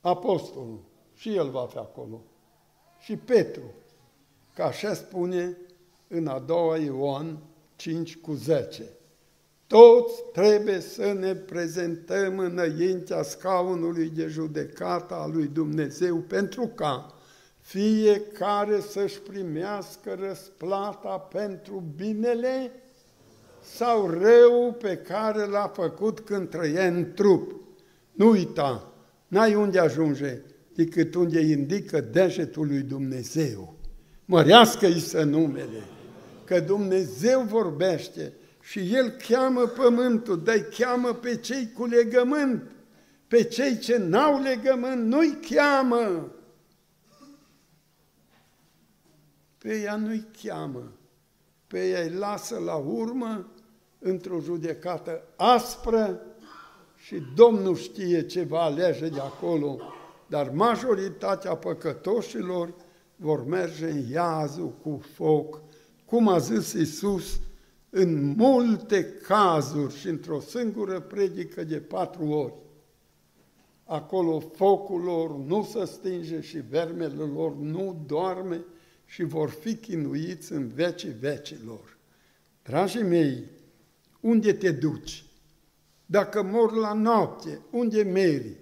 apostolul, 0.00 0.80
și 1.14 1.36
el 1.36 1.48
va 1.48 1.66
fi 1.66 1.76
acolo. 1.78 2.20
Și 3.00 3.16
Petru, 3.16 3.62
ca 4.60 4.66
așa 4.66 4.94
spune 4.94 5.56
în 6.08 6.26
a 6.26 6.38
doua 6.38 6.76
Ioan 6.76 7.38
5 7.76 8.16
cu 8.16 8.32
10. 8.32 8.82
Toți 9.66 10.22
trebuie 10.32 10.80
să 10.80 11.12
ne 11.12 11.34
prezentăm 11.34 12.38
înaintea 12.38 13.22
scaunului 13.22 14.08
de 14.08 14.26
judecată 14.26 15.14
a 15.14 15.26
lui 15.26 15.46
Dumnezeu 15.46 16.16
pentru 16.16 16.66
ca 16.74 17.14
fiecare 17.60 18.80
să-și 18.80 19.20
primească 19.20 20.16
răsplata 20.18 21.18
pentru 21.18 21.84
binele 21.96 22.72
sau 23.62 24.06
rău 24.06 24.76
pe 24.78 24.96
care 24.96 25.44
l-a 25.44 25.70
făcut 25.74 26.20
când 26.20 26.48
trăie 26.48 26.82
în 26.82 27.12
trup. 27.14 27.60
Nu 28.12 28.30
uita, 28.30 28.92
n-ai 29.28 29.54
unde 29.54 29.78
ajunge 29.78 30.40
decât 30.74 31.14
unde 31.14 31.40
indică 31.40 32.00
degetul 32.00 32.66
lui 32.66 32.80
Dumnezeu. 32.80 33.78
Mărească-i 34.30 35.00
să 35.00 35.22
numele, 35.22 35.82
că 36.44 36.60
Dumnezeu 36.60 37.40
vorbește 37.40 38.32
și 38.60 38.94
El 38.94 39.08
cheamă 39.08 39.66
pământul, 39.66 40.42
dar 40.42 40.58
cheamă 40.78 41.12
pe 41.12 41.36
cei 41.36 41.72
cu 41.72 41.84
legământ, 41.84 42.62
pe 43.28 43.44
cei 43.44 43.78
ce 43.78 43.96
n-au 43.96 44.42
legământ, 44.42 45.06
nu-i 45.06 45.38
cheamă. 45.50 46.32
Pe 49.58 49.80
ea 49.80 49.96
nu-i 49.96 50.26
cheamă, 50.42 50.92
pe 51.66 51.88
ea 51.88 52.02
îi 52.02 52.10
lasă 52.10 52.58
la 52.58 52.74
urmă 52.74 53.46
într-o 53.98 54.40
judecată 54.40 55.22
aspră 55.36 56.20
și 56.96 57.22
Domnul 57.34 57.76
știe 57.76 58.26
ce 58.26 58.42
va 58.42 58.60
alege 58.60 59.08
de 59.08 59.20
acolo, 59.20 59.80
dar 60.26 60.50
majoritatea 60.50 61.54
păcătoșilor 61.54 62.74
vor 63.20 63.44
merge 63.44 63.90
în 63.90 64.08
iazul 64.10 64.72
cu 64.82 65.00
foc, 65.14 65.62
cum 66.04 66.28
a 66.28 66.38
zis 66.38 66.72
Iisus 66.72 67.40
în 67.90 68.24
multe 68.24 69.04
cazuri 69.04 69.96
și 69.96 70.08
într-o 70.08 70.40
singură 70.40 71.00
predică 71.00 71.64
de 71.64 71.76
patru 71.76 72.24
ori. 72.24 72.54
Acolo 73.84 74.40
focul 74.40 75.00
lor 75.00 75.36
nu 75.36 75.68
se 75.72 75.84
stinge 75.84 76.40
și 76.40 76.58
vermele 76.58 77.22
lor 77.22 77.54
nu 77.56 78.02
doarme 78.06 78.64
și 79.06 79.22
vor 79.22 79.48
fi 79.48 79.76
chinuiți 79.76 80.52
în 80.52 80.68
vecii 80.68 81.14
vecilor. 81.20 81.96
Dragii 82.62 83.02
mei, 83.02 83.44
unde 84.20 84.52
te 84.52 84.70
duci? 84.70 85.24
Dacă 86.06 86.42
mor 86.42 86.72
la 86.72 86.92
noapte, 86.92 87.60
unde 87.70 88.02
meri? 88.02 88.56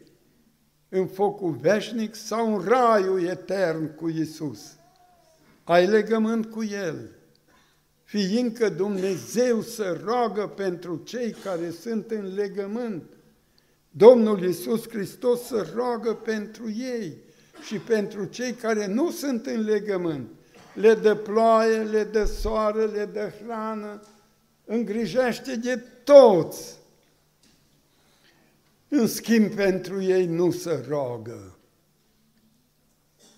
În 0.89 1.07
focul 1.07 1.51
veșnic 1.51 2.14
sau 2.14 2.55
în 2.55 2.64
raiul 2.64 3.24
etern 3.24 3.95
cu 3.95 4.09
Isus? 4.09 4.76
Ai 5.64 5.86
legământ 5.86 6.47
cu 6.47 6.64
El, 6.64 7.11
fiindcă 8.05 8.68
Dumnezeu 8.68 9.61
se 9.61 10.01
roagă 10.05 10.47
pentru 10.47 10.97
cei 10.97 11.30
care 11.30 11.70
sunt 11.70 12.11
în 12.11 12.34
legământ. 12.34 13.03
Domnul 13.91 14.43
Iisus 14.43 14.89
Hristos 14.89 15.43
se 15.43 15.72
roagă 15.74 16.14
pentru 16.14 16.70
ei 16.70 17.16
și 17.66 17.78
pentru 17.78 18.24
cei 18.24 18.53
care 18.53 18.86
nu 18.86 19.11
sunt 19.11 19.47
în 19.47 19.64
legământ. 19.64 20.28
Le 20.74 20.95
dă 20.95 21.14
ploaie, 21.14 21.82
le 21.82 22.05
dă 22.05 22.24
soare, 22.24 22.84
le 22.84 23.05
dă 23.05 23.32
hrană, 23.45 24.03
îngrijește 24.64 25.57
de 25.57 25.76
toți. 26.05 26.78
În 28.89 29.07
schimb, 29.07 29.55
pentru 29.55 30.03
ei 30.03 30.26
nu 30.26 30.51
se 30.51 30.84
roagă. 30.89 31.59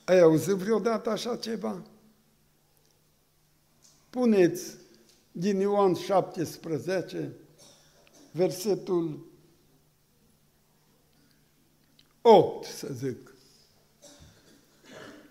Ai 0.05 0.21
auzit 0.21 0.55
vreodată 0.55 1.11
așa 1.11 1.37
ceva? 1.37 1.83
Puneți 4.11 4.77
din 5.33 5.59
Ioan 5.59 5.95
17, 5.95 7.33
versetul 8.33 9.27
8, 12.23 12.67
să 12.67 12.89
zic. 12.93 13.35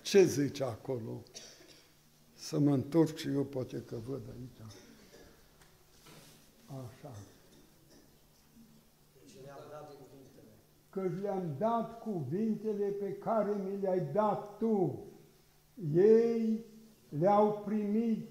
Ce 0.02 0.24
zice 0.26 0.64
acolo? 0.64 1.24
Să 2.36 2.60
mă 2.60 2.74
întorc 2.74 3.18
și 3.18 3.28
eu, 3.28 3.44
poate 3.44 3.84
că 3.88 3.98
văd 4.06 4.22
aici. 4.30 4.72
Așa. 6.66 7.14
Că 10.90 11.02
le-am 11.22 11.56
dat 11.58 12.02
cuvintele 12.02 12.86
pe 12.86 13.14
care 13.14 13.52
mi 13.66 13.82
le-ai 13.82 14.08
dat 14.14 14.58
tu. 14.58 15.00
Ei 15.94 16.66
le-au 17.20 17.62
primit 17.66 18.28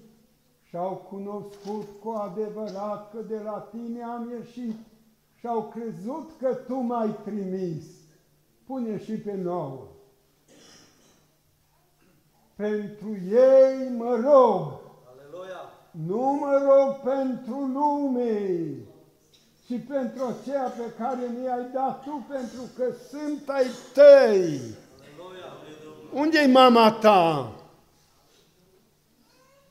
și 0.63 0.75
au 0.75 0.95
cunoscut 0.95 1.87
cu 2.03 2.09
adevărat 2.09 3.11
că 3.11 3.21
de 3.21 3.39
la 3.43 3.69
tine 3.71 4.03
am 4.03 4.29
ieșit 4.29 4.75
și 5.35 5.47
au 5.47 5.63
crezut 5.73 6.31
că 6.39 6.53
tu 6.53 6.75
m-ai 6.75 7.15
trimis. 7.23 7.85
Pune 8.65 8.99
și 9.03 9.13
pe 9.13 9.35
nouă. 9.35 9.87
Pentru 12.55 13.15
ei 13.29 13.95
mă 13.97 14.15
rog. 14.15 14.79
Aleluia. 15.11 15.61
Nu 15.91 16.33
mă 16.33 16.61
rog 16.67 17.13
pentru 17.13 17.55
lume, 17.73 18.69
ci 19.69 19.79
pentru 19.87 20.23
aceea 20.25 20.73
pe 20.77 20.93
care 20.97 21.31
mi-ai 21.39 21.69
dat 21.73 22.03
tu, 22.03 22.25
pentru 22.29 22.61
că 22.75 22.83
sunt 23.09 23.49
ai 23.49 23.67
tăi. 23.93 24.59
Unde-i 26.13 26.47
mama 26.47 26.91
ta? 26.91 27.53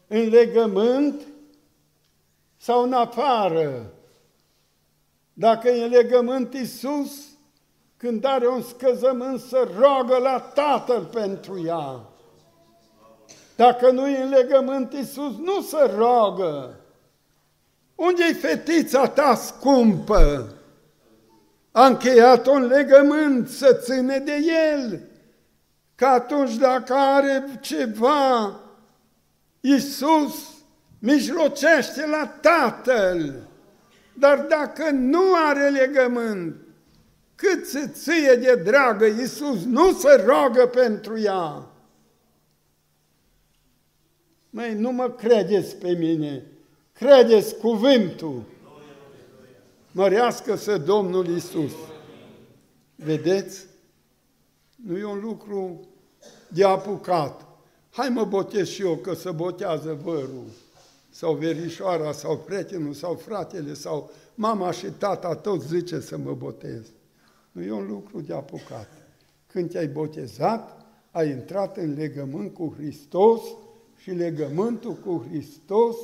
în 0.09 0.28
legământ 0.28 1.22
sau 2.57 2.82
în 2.82 2.92
afară. 2.92 3.92
Dacă 5.32 5.68
e 5.68 5.84
în 5.84 5.90
legământ 5.90 6.55
Iisus, 6.55 7.26
când 7.96 8.24
are 8.24 8.49
un 8.49 8.62
scăzământ, 8.62 9.40
să 9.40 9.68
roagă 9.78 10.16
la 10.16 10.40
Tatăl 10.40 11.05
pentru 11.05 11.64
ea. 11.64 12.01
Dacă 13.57 13.90
nu 13.90 14.09
e 14.09 14.22
în 14.22 14.28
legământ 14.28 14.92
Iisus, 14.92 15.36
nu 15.36 15.61
se 15.61 15.92
roagă. 15.96 16.80
Unde-i 17.99 18.34
fetița 18.34 19.09
ta 19.09 19.34
scumpă? 19.34 20.55
A 21.72 21.86
încheiat 21.86 22.46
un 22.46 22.66
legământ 22.66 23.49
să 23.49 23.78
ține 23.82 24.18
de 24.18 24.36
el, 24.72 25.01
că 25.94 26.07
atunci 26.07 26.55
dacă 26.55 26.92
are 26.94 27.44
ceva 27.61 28.61
Iisus 29.61 30.34
mijlocește 30.99 32.07
la 32.07 32.26
Tatăl, 32.26 33.49
dar 34.14 34.38
dacă 34.38 34.90
nu 34.90 35.22
are 35.49 35.68
legământ, 35.68 36.57
cât 37.34 37.66
se 37.66 37.88
ție 37.88 38.34
de 38.34 38.62
dragă, 38.64 39.07
Iisus 39.07 39.64
nu 39.64 39.92
se 39.92 40.22
roagă 40.26 40.66
pentru 40.66 41.20
ea. 41.20 41.66
Măi, 44.51 44.74
nu 44.74 44.90
mă 44.90 45.11
credeți 45.11 45.76
pe 45.76 45.90
mine, 45.90 46.42
credeți 46.99 47.57
cuvântul. 47.57 48.42
Mărească-să 49.92 50.78
Domnul 50.78 51.26
Iisus. 51.26 51.72
Vedeți? 52.94 53.66
Nu 54.86 54.96
e 54.96 55.05
un 55.05 55.20
lucru 55.20 55.80
de 56.49 56.64
apucat 56.64 57.49
hai 57.99 58.09
mă 58.09 58.24
botez 58.24 58.68
și 58.68 58.82
eu, 58.82 58.94
că 58.94 59.14
să 59.14 59.32
botează 59.32 59.99
vărul, 60.03 60.44
sau 61.11 61.34
verișoara, 61.34 62.12
sau 62.12 62.36
prietenul, 62.36 62.92
sau 62.92 63.14
fratele, 63.14 63.74
sau 63.74 64.11
mama 64.34 64.70
și 64.70 64.86
tata, 64.86 65.34
tot 65.34 65.62
zice 65.62 66.01
să 66.01 66.18
mă 66.18 66.32
botez. 66.32 66.86
Nu 67.53 67.62
e 67.62 67.72
un 67.72 67.86
lucru 67.86 68.20
de 68.20 68.34
apucat. 68.34 68.88
Când 69.46 69.70
te-ai 69.70 69.86
botezat, 69.86 70.86
ai 71.11 71.30
intrat 71.30 71.76
în 71.76 71.94
legământ 71.94 72.55
cu 72.55 72.74
Hristos 72.76 73.40
și 73.96 74.11
legământul 74.11 74.94
cu 74.94 75.26
Hristos 75.28 75.96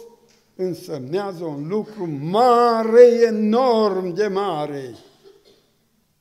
însemnează 0.56 1.44
un 1.44 1.68
lucru 1.68 2.06
mare, 2.10 3.04
enorm 3.26 4.14
de 4.14 4.26
mare. 4.26 4.94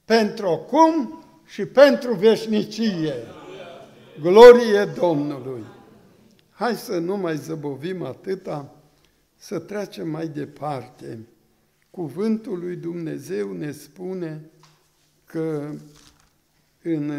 Pentru 0.05 0.47
acum 0.47 1.23
și 1.45 1.65
pentru 1.65 2.13
veșnicie. 2.13 3.13
Glorie 4.21 4.85
Domnului! 4.95 5.63
Hai 6.49 6.75
să 6.75 6.97
nu 6.97 7.17
mai 7.17 7.37
zăbovim 7.37 8.03
atâta, 8.03 8.75
să 9.35 9.59
trecem 9.59 10.09
mai 10.09 10.27
departe. 10.27 11.27
Cuvântul 11.89 12.59
lui 12.59 12.75
Dumnezeu 12.75 13.51
ne 13.51 13.71
spune 13.71 14.49
că 15.25 15.73
în 16.83 17.11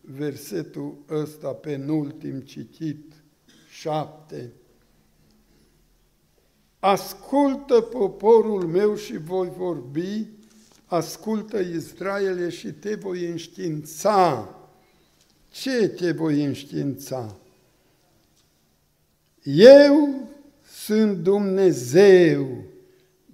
versetul 0.00 0.96
ăsta 1.10 1.48
penultim 1.48 2.40
citit, 2.40 3.12
șapte, 3.70 4.52
Ascultă 6.86 7.80
poporul 7.80 8.66
meu 8.66 8.96
și 8.96 9.16
voi 9.16 9.52
vorbi, 9.56 10.26
ascultă 10.84 11.58
Israele 11.58 12.48
și 12.48 12.72
te 12.72 12.94
voi 12.94 13.26
înștiința 13.26 14.48
ce 15.50 15.88
te 15.88 16.12
voi 16.12 16.44
înștiința? 16.44 17.36
Eu 19.42 20.28
sunt 20.64 21.18
Dumnezeu, 21.18 22.46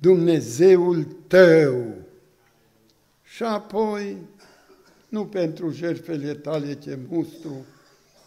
Dumnezeul 0.00 1.04
tău. 1.26 1.94
Și 3.22 3.42
apoi, 3.42 4.16
nu 5.08 5.26
pentru 5.26 5.70
jertfele 5.70 6.34
tale 6.34 6.74
ce 6.74 6.98
mustru, 7.08 7.64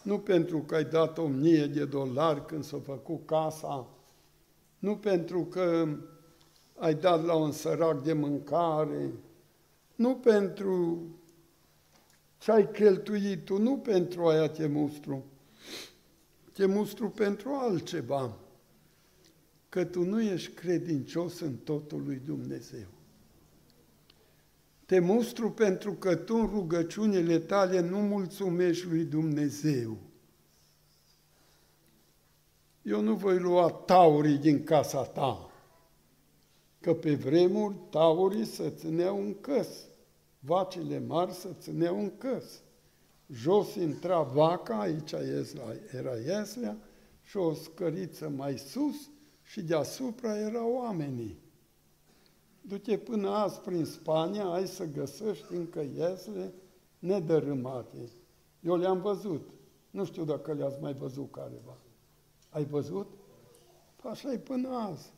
nu 0.02 0.18
pentru 0.18 0.58
că 0.58 0.74
ai 0.74 0.84
dat 0.84 1.18
o 1.18 1.26
mie 1.26 1.66
de 1.66 1.84
dolari 1.84 2.46
când 2.46 2.64
s-a 2.64 2.80
făcut 2.84 3.26
casa, 3.26 3.95
nu 4.86 4.96
pentru 4.96 5.44
că 5.44 5.96
ai 6.78 6.94
dat 6.94 7.24
la 7.24 7.34
un 7.34 7.52
sărac 7.52 8.02
de 8.02 8.12
mâncare, 8.12 9.12
nu 9.94 10.14
pentru 10.16 11.02
ce 12.38 12.52
ai 12.52 12.70
cheltuit 12.70 13.44
tu, 13.44 13.58
nu 13.58 13.76
pentru 13.76 14.26
aia 14.26 14.48
te 14.48 14.66
mustru, 14.66 15.24
te 16.52 16.66
mustru 16.66 17.10
pentru 17.10 17.50
altceva, 17.50 18.36
că 19.68 19.84
tu 19.84 20.04
nu 20.04 20.22
ești 20.22 20.52
credincios 20.52 21.40
în 21.40 21.56
totul 21.56 22.02
lui 22.04 22.20
Dumnezeu. 22.24 22.86
Te 24.84 24.98
mustru 24.98 25.50
pentru 25.50 25.92
că 25.92 26.14
tu 26.14 26.34
în 26.34 26.46
rugăciunile 26.46 27.38
tale 27.38 27.80
nu 27.80 27.98
mulțumești 27.98 28.86
lui 28.86 29.04
Dumnezeu. 29.04 29.96
Eu 32.86 33.00
nu 33.00 33.14
voi 33.14 33.38
lua 33.38 33.70
taurii 33.70 34.36
din 34.36 34.64
casa 34.64 35.02
ta, 35.02 35.50
că 36.80 36.94
pe 36.94 37.14
vremuri 37.14 37.76
taurii 37.90 38.44
să 38.44 38.70
țineau 38.70 39.20
în 39.20 39.40
căs, 39.40 39.68
vacile 40.38 40.98
mari 40.98 41.32
să 41.32 41.48
țineau 41.58 41.98
în 41.98 42.16
căs. 42.18 42.62
Jos 43.32 43.74
intra 43.74 44.22
vaca, 44.22 44.80
aici 44.80 45.14
era 45.92 46.16
ieslea, 46.16 46.76
și 47.22 47.36
o 47.36 47.54
scăriță 47.54 48.28
mai 48.28 48.58
sus 48.58 49.10
și 49.42 49.62
deasupra 49.62 50.38
erau 50.38 50.72
oamenii. 50.72 51.38
Du-te 52.60 52.98
până 52.98 53.28
azi 53.28 53.60
prin 53.60 53.84
Spania, 53.84 54.44
ai 54.44 54.66
să 54.66 54.84
găsești 54.84 55.54
încă 55.54 55.80
iesle 55.96 56.52
nedărâmate. 56.98 58.10
Eu 58.60 58.76
le-am 58.76 59.00
văzut. 59.00 59.48
Nu 59.90 60.04
știu 60.04 60.24
dacă 60.24 60.52
le-ați 60.52 60.80
mai 60.80 60.92
văzut 60.92 61.30
careva. 61.30 61.76
Ai 62.56 62.64
văzut? 62.64 63.06
Păi 63.96 64.10
așa 64.10 64.32
e 64.32 64.38
până 64.38 64.68
azi. 64.68 65.12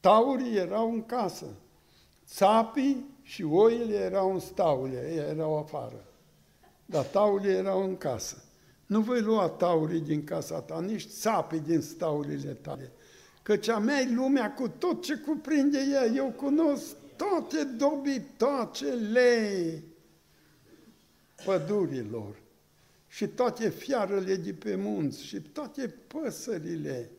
Taurii 0.00 0.56
erau 0.56 0.92
în 0.92 1.04
casă. 1.04 1.46
Țapii 2.26 3.04
și 3.22 3.42
oile 3.42 3.94
erau 3.94 4.32
în 4.32 4.38
staule, 4.38 5.26
erau 5.28 5.58
afară. 5.58 6.04
Dar 6.86 7.04
taurii 7.04 7.50
erau 7.50 7.82
în 7.82 7.96
casă. 7.96 8.42
Nu 8.86 9.00
voi 9.00 9.20
lua 9.20 9.48
taurii 9.48 10.00
din 10.00 10.24
casa 10.24 10.60
ta, 10.60 10.80
nici 10.80 11.06
țapii 11.06 11.60
din 11.60 11.80
staulile 11.80 12.52
tale. 12.52 12.92
Căci 13.42 13.68
a 13.68 13.78
mea 13.78 14.00
e 14.00 14.14
lumea 14.14 14.54
cu 14.54 14.68
tot 14.68 15.02
ce 15.02 15.16
cuprinde 15.16 15.78
ea. 15.92 16.04
Eu 16.04 16.32
cunosc 16.36 16.96
toate 17.16 17.64
dobitoacele 17.64 19.82
pădurilor 21.44 22.44
și 23.08 23.26
toate 23.26 23.68
fiarele 23.68 24.36
de 24.36 24.52
pe 24.52 24.74
munți 24.74 25.24
și 25.24 25.40
toate 25.40 25.88
păsările. 25.88 27.10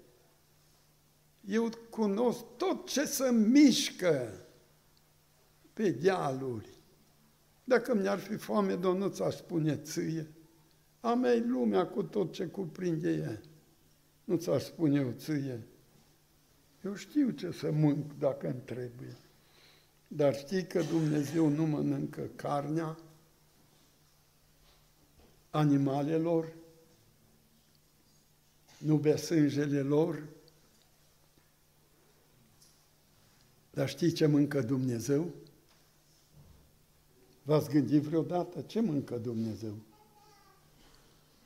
Eu 1.45 1.69
cunosc 1.89 2.43
tot 2.57 2.87
ce 2.87 3.05
se 3.05 3.31
mișcă 3.31 4.45
pe 5.73 5.89
dealuri. 5.89 6.69
Dacă 7.63 7.95
mi-ar 7.95 8.19
fi 8.19 8.35
foame, 8.35 8.75
Domnul 8.75 9.11
ți-aș 9.11 9.35
spune 9.35 9.77
ție. 9.77 10.27
A 10.99 11.13
mea 11.13 11.33
e 11.33 11.43
lumea 11.47 11.87
cu 11.87 12.03
tot 12.03 12.31
ce 12.33 12.45
cuprinde 12.45 13.11
ea. 13.11 13.41
Nu 14.23 14.35
ți-aș 14.35 14.63
spune 14.63 14.99
eu 14.99 15.13
ție. 15.17 15.67
Eu 16.83 16.95
știu 16.95 17.29
ce 17.29 17.51
să 17.51 17.71
mânc 17.71 18.11
dacă 18.19 18.47
îmi 18.47 18.61
trebuie. 18.65 19.17
Dar 20.07 20.35
știi 20.35 20.67
că 20.67 20.81
Dumnezeu 20.81 21.47
nu 21.47 21.65
mănâncă 21.65 22.29
carnea 22.35 22.97
animalelor, 25.49 26.53
nu 28.77 28.97
bea 28.97 29.17
sângele 29.17 29.81
lor, 29.81 30.27
dar 33.71 33.89
știi 33.89 34.11
ce 34.11 34.25
mâncă 34.25 34.61
Dumnezeu? 34.61 35.33
V-ați 37.43 37.69
gândit 37.69 38.01
vreodată 38.01 38.61
ce 38.61 38.81
mâncă 38.81 39.17
Dumnezeu? 39.17 39.77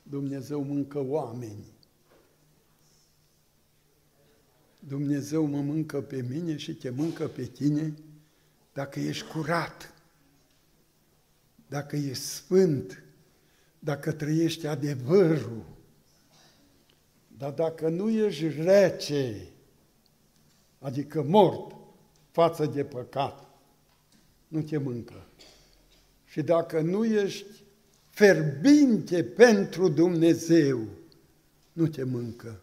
Dumnezeu 0.02 0.62
mâncă 0.62 0.98
oameni. 0.98 1.64
Dumnezeu 4.78 5.44
mă 5.44 5.60
mâncă 5.60 6.00
pe 6.00 6.22
mine 6.22 6.56
și 6.56 6.74
te 6.74 6.90
mâncă 6.90 7.28
pe 7.28 7.44
tine 7.44 7.94
dacă 8.72 9.00
ești 9.00 9.26
curat, 9.26 9.94
dacă 11.66 11.96
ești 11.96 12.24
sfânt, 12.24 13.01
dacă 13.84 14.12
trăiești 14.12 14.66
adevărul. 14.66 15.64
Dar 17.36 17.50
dacă 17.50 17.88
nu 17.88 18.10
ești 18.10 18.48
rece, 18.48 19.48
adică 20.78 21.22
mort 21.22 21.74
față 22.30 22.66
de 22.66 22.84
păcat, 22.84 23.50
nu 24.48 24.62
te 24.62 24.78
mâncă. 24.78 25.26
Și 26.24 26.42
dacă 26.42 26.80
nu 26.80 27.04
ești 27.04 27.64
ferbinte 28.08 29.24
pentru 29.24 29.88
Dumnezeu, 29.88 30.80
nu 31.72 31.86
te 31.86 32.04
mâncă. 32.04 32.60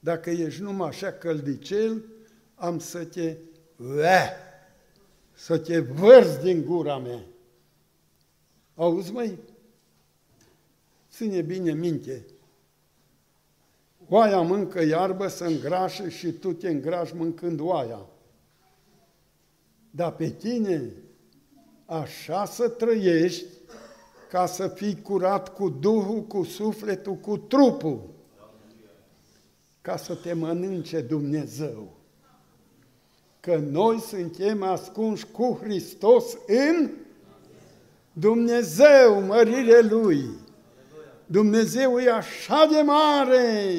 Dacă 0.00 0.30
ești 0.30 0.62
numai 0.62 0.88
așa 0.88 1.12
căldicel, 1.12 2.04
am 2.54 2.78
să 2.78 3.04
te 3.04 3.36
le, 3.76 4.30
să 5.34 5.58
te 5.58 5.78
vărzi 5.78 6.42
din 6.42 6.64
gura 6.64 6.98
mea. 6.98 7.24
Auzi, 8.74 9.12
măi? 9.12 9.38
Ține 11.16 11.40
bine 11.40 11.72
minte. 11.72 12.24
Oaia 14.08 14.40
mâncă 14.40 14.82
iarbă, 14.82 15.28
să 15.28 15.44
îngrașă 15.44 16.08
și 16.08 16.32
tu 16.32 16.52
te 16.52 16.68
îngrași 16.68 17.14
mâncând 17.14 17.60
oaia. 17.60 18.06
Dar 19.90 20.12
pe 20.12 20.30
tine 20.30 20.92
așa 21.84 22.44
să 22.44 22.68
trăiești 22.68 23.44
ca 24.30 24.46
să 24.46 24.68
fii 24.68 25.02
curat 25.02 25.54
cu 25.54 25.68
Duhul, 25.68 26.22
cu 26.22 26.42
sufletul, 26.42 27.14
cu 27.14 27.36
trupul 27.36 28.02
ca 29.80 29.96
să 29.96 30.14
te 30.14 30.32
mănânce 30.32 31.00
Dumnezeu. 31.00 31.96
Că 33.40 33.56
noi 33.56 34.00
suntem 34.00 34.62
ascunși 34.62 35.26
cu 35.26 35.58
Hristos 35.62 36.36
în 36.46 36.90
Dumnezeu, 38.12 39.20
mărire 39.20 39.80
Lui. 39.80 40.44
Dumnezeu 41.26 41.98
e 41.98 42.10
așa 42.10 42.66
de 42.70 42.80
mare. 42.80 43.74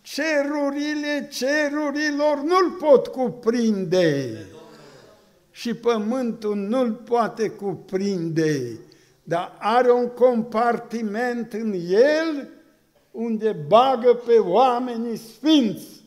Cerurile 0.00 1.28
cerurilor 1.30 2.42
nu-l 2.42 2.70
pot 2.70 3.06
cuprinde 3.06 4.46
și 5.50 5.74
pământul 5.74 6.56
nu-l 6.56 6.92
poate 6.92 7.48
cuprinde, 7.48 8.78
dar 9.22 9.56
are 9.58 9.92
un 9.92 10.08
compartiment 10.08 11.52
în 11.52 11.74
el 11.88 12.48
unde 13.10 13.56
bagă 13.68 14.14
pe 14.14 14.38
oamenii 14.38 15.16
sfinți. 15.16 16.04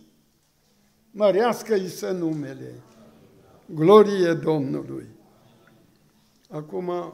Mărească-i 1.12 1.88
să 1.88 2.12
numele. 2.12 2.74
Glorie 3.66 4.34
Domnului. 4.34 5.06
Acum 6.50 7.14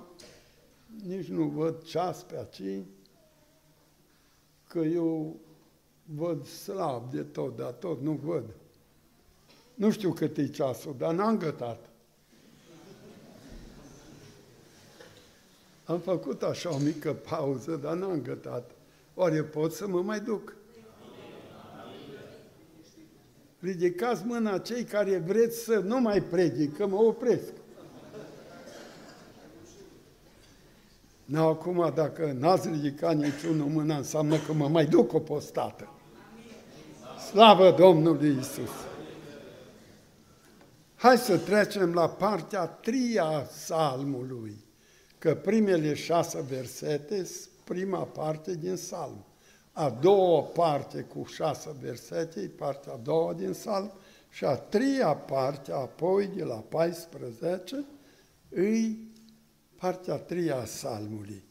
nici 1.08 1.28
nu 1.28 1.44
văd 1.44 1.84
ceas 1.84 2.24
pe 2.24 2.38
aici, 2.38 2.86
că 4.68 4.80
eu 4.80 5.40
văd 6.04 6.46
slab 6.46 7.12
de 7.12 7.24
tot, 7.24 7.56
dar 7.56 7.72
tot 7.72 8.02
nu 8.02 8.12
văd. 8.12 8.44
Nu 9.74 9.92
știu 9.92 10.14
cât 10.14 10.38
e 10.38 10.48
ceasul, 10.48 10.96
dar 10.98 11.14
n-am 11.14 11.38
gătat. 11.38 11.90
Am 15.84 16.00
făcut 16.00 16.44
așa 16.44 16.74
o 16.74 16.78
mică 16.78 17.14
pauză, 17.14 17.76
dar 17.76 17.96
n-am 17.96 18.22
gătat. 18.22 18.72
Oare 19.14 19.44
pot 19.44 19.74
să 19.74 19.88
mă 19.88 20.02
mai 20.02 20.20
duc? 20.20 20.56
Ridicați 23.60 24.26
mâna 24.26 24.58
cei 24.58 24.84
care 24.84 25.18
vreți 25.18 25.64
să 25.64 25.80
nu 25.80 26.00
mai 26.00 26.22
predic, 26.22 26.76
că 26.78 26.88
mă 26.88 26.96
opresc. 26.96 27.54
Nu, 31.32 31.48
acum, 31.48 31.92
dacă 31.96 32.36
n-ați 32.40 32.70
ridicat 32.70 33.16
niciunul 33.16 33.68
mâna, 33.68 33.98
înseamnă 33.98 34.38
că 34.38 34.54
mă 34.54 34.68
mai 34.68 34.86
duc 34.86 35.14
o 35.14 35.20
postată. 35.20 35.90
Slavă 37.30 37.72
Domnului 37.72 38.38
Isus! 38.40 38.70
Hai 40.96 41.18
să 41.18 41.38
trecem 41.38 41.94
la 41.94 42.10
partea 42.10 42.66
tria 42.66 43.24
a 43.24 43.40
psalmului, 43.40 44.66
că 45.18 45.36
primele 45.36 45.94
șase 45.94 46.46
versete 46.50 47.28
prima 47.64 48.04
parte 48.04 48.56
din 48.56 48.76
salm. 48.76 49.26
A 49.72 49.90
doua 49.90 50.42
parte 50.42 51.02
cu 51.02 51.26
șase 51.26 51.76
versete, 51.82 52.52
partea 52.58 52.94
a 52.94 53.00
doua 53.04 53.34
din 53.34 53.54
salm, 53.54 53.92
Și 54.30 54.46
a 54.46 54.56
treia 54.56 55.14
parte, 55.14 55.72
apoi, 55.72 56.28
de 56.28 56.44
la 56.44 56.64
14, 56.70 57.86
îi 58.50 59.11
partea 59.82 60.14
a 60.14 60.18
treia 60.18 60.58
a 60.58 60.66
salmului. 60.66 61.44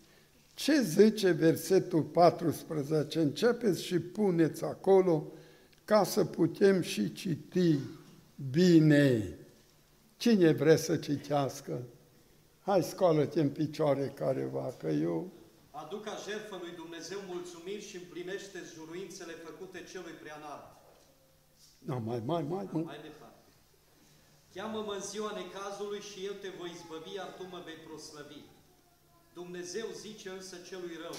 Ce 0.54 0.82
zice 0.82 1.30
versetul 1.30 2.02
14? 2.02 3.20
Începeți 3.20 3.84
și 3.84 3.98
puneți 3.98 4.64
acolo 4.64 5.32
ca 5.84 6.04
să 6.04 6.24
putem 6.24 6.80
și 6.80 7.12
citi 7.12 7.78
bine. 8.50 9.38
Cine 10.16 10.52
vrea 10.52 10.76
să 10.76 10.96
citească? 10.96 11.82
Hai, 12.60 12.82
scoală-te 12.82 13.40
în 13.40 13.50
picioare 13.50 14.12
careva, 14.14 14.74
că 14.78 14.88
eu... 14.88 15.32
Aduc 15.70 16.04
ca 16.04 16.16
jertfă 16.28 16.56
lui 16.60 16.72
Dumnezeu 16.76 17.18
mulțumiri 17.26 17.82
și 17.82 17.96
împlinește 17.96 18.58
juruințele 18.74 19.32
făcute 19.32 19.84
celui 19.92 20.12
preanalt. 20.22 20.64
No, 21.78 21.98
mai, 21.98 22.22
mai, 22.24 22.42
mai, 22.42 22.68
mai. 22.72 22.82
Mai 22.82 23.00
departe. 23.02 23.39
Cheamă-mă 24.54 24.94
în 24.94 25.00
ziua 25.00 25.32
necazului 25.32 26.00
și 26.00 26.24
eu 26.24 26.32
te 26.32 26.48
voi 26.48 26.70
izbăvi, 26.70 27.14
iar 27.14 27.34
tu 27.36 27.46
mă 27.50 27.60
vei 27.64 27.74
proslăvi. 27.74 28.42
Dumnezeu 29.34 29.86
zice 29.96 30.28
însă 30.28 30.56
celui 30.68 30.98
rău, 31.02 31.16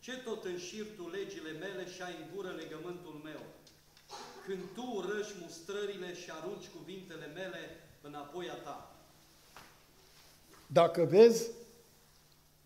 ce 0.00 0.16
tot 0.16 0.44
înșir 0.44 0.86
tu 0.96 1.08
legile 1.08 1.50
mele 1.50 1.90
și 1.90 2.02
ai 2.02 2.16
în 2.20 2.34
gură 2.34 2.48
legământul 2.48 3.20
meu? 3.24 3.40
Când 4.46 4.62
tu 4.74 4.92
urăși 4.94 5.34
mustrările 5.40 6.14
și 6.14 6.30
arunci 6.30 6.68
cuvintele 6.76 7.26
mele 7.26 7.88
înapoi 8.00 8.50
a 8.50 8.54
ta. 8.54 8.96
Dacă 10.66 11.04
vezi, 11.04 11.50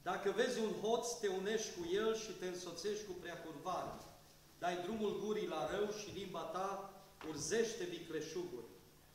Dacă 0.02 0.30
vezi 0.30 0.60
un 0.60 0.72
hoț, 0.82 1.06
te 1.20 1.28
unești 1.28 1.70
cu 1.76 1.88
el 1.94 2.16
și 2.16 2.30
te 2.30 2.46
însoțești 2.46 3.06
cu 3.06 3.12
preacurvare. 3.12 3.92
Dai 4.58 4.82
drumul 4.82 5.20
gurii 5.24 5.46
la 5.46 5.70
rău 5.70 5.90
și 6.00 6.18
limba 6.18 6.40
ta 6.40 6.92
urzește 7.28 7.84
vicleșuguri. 7.84 8.67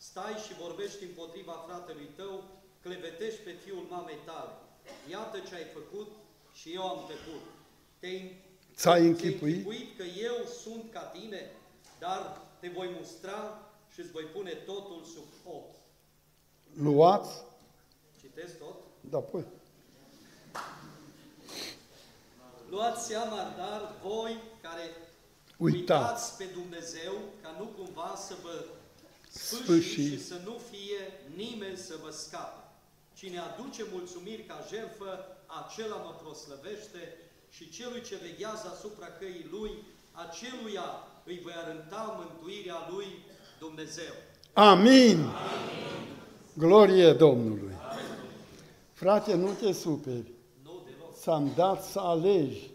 Stai 0.09 0.33
și 0.45 0.53
vorbești 0.53 1.03
împotriva 1.03 1.51
fratelui 1.67 2.09
tău, 2.15 2.43
clevetești 2.81 3.39
pe 3.39 3.51
fiul 3.51 3.85
mamei 3.89 4.17
tale. 4.25 4.51
Iată 5.09 5.39
ce 5.39 5.55
ai 5.55 5.63
făcut 5.73 6.07
și 6.53 6.73
eu 6.73 6.83
am 6.87 6.99
tăcut. 7.07 7.41
Te-ai 7.99 8.41
Ți-ai 8.75 8.97
ți-ai 8.97 9.07
închipuit? 9.07 9.55
închipuit 9.55 9.97
că 9.97 10.03
eu 10.03 10.45
sunt 10.63 10.91
ca 10.91 11.01
tine, 11.01 11.51
dar 11.99 12.41
te 12.59 12.67
voi 12.67 12.89
mustra 12.99 13.69
și 13.93 13.99
îți 13.99 14.11
voi 14.11 14.23
pune 14.23 14.51
totul 14.51 15.03
sub 15.13 15.53
ochi. 15.53 15.75
luați, 16.73 17.43
Citesc 18.19 18.57
tot? 18.59 18.75
da, 18.99 19.17
păi, 19.19 19.43
Luați 22.69 23.05
seama, 23.05 23.53
dar 23.57 23.93
voi 24.03 24.37
care 24.61 24.81
Uitați. 25.57 26.01
uitați 26.03 26.37
pe 26.37 26.43
Dumnezeu, 26.53 27.13
ca 27.41 27.55
nu 27.59 27.65
cumva 27.65 28.15
să 28.15 28.35
vă 28.43 28.65
sfârși 29.33 29.63
Sfârși. 29.63 30.07
și 30.09 30.23
să 30.23 30.35
nu 30.45 30.55
fie 30.71 31.01
nimeni 31.35 31.77
să 31.77 31.95
vă 32.03 32.11
scape. 32.11 32.61
Cine 33.19 33.39
aduce 33.39 33.83
mulțumiri 33.91 34.43
ca 34.43 34.57
jertfă, 34.71 35.09
acela 35.61 35.95
mă 35.95 36.13
proslăvește 36.23 37.01
și 37.49 37.69
celui 37.69 38.01
ce 38.01 38.15
veghează 38.25 38.65
asupra 38.75 39.07
căii 39.19 39.47
lui, 39.51 39.71
aceluia 40.11 40.87
îi 41.25 41.39
voi 41.43 41.53
arăta 41.63 42.03
mântuirea 42.19 42.87
lui 42.91 43.07
Dumnezeu. 43.59 44.13
Amin! 44.53 45.17
Glorie 46.53 47.13
Domnului! 47.13 47.71
Frate, 48.93 49.35
nu 49.35 49.49
te 49.61 49.71
superi. 49.71 50.31
Nu 50.63 50.71
deloc. 50.85 51.15
ți-am 51.19 51.51
dat 51.55 51.83
să 51.83 51.99
alegi. 51.99 52.69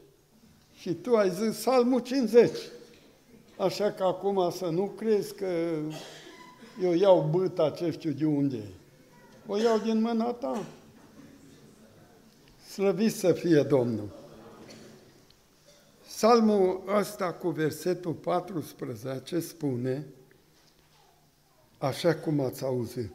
Și 0.78 0.92
tu 0.94 1.16
ai 1.16 1.30
zis 1.30 1.58
Salmul 1.60 2.00
50. 2.00 2.50
Așa 3.56 3.92
că 3.92 4.04
acum 4.04 4.50
să 4.50 4.64
nu 4.66 4.92
crezi 4.96 5.34
că 5.34 5.78
eu 6.80 6.94
iau 6.94 7.28
băta 7.30 7.70
ce 7.70 7.90
știu 7.90 8.10
de 8.10 8.24
unde. 8.24 8.62
O 9.46 9.56
iau 9.56 9.78
din 9.78 10.00
mâna 10.00 10.32
ta. 10.32 10.64
Slăvit 12.70 13.12
să 13.14 13.32
fie 13.32 13.62
Domnul. 13.62 14.08
Salmul 16.06 16.82
ăsta 16.86 17.32
cu 17.32 17.48
versetul 17.48 18.12
14 18.12 19.40
spune, 19.40 20.06
așa 21.78 22.14
cum 22.14 22.40
ați 22.40 22.64
auzit, 22.64 23.10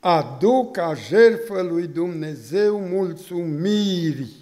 aduc 0.00 0.72
ca 0.72 0.94
jertfă 0.94 1.62
lui 1.62 1.86
Dumnezeu 1.86 2.80
mulțumiri. 2.80 4.34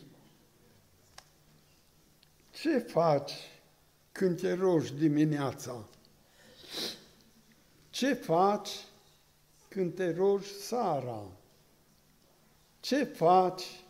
Ce 2.51 2.79
faci 2.79 3.33
când 4.13 4.41
te 4.41 4.55
rogi 4.55 4.95
dimineața? 4.95 5.89
Ce 7.95 8.13
faci 8.13 8.71
când 9.69 9.95
te 9.95 10.15
rogi 10.17 10.47
seara? 10.47 11.23
Ce 12.81 13.05
faci 13.05 13.85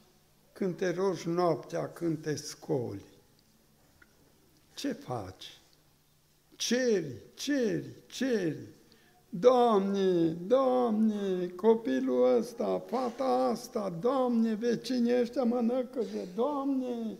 când 0.52 0.76
te 0.76 0.90
rogi 0.90 1.28
noaptea, 1.28 1.92
când 1.92 2.22
te 2.22 2.34
scoli? 2.34 3.04
Ce 4.74 4.92
faci? 4.92 5.60
Ceri, 6.56 7.16
ceri, 7.34 7.90
ceri. 8.06 8.66
Doamne, 9.28 10.28
Doamne, 10.46 11.46
copilul 11.46 12.36
ăsta, 12.36 12.82
fata 12.86 13.24
asta, 13.24 13.92
Doamne, 14.00 14.54
vecinii 14.54 15.20
ăștia 15.20 15.42
mă 15.42 15.60
năcăje, 15.60 16.28
Doamne, 16.34 17.16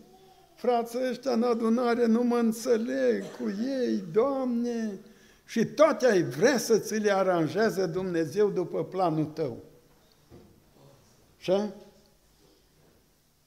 frații 0.54 1.08
ăștia 1.08 1.32
în 1.32 1.42
adunare 1.42 2.06
nu 2.06 2.22
mă 2.22 2.36
înțeleg 2.36 3.22
cu 3.22 3.48
ei, 3.64 4.02
Doamne, 4.12 4.98
și 5.44 5.64
toate 5.64 6.06
ai 6.06 6.22
vrea 6.22 6.58
să 6.58 6.78
ți 6.78 6.94
le 6.94 7.12
aranjeze 7.12 7.86
Dumnezeu 7.86 8.50
după 8.50 8.84
planul 8.84 9.24
tău. 9.24 9.56
Și? 11.36 11.52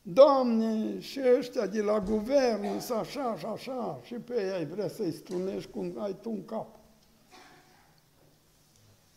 Doamne, 0.01 0.99
și 0.99 1.21
ăștia 1.37 1.65
de 1.65 1.81
la 1.81 1.99
guvern 1.99 2.79
sunt 2.79 2.97
așa 2.97 3.35
și 3.37 3.45
așa, 3.45 3.99
și 4.03 4.13
pe 4.13 4.33
ei 4.33 4.51
ai 4.51 4.65
vrea 4.65 4.87
să-i 4.87 5.11
strunești 5.11 5.69
cum 5.69 5.93
ai 5.97 6.15
tu 6.21 6.29
în 6.29 6.45
cap. 6.45 6.67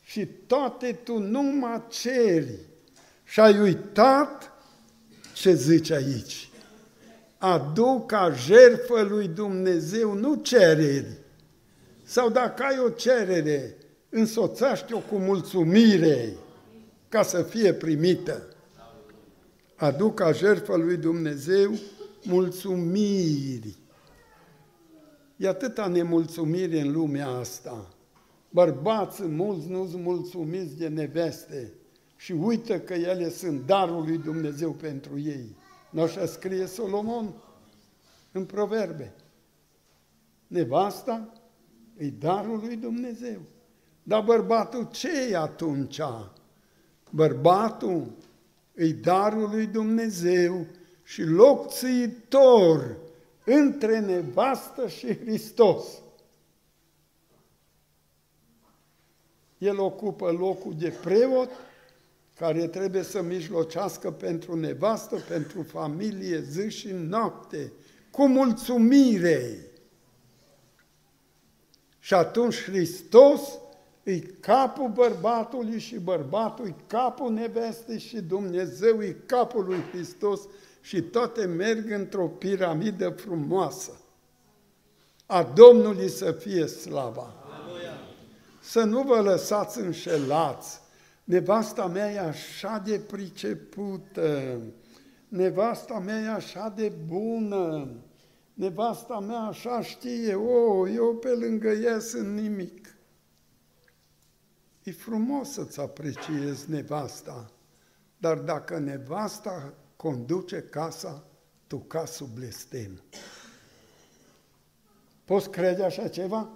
Și 0.00 0.26
toate 0.26 0.92
tu 0.92 1.18
numai 1.18 1.82
ceri. 1.88 2.58
Și 3.24 3.40
ai 3.40 3.58
uitat 3.58 4.52
ce 5.34 5.54
zice 5.54 5.94
aici. 5.94 6.50
Aduc 7.38 8.06
ca 8.06 8.30
jertfă 8.30 9.00
lui 9.00 9.28
Dumnezeu, 9.28 10.12
nu 10.12 10.34
cereri. 10.34 11.18
Sau 12.10 12.30
dacă 12.30 12.62
ai 12.62 12.78
o 12.78 12.88
cerere, 12.88 13.76
însoțește-o 14.08 14.98
cu 14.98 15.16
mulțumire 15.16 16.36
ca 17.08 17.22
să 17.22 17.42
fie 17.42 17.74
primită. 17.74 18.42
Aduc 19.76 20.14
ca 20.14 20.32
jertfă 20.32 20.76
lui 20.76 20.96
Dumnezeu 20.96 21.72
mulțumiri. 22.22 23.78
E 25.36 25.48
atâta 25.48 25.86
nemulțumire 25.86 26.80
în 26.80 26.92
lumea 26.92 27.28
asta. 27.28 27.88
Bărbații 28.48 29.26
mulți 29.26 29.68
nu 29.68 29.86
sunt 29.86 30.02
mulțumiți 30.02 30.76
de 30.76 30.88
neveste 30.88 31.72
și 32.16 32.32
uită 32.32 32.80
că 32.80 32.94
ele 32.94 33.28
sunt 33.28 33.66
darul 33.66 34.02
lui 34.02 34.18
Dumnezeu 34.18 34.70
pentru 34.70 35.18
ei. 35.18 35.56
Nu 35.90 36.02
așa 36.02 36.26
scrie 36.26 36.66
Solomon 36.66 37.34
în 38.32 38.44
proverbe. 38.44 39.14
Nevasta 40.46 41.32
e 42.00 42.10
darul 42.18 42.58
lui 42.58 42.76
Dumnezeu. 42.76 43.40
Dar 44.02 44.22
bărbatul 44.22 44.88
ce 44.90 45.28
e 45.30 45.36
atunci? 45.36 46.00
Bărbatul 47.10 48.12
e 48.74 48.92
darul 48.92 49.50
lui 49.50 49.66
Dumnezeu 49.66 50.66
și 51.02 51.22
loc 51.22 51.72
țiitor 51.72 52.96
între 53.44 54.00
nevastă 54.00 54.88
și 54.88 55.18
Hristos. 55.18 55.84
El 59.58 59.78
ocupă 59.78 60.30
locul 60.30 60.74
de 60.78 60.92
preot, 61.02 61.50
care 62.38 62.66
trebuie 62.66 63.02
să 63.02 63.22
mijlocească 63.22 64.10
pentru 64.10 64.56
nevastă, 64.56 65.16
pentru 65.28 65.62
familie, 65.62 66.40
zi 66.42 66.70
și 66.70 66.88
noapte, 66.92 67.72
cu 68.10 68.26
mulțumire. 68.26 69.69
Și 72.00 72.14
atunci 72.14 72.62
Hristos 72.62 73.40
e 74.02 74.18
capul 74.18 74.88
bărbatului 74.88 75.78
și 75.78 75.98
bărbatul 75.98 76.66
e 76.66 76.74
capul 76.86 77.32
nevestei 77.32 77.98
și 77.98 78.20
Dumnezeu 78.20 79.02
e 79.02 79.16
capul 79.26 79.64
lui 79.64 79.82
Hristos 79.92 80.40
și 80.80 81.02
toate 81.02 81.44
merg 81.44 81.90
într-o 81.90 82.26
piramidă 82.26 83.08
frumoasă. 83.08 84.00
A 85.26 85.42
Domnului 85.42 86.08
să 86.08 86.32
fie 86.32 86.66
slava! 86.66 87.34
Aleluia! 87.52 87.98
Să 88.60 88.84
nu 88.84 89.02
vă 89.02 89.20
lăsați 89.20 89.80
înșelați. 89.80 90.80
Nevasta 91.24 91.86
mea 91.86 92.12
e 92.12 92.18
așa 92.18 92.82
de 92.84 93.00
pricepută, 93.06 94.60
nevasta 95.28 95.98
mea 95.98 96.20
e 96.20 96.28
așa 96.28 96.72
de 96.76 96.92
bună, 97.06 97.88
nevasta 98.60 99.18
mea 99.18 99.40
așa 99.40 99.82
știe, 99.82 100.34
o, 100.34 100.88
eu 100.88 101.16
pe 101.16 101.28
lângă 101.28 101.68
ea 101.68 101.98
sunt 101.98 102.38
nimic. 102.38 102.94
E 104.82 104.92
frumos 104.92 105.50
să-ți 105.50 105.80
apreciezi 105.80 106.70
nevasta, 106.70 107.50
dar 108.18 108.38
dacă 108.38 108.78
nevasta 108.78 109.74
conduce 109.96 110.60
casa, 110.60 111.24
tu 111.66 111.78
ca 111.78 112.04
sub 112.04 112.28
blestem. 112.28 113.02
Poți 115.24 115.50
crede 115.50 115.84
așa 115.84 116.08
ceva? 116.08 116.48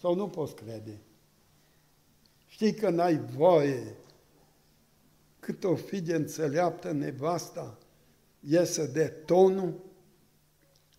Sau 0.00 0.14
nu 0.14 0.28
poți 0.28 0.54
crede? 0.54 0.98
Știi 2.46 2.74
că 2.74 2.90
n-ai 2.90 3.18
voie 3.18 3.96
cât 5.40 5.64
o 5.64 5.74
fi 5.74 6.00
de 6.00 6.14
înțeleaptă 6.14 6.92
nevasta, 6.92 7.78
iese 8.40 8.86
de 8.86 9.06
tonul, 9.06 9.84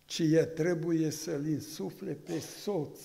ci 0.08 0.18
e 0.18 0.44
trebuie 0.44 1.10
să-l 1.10 1.46
insufle 1.46 2.12
pe 2.12 2.38
soț. 2.38 3.00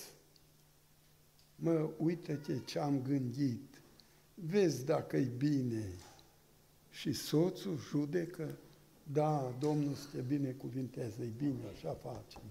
Mă, 1.56 1.90
uite-te 1.96 2.58
ce 2.64 2.78
am 2.78 3.02
gândit, 3.02 3.80
vezi 4.34 4.84
dacă-i 4.84 5.30
bine. 5.36 5.92
Și 6.90 7.12
soțul 7.12 7.78
judecă, 7.88 8.58
da, 9.12 9.54
Domnul 9.60 9.94
să 9.94 10.06
te 10.12 10.20
binecuvinteze, 10.20 11.22
e 11.22 11.32
bine, 11.36 11.60
așa 11.72 11.98
facem. 12.02 12.42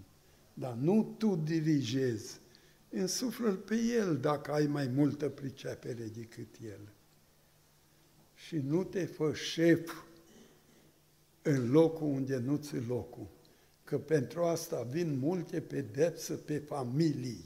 Dar 0.54 0.74
nu 0.74 1.16
tu 1.18 1.36
dirigezi, 1.36 2.40
însuflă 2.90 3.52
pe 3.52 3.76
el 3.76 4.18
dacă 4.18 4.52
ai 4.52 4.66
mai 4.66 4.88
multă 4.88 5.30
pricepere 5.30 6.10
decât 6.16 6.56
el. 6.66 6.90
Și 8.36 8.58
nu 8.58 8.84
te 8.84 9.06
fă 9.06 9.34
șef 9.34 10.04
în 11.42 11.72
locul 11.72 12.08
unde 12.08 12.38
nu 12.38 12.56
ți 12.56 12.76
locul. 12.88 13.28
Că 13.84 13.98
pentru 13.98 14.44
asta 14.44 14.82
vin 14.82 15.18
multe 15.20 15.62
pedepse 15.62 16.34
pe 16.34 16.58
familii. 16.58 17.46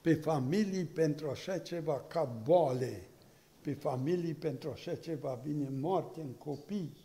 Pe 0.00 0.14
familii 0.14 0.84
pentru 0.84 1.28
așa 1.28 1.58
ceva 1.58 2.00
ca 2.00 2.40
boale. 2.44 3.08
Pe 3.60 3.72
familii 3.72 4.34
pentru 4.34 4.70
așa 4.70 4.94
ceva 4.94 5.40
vine 5.44 5.68
moarte 5.80 6.20
în 6.20 6.32
copii. 6.32 6.96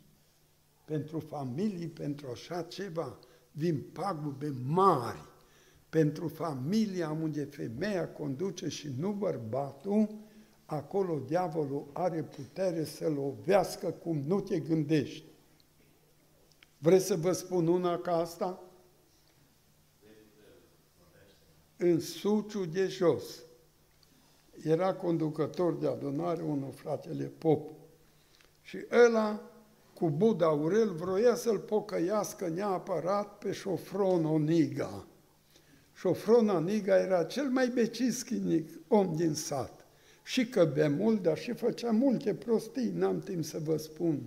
Pentru 0.86 1.20
familii 1.20 1.88
pentru 1.88 2.28
așa 2.32 2.62
ceva 2.62 3.20
vin 3.52 3.84
pagube 3.94 4.54
mari. 4.66 5.30
Pentru 5.90 6.28
familia 6.28 7.18
unde 7.22 7.44
femeia 7.44 8.10
conduce 8.10 8.68
și 8.68 8.94
nu 8.98 9.12
bărbatul, 9.12 10.10
acolo 10.66 11.20
diavolul 11.28 11.90
are 11.94 12.24
putere 12.24 12.84
să 12.84 13.10
lovească 13.10 13.90
cum 13.90 14.18
nu 14.18 14.40
te 14.40 14.60
gândești. 14.60 15.31
Vreți 16.84 17.06
să 17.06 17.16
vă 17.16 17.32
spun 17.32 17.68
una 17.68 17.98
ca 17.98 18.18
asta? 18.18 18.64
În 21.78 22.00
Suciu 22.00 22.66
de 22.66 22.88
jos 22.88 23.24
era 24.64 24.94
conducător 24.94 25.78
de 25.78 25.88
adunare 25.88 26.42
unul 26.42 26.72
fratele 26.72 27.32
Pop 27.38 27.70
și 28.62 28.78
ăla 29.06 29.52
cu 29.94 30.10
Buda 30.10 30.46
Aurel 30.46 30.94
vroia 30.94 31.36
să-l 31.36 31.60
pocăiască 31.60 32.48
neapărat 32.48 33.38
pe 33.38 33.52
Șofron 33.52 34.26
Oniga. 34.26 35.06
Șofron 35.96 36.50
Oniga 36.50 36.98
era 36.98 37.24
cel 37.24 37.50
mai 37.50 37.68
becischinic 37.68 38.70
om 38.88 39.16
din 39.16 39.34
sat. 39.34 39.86
Și 40.24 40.48
că 40.48 40.66
bea 40.66 40.90
mult, 40.90 41.22
dar 41.22 41.38
și 41.38 41.54
făcea 41.54 41.92
multe 41.92 42.34
prostii, 42.34 42.92
n-am 42.92 43.20
timp 43.20 43.44
să 43.44 43.60
vă 43.60 43.78
spun 43.78 44.22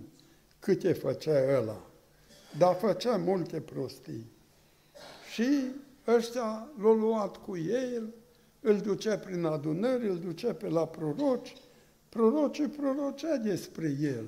câte 0.59 0.93
făcea 0.93 1.57
ăla 1.57 1.89
dar 2.57 2.75
făcea 2.75 3.17
multe 3.17 3.61
prostii. 3.61 4.25
Și 5.33 5.71
ăștia 6.07 6.67
l-au 6.81 6.93
luat 6.93 7.37
cu 7.37 7.57
el, 7.57 8.13
îl 8.61 8.77
ducea 8.77 9.17
prin 9.17 9.43
adunări, 9.43 10.07
îl 10.07 10.19
ducea 10.19 10.53
pe 10.53 10.69
la 10.69 10.87
proroci, 10.87 11.55
prorocii 12.09 12.67
prorocea 12.67 13.37
despre 13.37 13.97
el. 14.01 14.25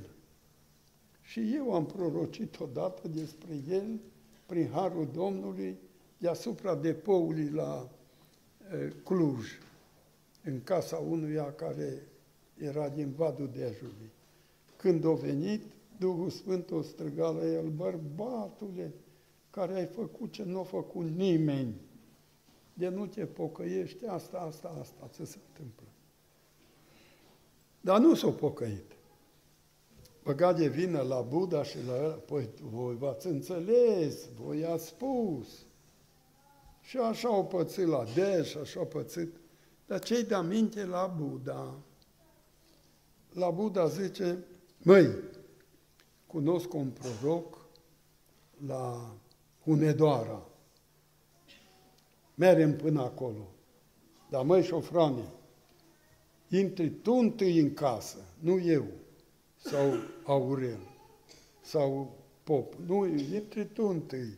Și 1.21 1.53
eu 1.55 1.73
am 1.73 1.85
prorocit 1.85 2.59
odată 2.59 3.07
despre 3.07 3.59
el, 3.69 3.99
prin 4.45 4.69
Harul 4.71 5.07
Domnului, 5.13 5.77
deasupra 6.17 6.75
depoului 6.75 7.49
la 7.49 7.89
e, 8.71 8.93
Cluj, 9.03 9.59
în 10.43 10.63
casa 10.63 10.97
unuia 10.97 11.53
care 11.53 12.07
era 12.57 12.89
din 12.89 13.13
Vadul 13.15 13.49
Dejului. 13.53 14.11
Când 14.75 15.05
a 15.05 15.11
venit, 15.11 15.61
Duhul 15.97 16.29
Sfânt 16.29 16.71
o 16.71 16.81
striga 16.81 17.29
la 17.29 17.45
el, 17.45 17.69
bărbatule, 17.69 18.93
care 19.49 19.73
ai 19.73 19.85
făcut 19.85 20.31
ce 20.31 20.43
nu 20.43 20.59
a 20.59 20.63
făcut 20.63 21.09
nimeni, 21.09 21.75
de 22.73 22.87
nu 22.87 23.05
te 23.05 23.25
pocăiești, 23.25 24.05
asta, 24.05 24.37
asta, 24.37 24.77
asta, 24.79 25.09
ce 25.15 25.23
se 25.23 25.37
întâmplă. 25.47 25.87
Dar 27.81 27.99
nu 27.99 28.15
s-a 28.15 28.29
pocăit. 28.29 28.91
Băga 30.23 30.53
de 30.53 30.67
vină 30.67 31.01
la 31.01 31.21
Buddha 31.21 31.63
și 31.63 31.77
la 31.87 32.03
el, 32.03 32.23
păi 32.25 32.49
voi 32.61 32.95
v-ați 32.95 33.27
înțeles, 33.27 34.29
voi 34.41 34.65
ați 34.65 34.87
spus. 34.87 35.65
Și 36.81 36.97
așa 36.97 37.27
au 37.27 37.45
pățit 37.45 37.87
la 37.87 38.03
Deș, 38.15 38.55
așa 38.55 38.79
au 38.79 38.85
pățit. 38.85 39.35
Dar 39.85 39.99
cei 39.99 40.23
de 40.23 40.33
aminte 40.33 40.85
la 40.85 41.15
Buddha, 41.19 41.77
la 43.33 43.49
Buddha 43.49 43.87
zice, 43.87 44.45
măi, 44.83 45.09
cunosc 46.27 46.73
un 46.73 46.89
proroc 46.89 47.65
la 48.65 49.15
Hunedoara. 49.63 50.47
Mergem 52.35 52.75
până 52.75 53.01
acolo. 53.01 53.47
Dar 54.29 54.43
măi, 54.43 54.63
șofrane, 54.63 55.23
intri 56.49 56.89
tu 56.89 57.13
întâi 57.13 57.59
în 57.59 57.73
casă, 57.73 58.17
nu 58.39 58.59
eu, 58.59 58.85
sau 59.55 59.93
Aurel, 60.25 60.79
sau 61.61 62.15
Pop. 62.43 62.73
Nu, 62.85 63.05
intri 63.05 63.65
tu 63.65 63.83
întâi. 63.83 64.37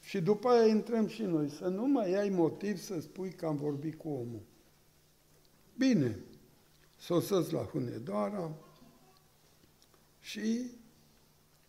Și 0.00 0.20
după 0.20 0.48
aia 0.48 0.66
intrăm 0.66 1.06
și 1.06 1.22
noi, 1.22 1.48
să 1.48 1.68
nu 1.68 1.86
mai 1.86 2.14
ai 2.14 2.28
motiv 2.28 2.78
să 2.78 3.00
spui 3.00 3.30
că 3.30 3.46
am 3.46 3.56
vorbit 3.56 3.94
cu 3.94 4.08
omul. 4.08 4.42
Bine, 5.76 6.18
sosesc 6.96 7.50
la 7.50 7.62
Hunedoara 7.62 8.52
și 10.20 10.70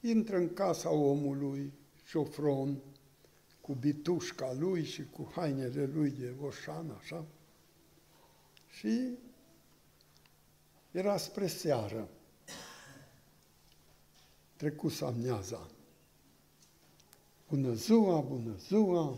intră 0.01 0.37
în 0.37 0.53
casa 0.53 0.91
omului, 0.91 1.73
șofron, 2.05 2.77
cu 3.61 3.73
bitușca 3.73 4.53
lui 4.53 4.83
și 4.83 5.05
cu 5.05 5.31
hainele 5.35 5.85
lui 5.85 6.09
de 6.09 6.33
oșan, 6.41 6.89
așa, 6.99 7.25
și 8.69 9.17
era 10.91 11.17
spre 11.17 11.47
seară. 11.47 12.09
Trecut 14.55 15.01
amneaza. 15.01 15.67
Bună 17.49 17.73
ziua, 17.73 18.19
bună 18.19 18.55
ziua! 18.67 19.15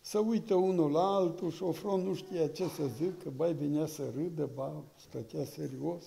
Să 0.00 0.18
uită 0.18 0.54
unul 0.54 0.90
la 0.90 1.14
altul, 1.14 1.50
șofron 1.50 2.00
nu 2.00 2.14
știa 2.14 2.48
ce 2.48 2.68
să 2.68 2.86
zică, 2.86 3.30
bai 3.30 3.52
venea 3.52 3.86
să 3.86 4.10
râdă, 4.14 4.50
ba 4.54 4.84
stătea 4.96 5.44
serios 5.44 6.04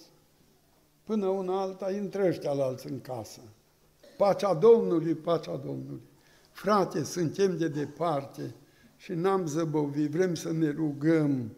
până 1.11 1.27
una 1.27 1.61
alta 1.61 1.91
intră 1.91 2.23
ăștia 2.23 2.51
la 2.51 2.63
alții 2.63 2.89
în 2.89 3.01
casă. 3.01 3.39
Pacea 4.17 4.53
Domnului, 4.53 5.15
pacea 5.15 5.55
Domnului. 5.55 6.01
Frate, 6.51 7.03
suntem 7.03 7.57
de 7.57 7.67
departe 7.67 8.55
și 8.97 9.13
n-am 9.13 9.47
zăbovit, 9.47 10.09
vrem 10.09 10.35
să 10.35 10.51
ne 10.51 10.69
rugăm. 10.69 11.51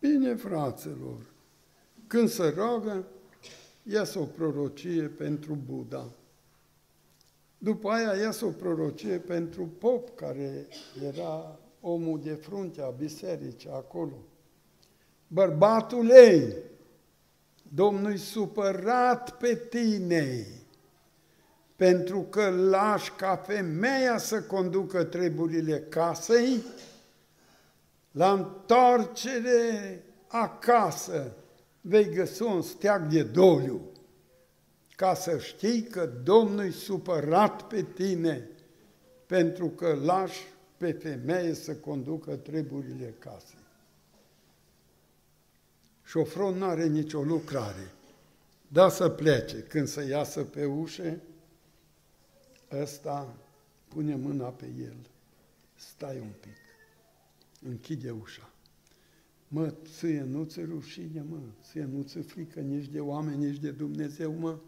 Bine, 0.00 0.34
fraților, 0.34 1.18
când 2.06 2.28
se 2.28 2.54
roagă, 2.56 3.04
iasă 3.82 4.18
o 4.18 4.24
prorocie 4.24 5.02
pentru 5.02 5.58
Buddha. 5.66 6.08
După 7.58 7.90
aia 7.90 8.14
iasă 8.14 8.44
o 8.44 8.50
prorocie 8.50 9.18
pentru 9.18 9.68
pop, 9.78 10.16
care 10.16 10.66
era 11.02 11.58
omul 11.80 12.20
de 12.22 12.32
frunte 12.34 12.82
a 12.82 12.88
bisericii 12.90 13.70
acolo. 13.70 14.18
Bărbatul 15.26 16.10
ei, 16.10 16.54
Domnul 17.74 18.16
supărat 18.16 19.36
pe 19.36 19.54
tine 19.54 20.46
pentru 21.78 22.20
că 22.20 22.48
lași 22.48 23.12
ca 23.12 23.36
femeia 23.36 24.18
să 24.18 24.42
conducă 24.42 25.04
treburile 25.04 25.78
casei, 25.88 26.62
la 28.10 28.32
întoarcere 28.32 30.02
acasă 30.26 31.32
vei 31.80 32.08
găsi 32.08 32.42
un 32.42 32.62
steag 32.62 33.06
de 33.06 33.22
doliu, 33.22 33.80
ca 34.96 35.14
să 35.14 35.38
știi 35.38 35.82
că 35.82 36.10
Domnul 36.22 36.64
e 36.64 36.70
supărat 36.70 37.62
pe 37.62 37.82
tine 37.94 38.48
pentru 39.26 39.68
că 39.68 39.98
lași 40.04 40.46
pe 40.76 40.92
femeie 40.92 41.54
să 41.54 41.74
conducă 41.74 42.36
treburile 42.36 43.14
casei. 43.18 43.57
Șofron 46.08 46.58
nu 46.58 46.64
are 46.64 46.86
nicio 46.86 47.22
lucrare. 47.22 47.92
Da 48.68 48.88
să 48.88 49.08
plece. 49.08 49.56
Când 49.56 49.86
să 49.86 50.06
iasă 50.06 50.42
pe 50.42 50.64
ușă, 50.64 51.20
ăsta 52.72 53.36
pune 53.88 54.14
mâna 54.14 54.46
pe 54.46 54.66
el. 54.80 54.96
Stai 55.74 56.18
un 56.18 56.32
pic. 56.40 56.56
Închide 57.68 58.10
ușa. 58.10 58.50
Mă, 59.48 59.74
ție 59.98 60.22
nu-ți 60.22 60.60
rușine, 60.60 61.24
mă, 61.28 61.38
ție 61.62 61.88
nu-ți 61.92 62.18
frică 62.18 62.60
nici 62.60 62.88
de 62.88 63.00
oameni, 63.00 63.44
nici 63.44 63.58
de 63.58 63.70
Dumnezeu, 63.70 64.32
mă? 64.32 64.58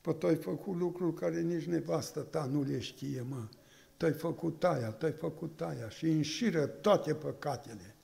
Păi 0.00 0.18
tu 0.18 0.26
ai 0.26 0.36
făcut 0.36 0.76
lucruri 0.76 1.14
care 1.14 1.40
nici 1.40 1.64
nevastă 1.64 2.20
ta 2.20 2.44
nu 2.44 2.62
le 2.62 2.78
știe, 2.78 3.24
mă. 3.28 3.48
Tu 3.96 4.04
ai 4.04 4.12
făcut 4.12 4.64
aia, 4.64 4.90
tu 4.90 5.06
ai 5.06 5.12
făcut 5.12 5.60
aia 5.60 5.88
și 5.88 6.06
înșiră 6.06 6.66
toate 6.66 7.14
păcatele. 7.14 7.94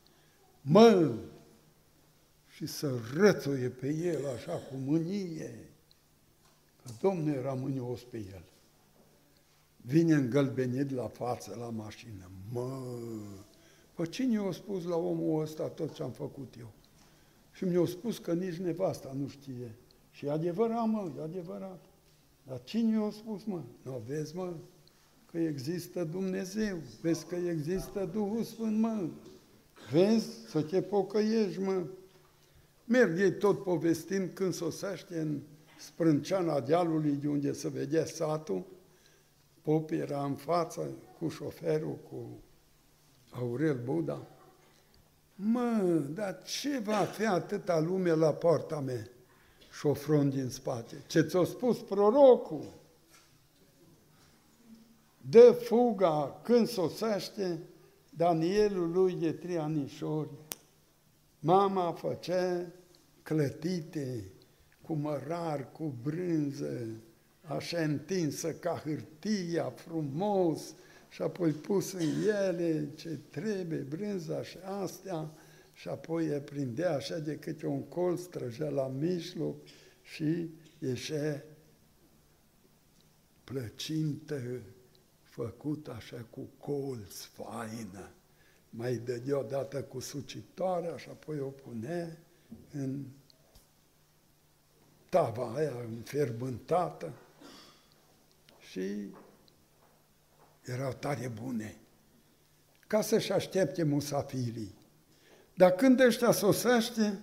Mă! 0.60 1.14
Și 2.60 2.66
să 2.66 2.90
rățuie 3.14 3.68
pe 3.68 3.94
el 3.94 4.26
așa 4.26 4.52
cu 4.52 4.74
mânie. 4.76 5.68
Că 6.82 6.90
Domnul 7.00 7.34
era 7.34 7.52
mânios 7.52 8.02
pe 8.02 8.16
el. 8.16 8.44
Vine 9.76 10.14
îngălbenit 10.14 10.90
la 10.90 11.08
față, 11.08 11.56
la 11.58 11.70
mașină. 11.70 12.30
Mă! 12.52 12.82
Păi 13.94 14.08
cine 14.08 14.32
i-a 14.32 14.52
spus 14.52 14.84
la 14.84 14.96
omul 14.96 15.42
ăsta 15.42 15.68
tot 15.68 15.94
ce 15.94 16.02
am 16.02 16.10
făcut 16.10 16.54
eu? 16.58 16.72
Și 17.52 17.64
mi-a 17.64 17.86
spus 17.86 18.18
că 18.18 18.32
nici 18.32 18.56
nevasta 18.56 19.12
nu 19.18 19.28
știe. 19.28 19.74
Și 20.10 20.26
e 20.26 20.30
adevărat, 20.30 20.86
mă, 20.88 21.12
e 21.18 21.22
adevărat. 21.22 21.84
Dar 22.46 22.62
cine 22.62 22.98
i-a 22.98 23.10
spus, 23.10 23.44
mă? 23.44 23.62
Nu 23.82 24.02
vezi, 24.06 24.36
mă, 24.36 24.54
că 25.30 25.38
există 25.38 26.04
Dumnezeu, 26.04 26.78
vezi 27.00 27.26
că 27.26 27.34
există 27.34 28.10
Duhul 28.12 28.42
Sfânt, 28.42 28.78
mă, 28.78 29.08
vezi 29.90 30.26
să 30.48 30.62
te 30.62 30.82
pocăiești, 30.82 31.60
mă. 31.60 31.84
Merg 32.90 33.18
ei 33.18 33.32
tot 33.32 33.62
povestind 33.62 34.30
când 34.34 34.54
sosește 34.54 35.20
în 35.20 35.40
sprânceana 35.78 36.60
dealului 36.60 37.10
de 37.10 37.28
unde 37.28 37.52
se 37.52 37.68
vedea 37.68 38.04
satul, 38.04 38.64
Pop 39.62 39.90
era 39.90 40.24
în 40.24 40.34
față 40.34 40.90
cu 41.18 41.28
șoferul, 41.28 41.98
cu 42.10 42.26
Aurel 43.30 43.80
Buda. 43.84 44.26
Mă, 45.34 46.02
dar 46.14 46.42
ce 46.42 46.78
va 46.78 46.96
fi 46.96 47.26
atâta 47.26 47.80
lume 47.80 48.12
la 48.12 48.32
poarta 48.32 48.80
mea? 48.80 49.08
Șofron 49.72 50.30
din 50.30 50.48
spate. 50.48 51.04
Ce 51.06 51.20
ți-a 51.20 51.44
spus 51.44 51.78
prorocul? 51.78 52.72
Dă 55.30 55.58
fuga 55.62 56.40
când 56.42 56.68
sosește 56.68 57.58
Danielul 58.16 58.90
lui 58.92 59.14
de 59.14 59.32
trei 59.32 59.58
anișori. 59.58 60.30
Mama 61.38 61.92
făcea 61.92 62.66
clătite 63.30 64.24
cu 64.82 64.92
mărar, 64.92 65.72
cu 65.72 65.94
brânză, 66.02 66.86
așa 67.42 67.82
întinsă 67.82 68.52
ca 68.52 68.82
hârtia, 68.84 69.70
frumos, 69.70 70.74
și 71.08 71.22
apoi 71.22 71.52
pus 71.52 71.92
în 71.92 72.08
ele 72.46 72.88
ce 72.94 73.18
trebuie, 73.30 73.78
brânza 73.78 74.42
și 74.42 74.56
astea, 74.82 75.30
și 75.72 75.88
apoi 75.88 76.26
e 76.26 76.40
prindea 76.40 76.94
așa 76.94 77.18
de 77.18 77.36
câte 77.36 77.66
un 77.66 77.82
colț, 77.82 78.20
străgea 78.20 78.68
la 78.68 78.86
mijloc 78.86 79.56
și 80.02 80.50
ieșea 80.78 81.44
plăcintă 83.44 84.40
făcut 85.22 85.88
așa 85.88 86.26
cu 86.30 86.48
colț 86.58 87.20
faină. 87.20 88.10
Mai 88.70 88.96
dădea 88.96 89.38
odată 89.38 89.82
cu 89.82 90.00
sucitoarea 90.00 90.96
și 90.96 91.08
apoi 91.08 91.40
o 91.40 91.48
pune 91.48 92.18
în 92.72 93.04
tava 95.10 95.52
aia 95.54 95.72
înferbântată 95.88 97.12
și 98.70 99.14
erau 100.64 100.92
tare 100.92 101.28
bune, 101.42 101.76
ca 102.86 103.00
să-și 103.00 103.32
aștepte 103.32 103.82
musafirii. 103.82 104.74
Dar 105.54 105.70
când 105.70 106.00
ăștia 106.00 106.30
sosește, 106.30 107.20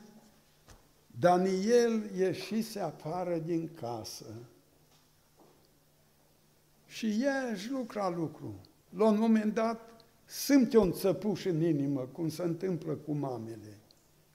Daniel 1.20 2.10
ieșise 2.18 2.80
afară 2.80 3.38
din 3.38 3.70
casă 3.74 4.26
și 6.88 7.20
ea 7.22 7.50
își 7.52 7.72
lucra 7.72 8.10
lucru. 8.10 8.56
La 8.90 9.06
un 9.06 9.20
moment 9.20 9.54
dat, 9.54 10.04
simte 10.26 10.78
un 10.78 10.92
țăpuș 10.92 11.46
în 11.46 11.62
inimă, 11.62 12.02
cum 12.02 12.30
se 12.30 12.44
întâmplă 12.44 12.94
cu 12.94 13.12
mamele, 13.12 13.78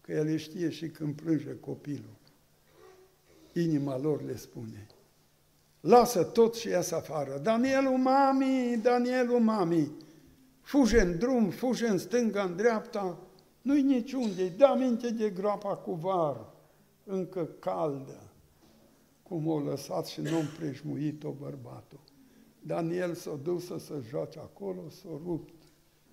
că 0.01 0.13
el 0.13 0.37
știe 0.37 0.71
și 0.71 0.89
când 0.89 1.15
plânge 1.15 1.57
copilul. 1.61 2.21
Inima 3.53 3.99
lor 3.99 4.23
le 4.23 4.37
spune, 4.37 4.87
lasă 5.81 6.23
tot 6.23 6.55
și 6.55 6.69
iasă 6.69 6.95
afară. 6.95 7.39
Danielul, 7.39 7.99
mami, 7.99 8.79
Danielul, 8.83 9.41
mami, 9.41 9.93
fuge 10.61 11.01
în 11.01 11.19
drum, 11.19 11.51
fuge 11.51 11.87
în 11.87 11.99
stânga, 11.99 12.43
în 12.43 12.57
dreapta, 12.57 13.19
nu-i 13.63 13.83
niciunde, 13.83 14.49
da 14.49 14.75
minte 14.75 15.11
de 15.11 15.31
groapa 15.31 15.77
cu 15.77 15.93
var, 15.93 16.47
încă 17.05 17.45
caldă, 17.59 18.31
cum 19.23 19.47
o 19.47 19.59
lăsat 19.59 20.07
și 20.07 20.21
nu-mi 20.21 20.51
preșmuit-o 20.59 21.31
bărbatul. 21.31 22.01
Daniel 22.61 23.15
s-a 23.15 23.39
dus 23.43 23.67
să 23.67 23.79
se 23.79 23.95
joace 24.09 24.39
acolo, 24.39 24.89
s-a 24.89 25.21
rupt, 25.25 25.55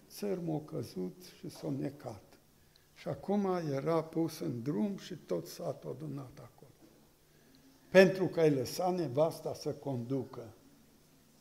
țărmul 0.10 0.64
a 0.66 0.72
căzut 0.72 1.24
și 1.40 1.50
s-a 1.50 1.74
necat. 1.78 2.24
Și 2.94 3.08
acum 3.08 3.48
era 3.72 4.04
pus 4.04 4.40
în 4.40 4.62
drum 4.62 4.98
și 4.98 5.16
tot 5.16 5.46
satul 5.46 5.96
adunat 5.98 6.32
acolo 6.36 6.59
pentru 7.90 8.26
că 8.26 8.40
ai 8.40 8.50
lăsat 8.50 8.96
nevasta 8.96 9.54
să 9.54 9.70
conducă. 9.70 10.54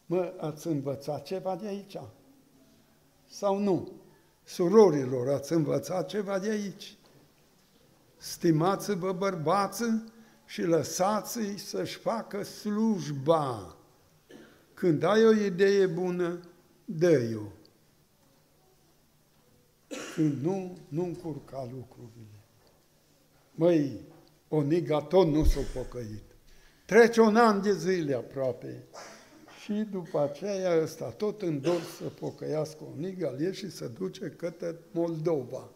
Mă, 0.07 0.33
ați 0.39 0.67
învățat 0.67 1.23
ceva 1.23 1.57
de 1.57 1.67
aici? 1.67 1.97
Sau 3.27 3.59
nu? 3.59 3.93
Surorilor, 4.45 5.29
ați 5.29 5.53
învățat 5.53 6.09
ceva 6.09 6.39
de 6.39 6.49
aici? 6.49 6.97
Stimați-vă 8.17 9.13
bărbață 9.13 10.13
și 10.47 10.63
lăsați-i 10.63 11.59
să-și 11.59 11.97
facă 11.97 12.43
slujba. 12.43 13.77
Când 14.75 15.03
ai 15.03 15.25
o 15.25 15.33
idee 15.33 15.87
bună, 15.87 16.41
dă-i-o. 16.85 17.43
Când 20.15 20.43
nu, 20.43 20.77
nu 20.89 21.05
încurca 21.05 21.69
lucrurile. 21.73 22.41
Măi, 23.55 24.01
Oniga 24.49 25.01
tot 25.01 25.27
nu 25.27 25.45
s-a 25.45 25.61
pocăit. 25.75 26.28
Trece 26.89 27.21
un 27.21 27.37
an 27.37 27.63
de 27.63 27.73
zile 27.73 28.15
aproape. 28.15 28.85
Și 29.63 29.73
după 29.73 30.21
aceea 30.21 30.83
ăsta 30.83 31.09
tot 31.09 31.43
îndor 31.43 31.81
să 31.81 32.05
pocăiască 32.05 32.79
o 32.83 33.01
nigalie 33.01 33.53
și 33.53 33.71
să 33.71 33.91
duce 33.99 34.35
către 34.37 34.77
Moldova, 34.91 35.69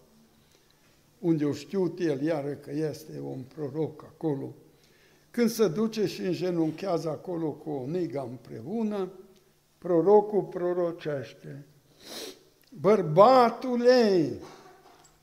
unde 1.19 1.45
o 1.45 1.53
știut 1.53 1.99
el 2.01 2.23
iară 2.23 2.51
că 2.53 2.71
este 2.71 3.21
un 3.23 3.43
proroc 3.55 4.05
acolo. 4.05 4.55
Când 5.31 5.51
se 5.51 5.69
duce 5.69 6.07
și 6.07 6.21
îngenunchează 6.21 7.09
acolo 7.09 7.51
cu 7.51 7.71
o 7.71 7.87
niga 7.87 8.23
împreună, 8.23 9.13
prorocul 9.79 10.43
prorocește. 10.43 11.67
Bărbatule, 12.81 14.33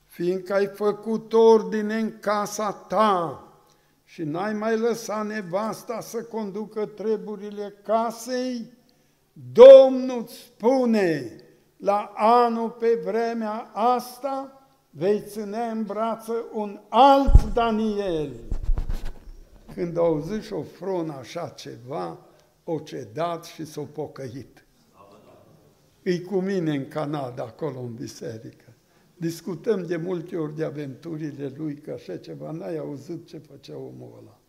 fiindcă 0.06 0.52
ai 0.52 0.66
făcut 0.66 1.32
ordine 1.32 1.96
în 1.96 2.18
casa 2.20 2.72
ta, 2.72 3.44
și 4.12 4.22
n-ai 4.22 4.52
mai 4.52 4.78
lăsat 4.78 5.26
nevasta 5.26 6.00
să 6.00 6.22
conducă 6.22 6.86
treburile 6.86 7.74
casei, 7.84 8.72
Domnul 9.52 10.20
îți 10.22 10.34
spune, 10.34 11.36
la 11.76 12.12
anul 12.14 12.70
pe 12.70 13.00
vremea 13.04 13.70
asta 13.72 14.62
vei 14.90 15.22
ține 15.26 15.64
în 15.64 15.82
brață 15.82 16.32
un 16.52 16.80
alt 16.88 17.52
Daniel. 17.52 18.32
Când 19.74 19.98
a 19.98 20.00
auzit 20.00 20.42
și 20.42 20.52
o 20.52 20.62
fronă 20.62 21.12
așa 21.12 21.48
ceva, 21.48 22.18
o 22.64 22.78
cedat 22.78 23.44
și 23.44 23.64
s-o 23.64 23.82
pocăit. 23.82 24.64
Îi 26.02 26.22
cu 26.22 26.40
mine 26.40 26.74
în 26.74 26.88
Canada, 26.88 27.42
acolo 27.42 27.80
în 27.80 27.94
biserică. 27.94 28.69
Discutăm 29.20 29.86
de 29.86 29.96
multe 29.96 30.36
ori 30.36 30.56
de 30.56 30.64
aventurile 30.64 31.52
lui, 31.56 31.74
că 31.74 31.90
așa 31.90 32.16
ceva, 32.16 32.50
n-ai 32.50 32.76
auzit 32.76 33.26
ce 33.26 33.38
făcea 33.38 33.76
omul 33.76 34.14
ăla. 34.20 34.40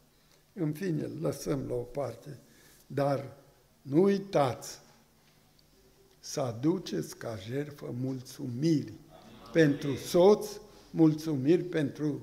În 0.54 0.72
fine, 0.72 1.10
lăsăm 1.22 1.66
la 1.68 1.74
o 1.74 1.78
parte. 1.78 2.40
Dar 2.88 3.38
nu 3.82 4.02
uitați 4.02 4.80
să 6.20 6.40
aduceți 6.40 7.18
ca 7.18 7.38
jertfă 7.50 7.94
mulțumiri 8.02 8.94
pentru 9.54 9.96
soț, 9.96 10.48
mulțumiri 10.92 11.64
pentru 11.64 12.22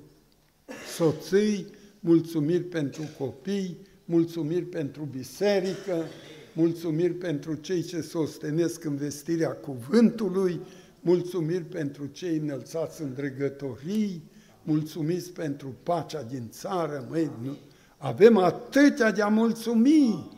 soții, 0.96 1.66
mulțumiri 2.00 2.64
pentru 2.64 3.02
copii, 3.18 3.78
mulțumiri 4.04 4.64
pentru 4.64 5.04
biserică, 5.04 6.04
mulțumiri 6.52 7.14
pentru 7.14 7.54
cei 7.54 7.82
ce 7.82 8.00
sostenesc 8.00 8.84
în 8.84 8.96
vestirea 8.96 9.52
cuvântului, 9.52 10.60
mulțumiri 11.00 11.64
pentru 11.64 12.06
cei 12.06 12.36
înălțați 12.36 13.02
în 13.02 13.14
dregătorii, 13.14 14.22
mulțumiți 14.62 15.32
pentru 15.32 15.74
pacea 15.82 16.22
din 16.22 16.48
țară, 16.50 17.06
măi, 17.10 17.30
nu, 17.42 17.56
avem 17.96 18.36
atâtea 18.36 19.10
de 19.10 19.22
a 19.22 19.28
mulțumi. 19.28 20.36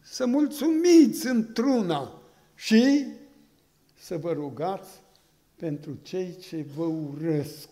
Să 0.00 0.26
mulțumiți 0.26 1.26
într-una 1.26 2.22
și 2.54 3.06
să 3.98 4.16
vă 4.16 4.32
rugați 4.32 5.02
pentru 5.56 5.98
cei 6.02 6.36
ce 6.36 6.64
vă 6.76 6.84
urăsc 6.84 7.68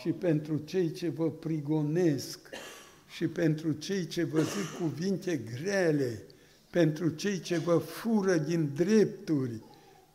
și 0.00 0.08
pentru 0.08 0.56
cei 0.56 0.92
ce 0.92 1.08
vă 1.08 1.30
prigonesc 1.30 2.38
și 3.08 3.26
pentru 3.26 3.72
cei 3.72 4.06
ce 4.06 4.24
vă 4.24 4.40
zic 4.40 4.78
cuvinte 4.78 5.36
grele, 5.36 6.22
pentru 6.70 7.08
cei 7.08 7.40
ce 7.40 7.58
vă 7.58 7.78
fură 7.78 8.36
din 8.36 8.72
drepturi, 8.74 9.62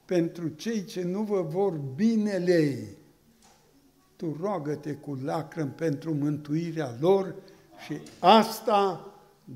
pentru 0.10 0.48
cei 0.48 0.84
ce 0.84 1.04
nu 1.04 1.22
vă 1.22 1.42
vor 1.42 1.74
binele. 1.96 2.88
Tu 4.16 4.38
roagă-te 4.42 4.94
cu 4.94 5.20
lacrimi 5.24 5.70
pentru 5.70 6.14
mântuirea 6.14 6.96
lor 7.00 7.36
și 7.86 7.98
asta 8.20 9.14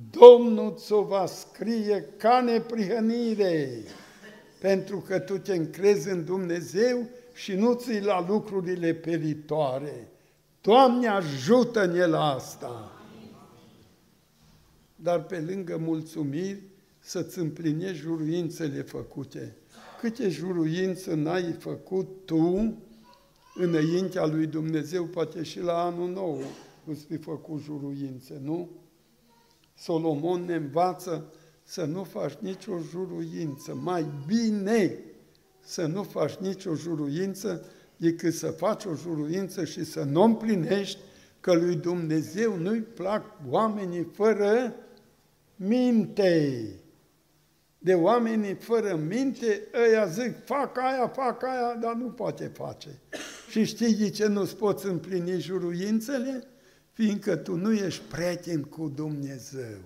Domnul 0.10 0.76
ți-o 0.78 1.04
va 1.04 1.26
scrie 1.26 2.06
ca 2.18 2.42
neprihănire, 2.42 3.84
pentru 4.60 4.98
că 4.98 5.20
tu 5.20 5.38
te 5.38 5.56
încrezi 5.56 6.10
în 6.10 6.26
Dumnezeu 6.26 7.08
și 7.34 7.54
nu 7.54 7.74
ți 7.74 8.00
la 8.00 8.26
lucrurile 8.28 8.94
peritoare. 8.94 10.08
Doamne, 10.62 11.08
ajută-ne 11.08 12.06
la 12.06 12.34
asta! 12.34 12.92
Dar 14.96 15.24
pe 15.24 15.40
lângă 15.40 15.78
mulțumiri, 15.78 16.62
să-ți 17.00 17.40
împlinești 17.40 17.98
juruințele 17.98 18.82
făcute. 18.82 19.56
Câte 20.04 20.30
juruință 20.30 21.14
n-ai 21.14 21.52
făcut 21.60 22.26
tu 22.26 22.78
înaintea 23.56 24.26
lui 24.26 24.48
Dumnezeu, 24.48 25.06
poate 25.06 25.44
și 25.44 25.60
la 25.60 25.84
anul 25.84 26.10
nou 26.10 26.42
îți 26.86 27.06
fi 27.06 27.18
făcut 27.18 27.62
juruințe, 27.62 28.40
nu? 28.42 28.70
Solomon 29.78 30.46
ne 30.46 30.56
învață 30.56 31.34
să 31.64 31.86
nu 31.86 32.04
faci 32.04 32.34
nicio 32.34 32.80
juruință. 32.90 33.76
Mai 33.76 34.06
bine 34.28 35.00
să 35.60 35.86
nu 35.86 36.04
faci 36.04 36.36
nicio 36.36 36.76
juruință 36.76 37.66
decât 37.98 38.34
să 38.34 38.48
faci 38.48 38.86
o 38.86 38.94
juruință 38.94 39.66
și 39.66 39.84
să 39.84 40.04
nu 40.04 40.24
împlinești 40.24 41.00
că 41.40 41.54
lui 41.54 41.76
Dumnezeu 41.76 42.58
nu-i 42.58 42.82
plac 42.82 43.24
oamenii 43.50 44.08
fără 44.14 44.76
minte. 45.56 46.68
De 47.84 47.94
oamenii 47.94 48.54
fără 48.54 48.96
minte, 48.96 49.62
ăia 49.88 50.06
zic, 50.06 50.46
fac 50.46 50.78
aia, 50.78 51.08
fac 51.08 51.44
aia, 51.44 51.76
dar 51.82 51.94
nu 51.94 52.06
poate 52.06 52.52
face. 52.54 52.90
Și 53.50 53.64
știi 53.64 53.96
de 53.96 54.10
ce 54.10 54.28
nu-ți 54.28 54.56
poți 54.56 54.86
împlini 54.86 55.40
juruințele? 55.40 56.44
Fiindcă 56.92 57.36
tu 57.36 57.56
nu 57.56 57.74
ești 57.74 58.04
prieten 58.12 58.62
cu 58.62 58.92
Dumnezeu. 58.96 59.78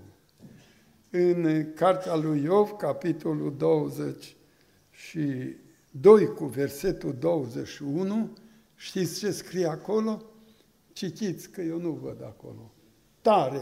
În 1.09 1.67
cartea 1.75 2.15
lui 2.15 2.43
Iov, 2.43 2.71
capitolul 2.71 3.55
20 3.57 4.35
și 4.89 5.55
2 5.91 6.25
cu 6.25 6.45
versetul 6.45 7.15
21, 7.19 8.37
știți 8.75 9.19
ce 9.19 9.31
scrie 9.31 9.67
acolo? 9.67 10.21
Citiți, 10.93 11.49
că 11.49 11.61
eu 11.61 11.79
nu 11.79 11.91
văd 11.91 12.23
acolo. 12.23 12.71
Tare, 13.21 13.61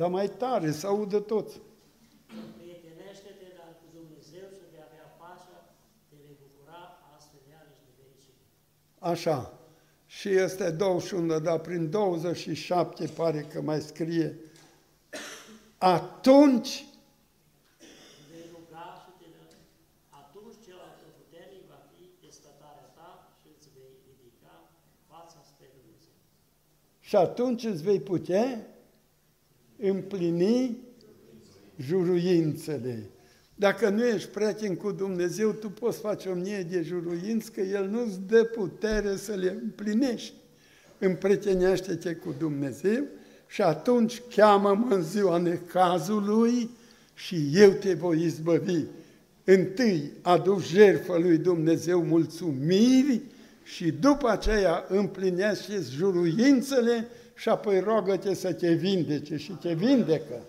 dar 0.00 0.10
mai 0.10 0.28
tare, 0.28 0.70
să 0.70 0.86
audă 0.86 1.18
toți. 1.18 1.60
Prietenește-te 2.56 3.46
dar 3.56 3.70
cu 3.80 3.86
Dumnezeu 3.98 4.46
și 4.56 4.64
de 4.72 4.78
avea 4.88 5.06
pacea, 5.20 5.58
te 6.08 6.16
vei 6.22 6.36
bucura 6.42 6.80
astfel 7.16 7.40
iarăși 7.54 7.82
de 7.86 7.92
fericire. 7.98 8.40
Așa. 9.12 9.38
Și 10.06 10.28
este 10.28 10.70
21, 10.70 11.40
dar 11.40 11.58
prin 11.58 11.90
27 11.90 13.06
pare 13.06 13.40
că 13.52 13.60
mai 13.60 13.80
scrie 13.80 14.38
atunci 15.78 16.84
Vei 18.30 18.46
ruga 18.54 18.86
și 19.02 19.10
te 19.18 19.26
vei, 19.34 19.56
atunci 20.20 20.56
cel 20.66 20.80
puternic 21.18 21.62
va 21.72 21.80
fi 21.92 22.02
descătarea 22.26 22.88
ta 22.98 23.10
și 23.40 23.46
îți 23.56 23.68
vei 23.76 23.92
ridica 24.06 24.54
împlini 29.80 30.78
juruințele. 31.76 33.10
Dacă 33.54 33.88
nu 33.88 34.06
ești 34.06 34.28
prieten 34.28 34.76
cu 34.76 34.92
Dumnezeu, 34.92 35.52
tu 35.52 35.70
poți 35.70 35.98
face 35.98 36.28
o 36.28 36.34
mie 36.34 36.66
de 36.70 36.82
juruinți, 36.82 37.52
că 37.52 37.60
El 37.60 37.88
nu-ți 37.88 38.20
dă 38.26 38.44
putere 38.44 39.16
să 39.16 39.34
le 39.34 39.58
împlinești. 39.62 40.32
Împrietenește-te 40.98 42.14
cu 42.14 42.34
Dumnezeu 42.38 43.04
și 43.46 43.62
atunci 43.62 44.22
cheamă-mă 44.34 44.94
în 44.94 45.02
ziua 45.02 45.36
necazului 45.36 46.70
și 47.14 47.50
eu 47.52 47.70
te 47.70 47.94
voi 47.94 48.22
izbăvi. 48.22 48.84
Întâi 49.44 50.12
aduci 50.22 50.66
jertfă 50.66 51.18
lui 51.18 51.38
Dumnezeu 51.38 52.02
mulțumiri 52.02 53.20
și 53.62 53.90
după 53.90 54.28
aceea 54.28 54.84
împlinește 54.88 55.82
juruințele 55.96 57.08
și 57.40 57.48
apoi 57.48 57.80
roagă-te 57.80 58.34
să 58.34 58.52
te 58.52 58.72
vindece 58.72 59.36
și 59.36 59.52
te 59.52 59.72
vindecă. 59.72 60.42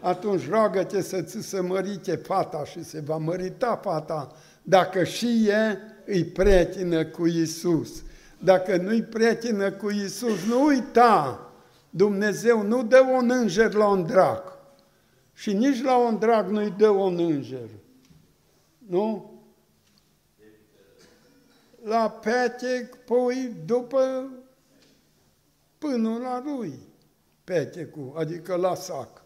Atunci 0.00 0.48
roagă-te 0.48 1.02
să 1.02 1.22
ți 1.22 1.42
se 1.42 1.60
mărite 1.60 2.16
fata 2.16 2.64
și 2.64 2.84
se 2.84 3.00
va 3.00 3.16
mărita 3.16 3.76
fata 3.82 4.32
dacă 4.62 5.04
și 5.04 5.44
ea 5.46 5.78
îi 6.06 6.24
prietină 6.24 7.04
cu 7.04 7.26
Isus. 7.26 8.02
Dacă 8.38 8.76
nu-i 8.76 9.02
prietină 9.02 9.72
cu 9.72 9.90
Isus, 9.90 10.44
nu 10.44 10.64
uita, 10.64 11.52
Dumnezeu 11.90 12.62
nu 12.62 12.82
dă 12.82 13.00
un 13.00 13.30
înger 13.30 13.72
la 13.72 13.88
un 13.88 14.06
drac 14.06 14.58
și 15.32 15.52
nici 15.52 15.82
la 15.82 15.96
un 15.96 16.18
drag 16.18 16.48
nu-i 16.48 16.74
dă 16.78 16.88
un 16.88 17.18
înger. 17.18 17.68
Nu? 18.88 19.32
La 21.82 22.10
petec 22.10 22.94
pui 22.94 23.56
după 23.64 24.30
până 25.88 26.18
la 26.22 26.42
lui 26.44 26.78
petecul, 27.44 28.12
adică 28.16 28.54
la 28.54 28.74
sac. 28.74 29.22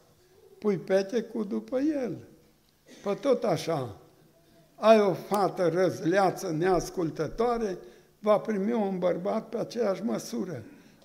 Pui 0.58 0.76
petecul 0.76 1.46
după 1.46 1.78
el. 1.78 2.16
Pe 3.02 3.14
tot 3.20 3.44
așa, 3.44 3.96
ai 4.74 5.00
o 5.00 5.12
fată 5.12 5.68
răzleață, 5.68 6.50
neascultătoare, 6.50 7.78
va 8.18 8.38
primi 8.38 8.72
un 8.72 8.98
bărbat 8.98 9.48
pe 9.48 9.58
aceeași 9.58 10.02
măsură. 10.02 10.62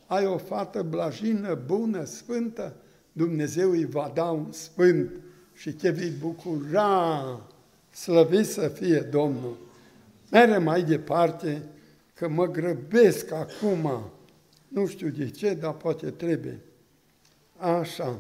Ai 0.08 0.26
o 0.26 0.38
fată 0.38 0.82
blajină, 0.82 1.60
bună, 1.66 2.04
sfântă, 2.04 2.76
Dumnezeu 3.12 3.70
îi 3.70 3.86
va 3.86 4.12
da 4.14 4.26
un 4.26 4.52
sfânt 4.52 5.12
și 5.54 5.74
te 5.74 5.90
vei 5.90 6.10
bucura, 6.10 7.42
slăvit 7.92 8.46
să 8.46 8.68
fie 8.68 9.00
Domnul. 9.00 9.58
Mere 10.32 10.58
mai 10.58 10.84
departe, 10.84 11.62
că 12.14 12.30
mă 12.30 12.46
grăbesc 12.46 13.32
acum, 13.32 14.12
nu 14.74 14.88
știu 14.88 15.10
de 15.10 15.30
ce, 15.30 15.54
dar 15.54 15.74
poate 15.74 16.10
trebuie. 16.10 16.60
Așa. 17.58 18.20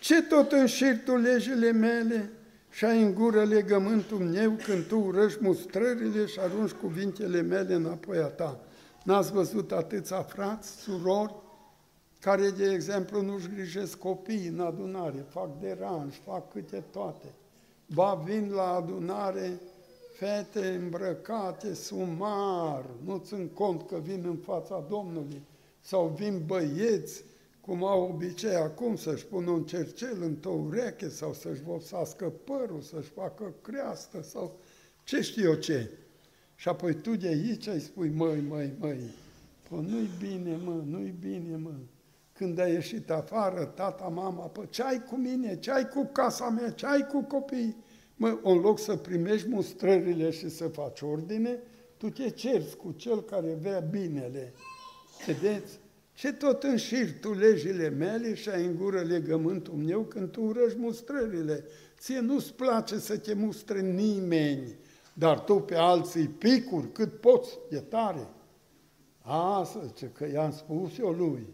Ce 0.00 0.22
tot 0.22 0.52
înșiri 0.52 1.02
tu 1.04 1.16
legile 1.16 1.72
mele 1.72 2.30
și 2.70 2.84
ai 2.84 3.02
în 3.02 3.14
gură 3.14 3.44
legământul 3.44 4.18
meu 4.18 4.50
când 4.50 4.86
tu 4.86 4.98
urăști 4.98 5.38
mustrările 5.42 6.26
și 6.26 6.38
arunci 6.40 6.70
cuvintele 6.70 7.40
mele 7.40 7.74
înapoi 7.74 8.18
a 8.18 8.26
ta? 8.26 8.60
N-ați 9.04 9.32
văzut 9.32 9.72
atâția 9.72 10.22
frați, 10.22 10.80
surori, 10.80 11.34
care, 12.20 12.50
de 12.50 12.72
exemplu, 12.72 13.22
nu-și 13.22 13.48
grijesc 13.54 13.98
copiii 13.98 14.46
în 14.46 14.60
adunare, 14.60 15.24
fac 15.28 15.48
deranj, 15.60 16.14
fac 16.24 16.52
câte 16.52 16.84
toate. 16.90 17.26
Ba 17.94 18.22
vin 18.24 18.50
la 18.54 18.74
adunare 18.74 19.60
fete 20.18 20.80
îmbrăcate 20.82 21.74
sumar, 21.74 22.84
nu 23.04 23.22
țin 23.24 23.48
cont 23.54 23.82
că 23.88 23.98
vin 24.02 24.24
în 24.26 24.36
fața 24.36 24.84
Domnului, 24.88 25.42
sau 25.82 26.14
vin 26.18 26.42
băieți, 26.46 27.24
cum 27.60 27.84
au 27.84 28.02
obicei 28.02 28.54
acum, 28.54 28.96
să-și 28.96 29.26
pună 29.26 29.50
un 29.50 29.64
cercel 29.64 30.22
într-o 30.22 30.50
ureche 30.50 31.08
sau 31.08 31.32
să-și 31.32 31.62
vopsească 31.62 32.32
părul, 32.44 32.80
să-și 32.80 33.08
facă 33.08 33.54
creastă 33.62 34.22
sau 34.22 34.58
ce 35.04 35.20
știu 35.20 35.42
eu 35.42 35.54
ce. 35.54 35.90
Și 36.54 36.68
apoi 36.68 36.94
tu 36.94 37.16
de 37.16 37.26
aici 37.26 37.66
îi 37.66 37.80
spui, 37.80 38.08
măi, 38.08 38.40
măi, 38.48 38.72
măi, 38.78 39.00
păi 39.68 39.84
nu-i 39.88 40.10
bine, 40.18 40.56
mă, 40.64 40.82
nu-i 40.84 41.14
bine, 41.20 41.56
mă. 41.56 41.72
Când 42.32 42.58
ai 42.58 42.72
ieșit 42.72 43.10
afară, 43.10 43.64
tata, 43.64 44.04
mama, 44.04 44.42
păi 44.42 44.68
ce 44.70 44.82
ai 44.82 45.02
cu 45.10 45.16
mine, 45.16 45.58
ce 45.58 45.70
ai 45.70 45.88
cu 45.88 46.04
casa 46.12 46.48
mea, 46.48 46.70
ce 46.70 46.86
ai 46.86 47.06
cu 47.06 47.22
copiii? 47.22 47.76
Mă, 48.16 48.38
în 48.42 48.58
loc 48.58 48.78
să 48.78 48.96
primești 48.96 49.48
mustrările 49.48 50.30
și 50.30 50.48
să 50.48 50.68
faci 50.68 51.00
ordine, 51.00 51.58
tu 51.96 52.10
te 52.10 52.30
cerți 52.30 52.76
cu 52.76 52.92
cel 52.92 53.22
care 53.22 53.54
vrea 53.60 53.78
binele. 53.78 54.52
Vedeți? 55.26 55.80
Ce 56.14 56.32
tot 56.32 56.62
înșiri 56.62 57.18
tu 57.20 57.32
legile 57.32 57.88
mele 57.88 58.34
și 58.34 58.48
ai 58.48 58.64
în 58.64 58.76
gură 58.76 59.00
legământul 59.00 59.74
meu 59.74 60.00
când 60.00 60.30
tu 60.30 60.42
urăști 60.42 60.78
mustrările. 60.78 61.64
Ție 61.98 62.20
nu-ți 62.20 62.54
place 62.54 62.98
să 62.98 63.18
te 63.18 63.34
mustre 63.34 63.80
nimeni, 63.80 64.76
dar 65.12 65.40
tu 65.40 65.54
pe 65.54 65.74
alții 65.74 66.28
picuri 66.28 66.92
cât 66.92 67.20
poți, 67.20 67.58
e 67.70 67.76
tare. 67.76 68.28
Asta 69.22 69.92
ce 69.94 70.06
că 70.06 70.28
i-am 70.32 70.52
spus 70.52 70.98
eu 70.98 71.10
lui. 71.10 71.46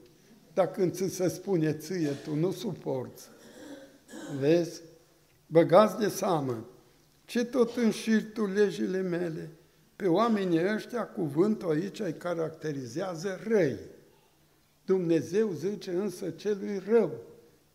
Dar 0.54 0.70
când 0.70 0.92
ți 0.92 1.08
se 1.08 1.28
spune 1.28 1.72
ție, 1.72 2.10
tu 2.24 2.34
nu 2.34 2.50
suporți. 2.50 3.28
Vezi? 4.38 4.80
Băgați 5.46 5.98
de 5.98 6.08
seamă. 6.08 6.64
Ce 7.24 7.44
tot 7.44 7.76
înșiri 7.76 8.24
tu 8.24 8.46
legile 8.46 9.00
mele? 9.00 9.50
Pe 9.98 10.06
oamenii 10.06 10.74
ăștia, 10.74 11.06
cuvântul 11.06 11.70
aici 11.70 12.00
îi 12.00 12.14
caracterizează 12.14 13.38
răi. 13.48 13.78
Dumnezeu 14.84 15.50
zice 15.50 15.90
însă 15.90 16.30
celui 16.30 16.78
rău, 16.88 17.10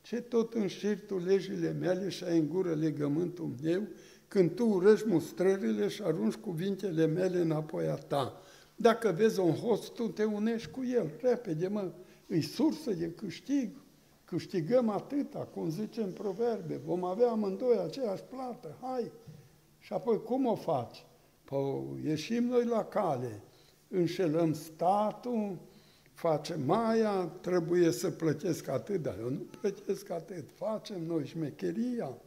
ce 0.01 0.21
tot 0.21 0.53
înșiri 0.53 1.05
tu 1.05 1.17
legile 1.17 1.71
mele 1.71 2.09
și 2.09 2.23
ai 2.23 2.37
în 2.37 2.47
gură 2.47 2.73
legământul 2.73 3.55
meu, 3.63 3.87
când 4.27 4.55
tu 4.55 4.67
urăști 4.67 5.07
mustrările 5.07 5.87
și 5.87 6.01
arunci 6.03 6.33
cuvintele 6.33 7.05
mele 7.05 7.37
înapoi 7.39 7.87
a 7.87 7.95
ta. 7.95 8.41
Dacă 8.75 9.11
vezi 9.11 9.39
un 9.39 9.53
host, 9.53 9.93
tu 9.93 10.07
te 10.07 10.23
unești 10.23 10.69
cu 10.69 10.83
el, 10.85 11.11
repede, 11.21 11.67
mă, 11.67 11.91
îi 12.27 12.41
sursă 12.41 12.91
de 12.91 13.11
câștig, 13.11 13.69
câștigăm 14.25 14.89
atâta, 14.89 15.39
cum 15.39 15.69
zice 15.69 16.01
în 16.01 16.11
proverbe, 16.11 16.81
vom 16.85 17.03
avea 17.03 17.29
amândoi 17.29 17.79
aceeași 17.85 18.23
plată, 18.23 18.77
hai! 18.81 19.11
Și 19.79 19.93
apoi 19.93 20.21
cum 20.21 20.45
o 20.45 20.55
faci? 20.55 21.05
Păi 21.53 22.09
ieșim 22.09 22.43
noi 22.43 22.65
la 22.65 22.85
cale, 22.85 23.41
înșelăm 23.87 24.53
statul, 24.53 25.57
facem 26.13 26.61
maia, 26.65 27.25
trebuie 27.41 27.91
să 27.91 28.09
plătesc 28.09 28.67
atât, 28.67 29.01
dar 29.01 29.15
eu 29.19 29.29
nu 29.29 29.45
plătesc 29.59 30.09
atât, 30.09 30.43
facem 30.55 31.05
noi 31.05 31.25
șmecheria. 31.25 32.17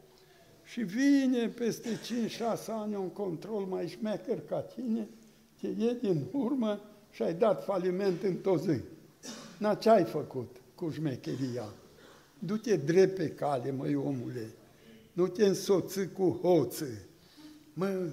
Și 0.64 0.82
vine 0.82 1.48
peste 1.48 1.88
5-6 1.88 2.66
ani 2.66 2.94
un 2.94 3.08
control 3.08 3.64
mai 3.64 3.88
șmecher 3.88 4.40
ca 4.40 4.60
tine, 4.60 5.08
te 5.60 5.66
iei 5.66 5.98
din 6.00 6.24
urmă 6.32 6.80
și 7.10 7.22
ai 7.22 7.34
dat 7.34 7.64
faliment 7.64 8.22
în 8.22 8.36
toți 8.36 8.70
zi. 8.70 8.80
Na, 9.58 9.74
ce 9.74 9.90
ai 9.90 10.04
făcut 10.04 10.56
cu 10.74 10.90
șmecheria? 10.90 11.74
Du-te 12.38 12.76
drept 12.76 13.16
pe 13.16 13.28
cale, 13.28 13.70
măi 13.70 13.94
omule, 13.94 14.54
nu 15.12 15.26
te 15.26 15.46
însoți 15.46 16.08
cu 16.08 16.38
hoță. 16.42 16.86
Mă, 17.72 18.08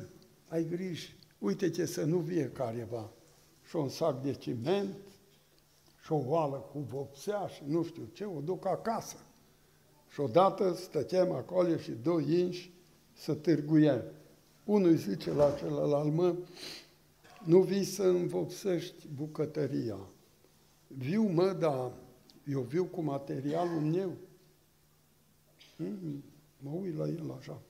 ai 0.54 0.66
grijă, 0.66 1.08
uite 1.38 1.70
ce 1.70 1.86
să 1.86 2.04
nu 2.04 2.18
vie 2.18 2.50
careva. 2.50 3.10
Și 3.68 3.76
un 3.76 3.90
sac 3.90 4.22
de 4.22 4.34
ciment, 4.34 4.96
și 6.04 6.12
o 6.12 6.22
oală 6.26 6.58
cu 6.58 6.80
vopsea 6.80 7.48
și 7.48 7.64
nu 7.66 7.84
știu 7.84 8.10
ce, 8.14 8.26
o 8.26 8.40
duc 8.40 8.66
acasă. 8.66 9.16
Și 10.10 10.20
odată 10.20 10.74
stăteam 10.74 11.32
acolo 11.32 11.78
și 11.78 11.92
doi 11.92 12.40
inși 12.40 12.72
să 13.14 13.34
târguiem. 13.34 14.04
Unul 14.64 14.96
zice 14.96 15.32
la 15.32 15.52
celălalt, 15.52 16.14
mă, 16.14 16.36
nu 17.44 17.62
vii 17.62 17.84
să 17.84 18.04
învopsești 18.04 19.08
bucătăria. 19.16 19.98
Viu, 20.88 21.24
mă, 21.24 21.52
dar 21.60 21.92
eu 22.48 22.62
viu 22.62 22.86
cu 22.86 23.02
materialul 23.02 23.82
meu. 23.82 24.12
Hmm, 25.76 26.24
mă 26.58 26.72
uit 26.72 26.98
la 26.98 27.08
el 27.08 27.36
așa. 27.40 27.62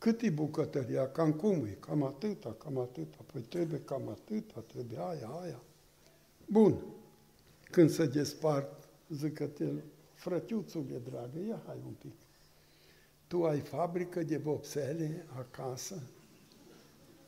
Cât 0.00 0.20
e 0.20 0.30
bucătăria? 0.30 1.08
Cam 1.08 1.32
cum 1.32 1.64
e? 1.64 1.76
Cam 1.80 2.02
atâta, 2.02 2.56
cam 2.58 2.78
atâta. 2.78 3.16
Păi 3.32 3.40
trebuie 3.40 3.80
cam 3.84 4.08
atâta, 4.08 4.60
trebuie 4.60 4.98
aia, 4.98 5.26
aia. 5.42 5.60
Bun. 6.46 6.74
Când 7.70 7.90
se 7.90 8.06
despart, 8.06 8.88
zică 9.08 9.50
el, 9.58 9.82
frătiuțule 10.14 11.00
dragă, 11.10 11.46
ia 11.48 11.62
hai 11.66 11.76
un 11.86 11.92
pic. 11.92 12.12
Tu 13.26 13.44
ai 13.44 13.60
fabrică 13.60 14.22
de 14.22 14.36
vopsele 14.36 15.26
acasă? 15.38 16.02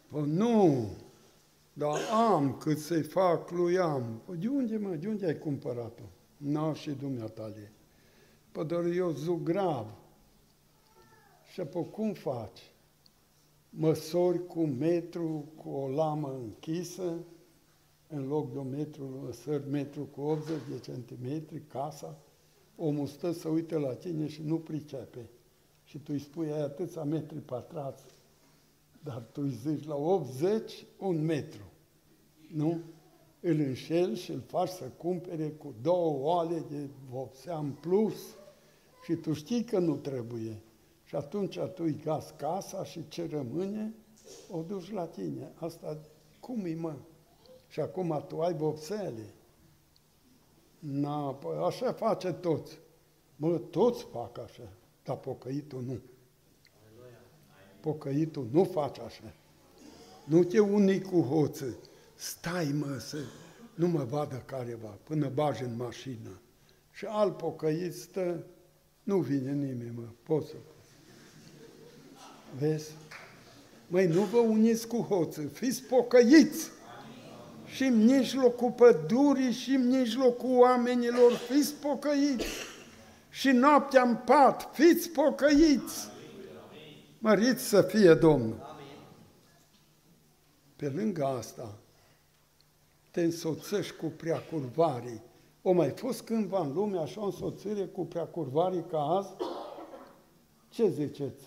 Păi 0.08 0.24
nu, 0.26 0.88
dar 1.72 1.98
am 2.10 2.56
cât 2.56 2.78
să-i 2.78 3.02
fac 3.02 3.50
lui 3.50 3.78
am. 3.78 4.20
Păi 4.24 4.36
de 4.36 4.48
unde, 4.48 4.76
mă, 4.76 4.94
de 4.94 5.08
unde 5.08 5.26
ai 5.26 5.38
cumpărat-o? 5.38 6.04
Nu 6.36 6.74
și 6.74 6.90
dumneatale. 6.90 7.72
Păi 8.52 8.64
doar 8.64 8.84
eu 8.84 9.10
zugrav. 9.10 9.86
Și 11.52 11.60
apoi 11.60 11.90
cum 11.90 12.12
faci? 12.12 12.60
Măsori 13.70 14.46
cu 14.46 14.60
metru, 14.60 15.44
cu 15.56 15.68
o 15.68 15.88
lamă 15.88 16.38
închisă, 16.42 17.24
în 18.08 18.26
loc 18.26 18.52
de 18.52 18.58
un 18.58 18.68
metru, 18.68 19.20
măsări 19.24 19.68
metru 19.70 20.02
cu 20.02 20.20
80 20.20 20.56
de 20.70 20.78
centimetri, 20.78 21.62
casa, 21.66 22.18
omul 22.76 23.06
stă 23.06 23.32
să 23.32 23.48
uite 23.48 23.78
la 23.78 23.94
tine 23.94 24.28
și 24.28 24.42
nu 24.42 24.58
pricepe. 24.58 25.30
Și 25.84 25.98
tu 25.98 26.12
îi 26.12 26.18
spui, 26.18 26.52
ai 26.52 26.62
atâția 26.62 27.02
metri 27.02 27.38
pătrați, 27.38 28.04
dar 29.02 29.26
tu 29.32 29.40
îi 29.42 29.50
zici 29.50 29.86
la 29.86 29.96
80, 29.96 30.86
un 30.98 31.24
metru. 31.24 31.64
Nu? 32.52 32.80
Îl 33.40 33.58
înșel 33.60 34.14
și 34.14 34.30
îl 34.30 34.40
faci 34.40 34.68
să 34.68 34.84
cumpere 34.84 35.48
cu 35.48 35.74
două 35.82 36.18
oale 36.18 36.64
de 36.70 36.88
vopsea 37.10 37.58
în 37.58 37.70
plus 37.70 38.36
și 39.04 39.14
tu 39.14 39.32
știi 39.32 39.64
că 39.64 39.78
nu 39.78 39.96
trebuie. 39.96 40.62
Și 41.12 41.18
atunci 41.18 41.58
tu 41.58 41.82
îi 41.82 42.00
gas 42.04 42.34
casa 42.36 42.84
și 42.84 43.08
ce 43.08 43.28
rămâne, 43.30 43.94
o 44.50 44.62
duci 44.62 44.92
la 44.92 45.06
tine. 45.06 45.52
Asta 45.54 45.98
cum 46.40 46.64
e, 46.64 46.74
mă? 46.74 46.94
Și 47.68 47.80
acum 47.80 48.24
tu 48.28 48.40
ai 48.40 48.54
vopsele. 48.54 49.34
Na, 50.78 51.34
păi 51.34 51.56
așa 51.66 51.92
face 51.92 52.32
toți. 52.32 52.78
Mă, 53.36 53.58
toți 53.58 54.04
fac 54.04 54.38
așa, 54.38 54.72
dar 55.04 55.16
pocăitul 55.16 55.82
nu. 55.82 56.00
Pocăitul 57.80 58.48
nu 58.50 58.64
face 58.64 59.00
așa. 59.00 59.34
Nu 60.24 60.44
te 60.44 60.58
uni 60.58 61.00
cu 61.00 61.20
hoță. 61.20 61.76
Stai, 62.14 62.74
mă, 62.78 62.98
să 62.98 63.16
nu 63.74 63.88
mă 63.88 64.04
vadă 64.04 64.42
careva, 64.46 64.98
până 65.04 65.28
bagi 65.28 65.62
în 65.62 65.76
mașină. 65.76 66.40
Și 66.90 67.04
alt 67.04 67.36
pocăit 67.36 67.94
stă, 67.94 68.46
nu 69.02 69.18
vine 69.18 69.52
nimeni, 69.52 69.94
mă, 69.96 70.08
poți 70.22 70.48
să 70.48 70.56
Vezi? 72.58 72.90
Măi, 73.86 74.06
nu 74.06 74.22
vă 74.22 74.38
uniți 74.38 74.86
cu 74.86 74.96
hoță, 74.96 75.40
fiți 75.40 75.82
pocăiți! 75.82 76.70
și 77.74 77.84
în 77.84 78.04
mijlocul 78.04 78.70
pădurii 78.70 79.52
și 79.52 79.70
în 79.70 79.88
mijlocul 79.88 80.58
oamenilor, 80.58 81.32
fiți 81.32 81.74
pocăiți. 81.74 82.46
Și 83.30 83.48
noaptea 83.48 84.02
în 84.02 84.16
pat, 84.16 84.68
fiți 84.72 85.10
pocăiți. 85.10 86.10
Măriți 87.18 87.62
să 87.62 87.82
fie 87.82 88.14
Domnul. 88.14 88.76
Pe 90.76 90.88
lângă 90.88 91.24
asta, 91.24 91.78
te 93.10 93.22
însoțești 93.22 93.96
cu 93.96 94.06
preacurvarii. 94.06 95.22
O 95.62 95.72
mai 95.72 95.90
fost 95.90 96.22
cândva 96.22 96.60
în 96.60 96.72
lume 96.72 96.98
așa 96.98 97.20
o 97.20 97.24
însoțire 97.24 97.84
cu 97.84 98.06
preacurvarii 98.06 98.84
ca 98.90 98.98
azi? 98.98 99.30
Ce 100.68 100.88
ziceți? 100.88 101.44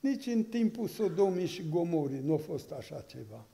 Nici 0.00 0.26
în 0.26 0.42
timpul 0.42 0.88
Sodomii 0.88 1.46
și 1.46 1.68
Gomorii 1.68 2.20
nu 2.24 2.32
a 2.32 2.36
fost 2.36 2.70
așa 2.70 3.00
ceva 3.00 3.46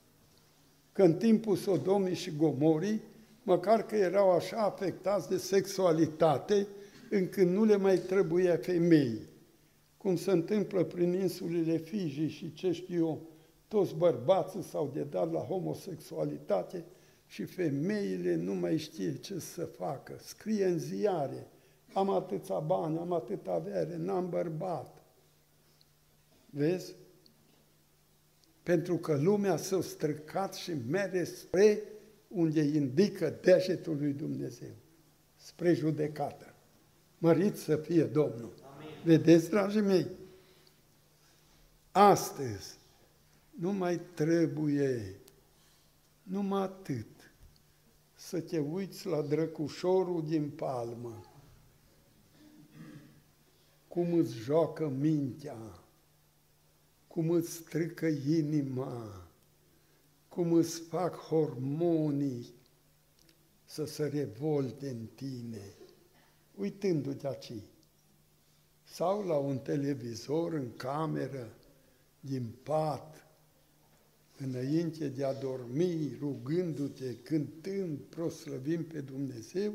că 0.97 1.03
în 1.03 1.15
timpul 1.15 1.57
Sodomii 1.57 2.15
și 2.15 2.37
Gomorii, 2.37 3.03
măcar 3.43 3.87
că 3.87 3.97
erau 3.97 4.31
așa 4.31 4.57
afectați 4.57 5.29
de 5.29 5.37
sexualitate, 5.37 6.67
încât 7.11 7.47
nu 7.47 7.65
le 7.65 7.77
mai 7.77 7.97
trebuia 7.99 8.57
femei. 8.57 9.21
Cum 9.97 10.17
se 10.17 10.31
întâmplă 10.31 10.85
prin 10.85 11.13
insulele 11.13 11.77
Fiji 11.77 12.27
și 12.27 12.53
ce 12.53 12.73
știu 12.73 12.97
eu, 12.97 13.21
toți 13.69 13.95
bărbații 13.95 14.63
s-au 14.63 14.91
dedat 14.95 15.33
la 15.33 15.41
homosexualitate 15.41 16.85
și 17.27 17.45
femeile 17.45 18.37
nu 18.37 18.55
mai 18.55 18.77
știe 18.77 19.15
ce 19.17 19.39
să 19.39 19.65
facă. 19.65 20.17
Scrie 20.19 20.65
în 20.65 20.79
ziare, 20.79 21.47
am 21.93 22.11
atâția 22.11 22.59
bani, 22.59 22.99
am 22.99 23.13
atâta 23.13 23.53
avere, 23.53 23.97
n-am 23.97 24.29
bărbat. 24.29 25.03
Vezi? 26.57 26.95
pentru 28.67 28.97
că 28.97 29.17
lumea 29.17 29.57
s-a 29.57 29.81
străcat 29.81 30.55
și 30.55 30.73
merge 30.89 31.25
spre 31.25 31.83
unde 32.29 32.63
indică 32.63 33.39
deșetul 33.43 33.97
lui 33.97 34.13
Dumnezeu, 34.13 34.75
spre 35.37 35.73
judecată. 35.73 36.55
Mărit 37.19 37.57
să 37.57 37.77
fie 37.77 38.05
Domnul! 38.05 38.53
Amin. 38.77 38.89
Vedeți, 39.05 39.51
dragii 39.51 39.81
mei? 39.81 40.07
Astăzi 41.91 42.79
nu 43.51 43.73
mai 43.73 44.01
trebuie 44.15 45.21
numai 46.23 46.63
atât 46.63 47.33
să 48.15 48.41
te 48.41 48.59
uiți 48.59 49.07
la 49.07 49.23
drăcușorul 49.23 50.25
din 50.27 50.51
palmă, 50.51 51.25
cum 53.89 54.13
îți 54.13 54.35
joacă 54.35 54.89
mintea, 54.89 55.57
cum 57.17 57.31
îți 57.31 57.53
strică 57.53 58.07
inima, 58.29 59.27
cum 60.29 60.53
îți 60.53 60.81
fac 60.81 61.15
hormonii 61.15 62.55
să 63.65 63.85
se 63.85 64.07
revolte 64.07 64.89
în 64.89 65.07
tine, 65.15 65.75
uitându-te 66.55 67.27
aici. 67.27 67.63
Sau 68.85 69.27
la 69.27 69.35
un 69.35 69.59
televizor 69.59 70.53
în 70.53 70.77
cameră, 70.77 71.55
din 72.21 72.55
pat, 72.63 73.27
înainte 74.39 75.09
de 75.09 75.25
a 75.25 75.33
dormi, 75.33 76.17
rugându-te, 76.21 77.17
cântând, 77.17 77.99
proslăvim 77.99 78.85
pe 78.85 79.01
Dumnezeu, 79.01 79.73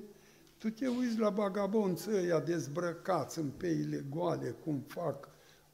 tu 0.58 0.70
te 0.70 0.88
uiți 0.88 1.18
la 1.18 1.30
bagabonță 1.30 2.12
ăia 2.12 2.40
dezbrăcați 2.40 3.40
în 3.40 3.50
peile 3.50 4.06
goale, 4.10 4.56
cum 4.64 4.84
fac 4.88 5.31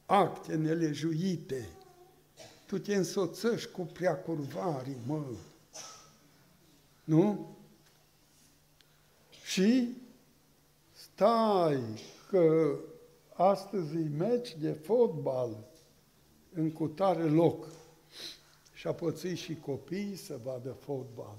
acte 0.07 0.55
nelejuite. 0.55 1.69
Tu 2.65 2.77
te 2.77 2.95
însoțești 2.95 3.71
cu 3.71 3.81
preacurvarii, 3.81 4.97
mă. 5.05 5.25
Nu? 7.03 7.55
Și 9.43 9.95
stai 10.91 11.81
că 12.29 12.75
astăzi 13.34 13.95
e 13.95 14.09
meci 14.17 14.55
de 14.59 14.71
fotbal 14.71 15.57
în 16.53 16.71
cutare 16.71 17.23
loc 17.23 17.67
și 18.73 18.88
a 18.88 18.93
pățit 18.93 19.38
și 19.38 19.55
copiii 19.55 20.15
să 20.15 20.39
vadă 20.43 20.71
fotbal. 20.71 21.35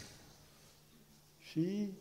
Și 1.41 1.93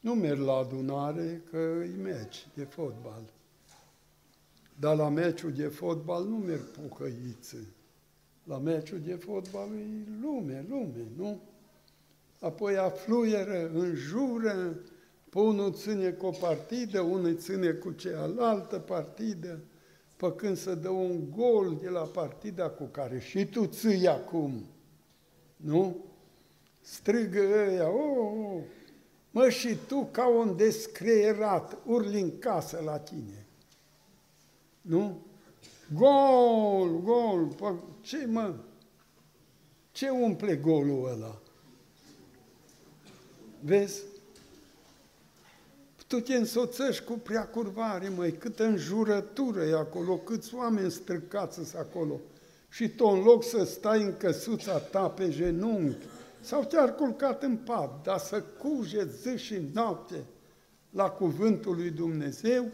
nu 0.00 0.14
merg 0.14 0.40
la 0.40 0.52
adunare 0.52 1.42
că 1.50 1.56
e 1.82 1.96
meci 2.02 2.48
de 2.54 2.64
fotbal. 2.64 3.22
Dar 4.78 4.96
la 4.96 5.08
meciul 5.08 5.52
de 5.52 5.66
fotbal 5.66 6.24
nu 6.24 6.36
merg 6.36 6.62
pucăiță. 6.62 7.56
La 8.44 8.58
meciul 8.58 9.00
de 9.00 9.14
fotbal 9.14 9.68
e 9.68 10.10
lume, 10.20 10.66
lume, 10.68 11.06
nu? 11.16 11.40
Apoi 12.40 12.76
afluieră, 12.76 13.70
înjură, 13.74 14.80
pe 15.30 15.38
unul 15.38 15.72
ține 15.72 16.10
cu 16.10 16.26
o 16.26 16.30
partidă, 16.30 17.00
unul 17.00 17.36
ține 17.36 17.70
cu 17.70 17.90
cealaltă 17.90 18.78
partidă, 18.78 19.58
pe 20.16 20.32
când 20.34 20.56
să 20.56 20.74
dă 20.74 20.88
un 20.88 21.30
gol 21.36 21.78
de 21.82 21.88
la 21.88 22.00
partida 22.00 22.68
cu 22.68 22.84
care 22.84 23.18
și 23.18 23.46
tu 23.46 23.66
ții 23.66 24.06
acum, 24.06 24.66
nu? 25.56 26.04
Strigă 26.80 27.40
ăia, 27.68 27.88
oh, 27.88 28.36
oh, 28.54 28.62
mă, 29.30 29.48
și 29.48 29.76
tu 29.86 30.08
ca 30.10 30.28
un 30.28 30.56
descreierat, 30.56 31.78
urli 31.86 32.20
în 32.20 32.38
casă 32.38 32.82
la 32.84 32.98
tine. 32.98 33.45
Nu? 34.86 35.26
Gol, 35.94 37.00
gol, 37.02 37.46
pă, 37.56 37.74
ce 38.00 38.26
mă? 38.26 38.54
Ce 39.92 40.08
umple 40.08 40.56
golul 40.56 41.08
ăla? 41.12 41.38
Vezi? 43.60 44.02
Tu 46.06 46.20
te 46.20 46.34
însoțești 46.34 47.04
cu 47.04 47.12
preacurvare, 47.12 48.08
măi, 48.08 48.32
câtă 48.32 48.64
înjurătură 48.64 49.62
e 49.62 49.74
acolo, 49.74 50.16
câți 50.16 50.54
oameni 50.54 50.90
străcați 50.90 51.54
sunt 51.54 51.74
acolo. 51.74 52.20
Și 52.68 52.88
tu 52.88 53.06
în 53.06 53.22
loc 53.22 53.44
să 53.44 53.64
stai 53.64 54.02
în 54.02 54.16
căsuța 54.16 54.78
ta 54.78 55.08
pe 55.08 55.30
genunchi, 55.30 56.06
sau 56.40 56.64
te-ar 56.64 56.94
culcat 56.94 57.42
în 57.42 57.56
pat, 57.56 58.02
dar 58.02 58.18
să 58.18 58.42
cugeți 58.42 59.20
zi 59.20 59.36
și 59.36 59.60
noapte 59.72 60.24
la 60.90 61.10
cuvântul 61.10 61.74
lui 61.76 61.90
Dumnezeu, 61.90 62.66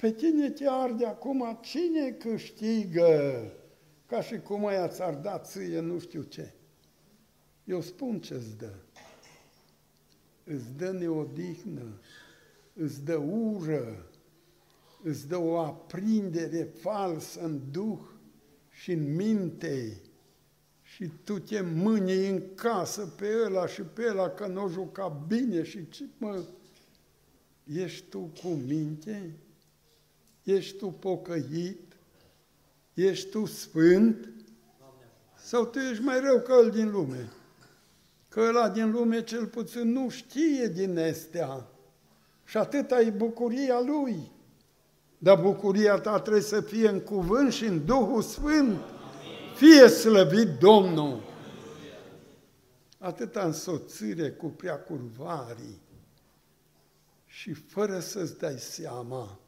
pe 0.00 0.12
tine 0.12 0.50
te 0.50 0.64
arde 0.68 1.06
acum 1.06 1.58
cine 1.62 2.10
câștigă, 2.10 3.44
ca 4.06 4.22
și 4.22 4.38
cum 4.38 4.66
aia 4.66 4.88
ți-ar 4.88 5.14
da 5.14 5.38
ție 5.38 5.80
nu 5.80 5.98
știu 5.98 6.22
ce. 6.22 6.54
Eu 7.64 7.80
spun 7.80 8.20
ce-ți 8.20 8.56
dă. 8.56 8.74
Îți 10.44 10.72
dă 10.76 10.90
neodihnă, 10.90 12.00
îți 12.72 13.04
dă 13.04 13.16
ură, 13.16 14.10
îți 15.02 15.28
dă 15.28 15.36
o 15.36 15.58
aprindere 15.58 16.62
falsă 16.62 17.40
în 17.40 17.60
duh 17.70 18.00
și 18.70 18.92
în 18.92 19.14
minte 19.14 20.00
și 20.82 21.10
tu 21.24 21.38
te 21.38 21.60
mâni 21.60 22.28
în 22.28 22.42
casă 22.54 23.06
pe 23.06 23.26
ăla 23.44 23.66
și 23.66 23.82
pe 23.82 24.06
ăla 24.08 24.28
că 24.28 24.46
nu 24.46 24.64
o 24.64 24.68
juca 24.68 25.08
bine 25.08 25.62
și 25.62 25.88
ce 25.88 26.04
mă... 26.18 26.44
Ești 27.64 28.08
tu 28.08 28.30
cu 28.42 28.48
minte? 28.48 29.38
Ești 30.52 30.76
tu 30.76 30.86
pocăit? 30.86 31.96
Ești 32.94 33.30
tu 33.30 33.44
sfânt? 33.44 34.28
Sau 35.36 35.64
tu 35.64 35.78
ești 35.78 36.02
mai 36.02 36.20
rău 36.20 36.40
ca 36.40 36.58
el 36.62 36.70
din 36.70 36.90
lume? 36.90 37.32
Că 38.28 38.40
ăla 38.40 38.68
din 38.68 38.90
lume 38.90 39.22
cel 39.22 39.46
puțin 39.46 39.92
nu 39.92 40.08
știe 40.08 40.66
din 40.66 40.98
astea. 40.98 41.66
Și 42.44 42.56
atâta 42.56 43.00
e 43.00 43.10
bucuria 43.10 43.80
lui. 43.80 44.30
Dar 45.18 45.40
bucuria 45.40 45.98
ta 45.98 46.20
trebuie 46.20 46.42
să 46.42 46.60
fie 46.60 46.88
în 46.88 47.00
cuvânt 47.00 47.52
și 47.52 47.64
în 47.64 47.84
Duhul 47.84 48.22
Sfânt. 48.22 48.78
Fie 49.56 49.88
slăvit 49.88 50.48
Domnul! 50.58 51.20
Atâta 52.98 53.42
însoțire 53.44 54.30
cu 54.30 54.46
prea 54.46 54.78
curvarii 54.78 55.80
și 57.26 57.52
fără 57.52 57.98
să-ți 58.00 58.38
dai 58.38 58.58
seama, 58.58 59.38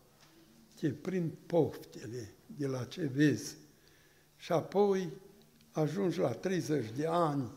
te 0.80 0.90
prind 0.90 1.32
poftele 1.46 2.34
de 2.46 2.66
la 2.66 2.84
ce 2.84 3.06
vezi 3.06 3.56
și 4.36 4.52
apoi 4.52 5.12
ajungi 5.70 6.18
la 6.18 6.32
30 6.32 6.90
de 6.90 7.06
ani 7.06 7.50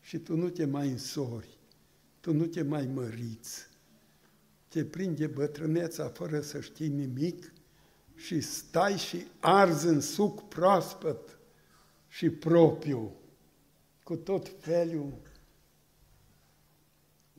și 0.00 0.18
tu 0.18 0.36
nu 0.36 0.48
te 0.48 0.64
mai 0.64 0.88
însori, 0.88 1.58
tu 2.20 2.32
nu 2.32 2.46
te 2.46 2.62
mai 2.62 2.86
măriți, 2.86 3.66
te 4.68 4.84
prinde 4.84 5.26
bătrâneța 5.26 6.08
fără 6.08 6.40
să 6.40 6.60
știi 6.60 6.88
nimic 6.88 7.52
și 8.14 8.40
stai 8.40 8.96
și 8.96 9.26
arzi 9.40 9.86
în 9.86 10.00
suc 10.00 10.48
proaspăt 10.48 11.38
și 12.08 12.30
propriu, 12.30 13.16
cu 14.02 14.16
tot 14.16 14.52
felul. 14.58 15.12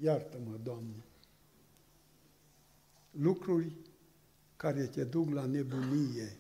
Iartă-mă, 0.02 0.58
Doamne! 0.64 1.04
Lucruri 3.12 3.76
care 4.62 4.84
te 4.84 5.04
duc 5.04 5.30
la 5.30 5.46
nebunie, 5.46 6.38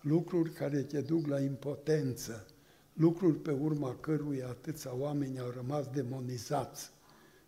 lucruri 0.00 0.52
care 0.52 0.82
te 0.82 1.00
duc 1.00 1.26
la 1.26 1.40
impotență, 1.40 2.46
lucruri 2.92 3.36
pe 3.36 3.50
urma 3.50 3.96
căruia 4.00 4.48
atâția 4.48 4.94
oameni 4.94 5.38
au 5.38 5.50
rămas 5.50 5.86
demonizați, 5.86 6.90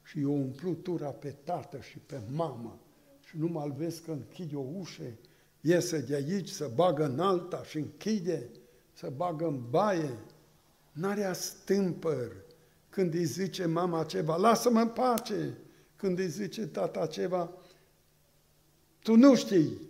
și 0.05 0.21
eu 0.21 0.35
umplu 0.35 0.75
tura 0.75 1.09
pe 1.09 1.35
tată 1.45 1.81
și 1.81 1.99
pe 1.99 2.21
mamă 2.33 2.79
și 3.25 3.39
nu 3.39 3.47
mă 3.47 3.75
vezi 3.77 4.03
că 4.03 4.11
închide 4.11 4.57
o 4.57 4.65
ușă, 4.79 5.03
iese 5.61 6.01
de 6.01 6.15
aici, 6.15 6.49
să 6.49 6.71
bagă 6.75 7.05
în 7.05 7.21
alta 7.21 7.63
și 7.65 7.77
închide, 7.77 8.49
să 8.93 9.13
bagă 9.17 9.47
în 9.47 9.63
baie. 9.71 10.19
N-are 10.93 11.33
stâmpăr 11.33 12.33
când 12.91 13.15
îi 13.15 13.25
zice 13.25 13.67
mama 13.67 14.05
ceva, 14.05 14.37
lasă-mă 14.37 14.81
în 14.81 14.89
pace, 14.89 15.57
când 15.97 16.19
îi 16.19 16.29
zice 16.29 16.67
tata 16.67 17.07
ceva, 17.07 17.53
tu 19.03 19.17
nu 19.17 19.35
știi, 19.35 19.89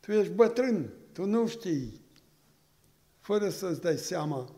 tu 0.00 0.12
ești 0.12 0.32
bătrân, 0.32 0.92
tu 1.12 1.24
nu 1.24 1.46
știi, 1.46 2.00
fără 3.18 3.48
să-ți 3.48 3.80
dai 3.80 3.96
seama 3.96 4.52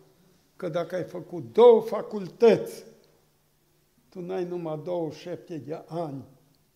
că 0.56 0.68
dacă 0.68 0.94
ai 0.94 1.04
făcut 1.04 1.52
două 1.52 1.80
facultăți, 1.80 2.84
tu 4.08 4.20
n-ai 4.20 4.44
numai 4.44 4.80
27 4.84 5.56
de 5.56 5.82
ani 5.86 6.24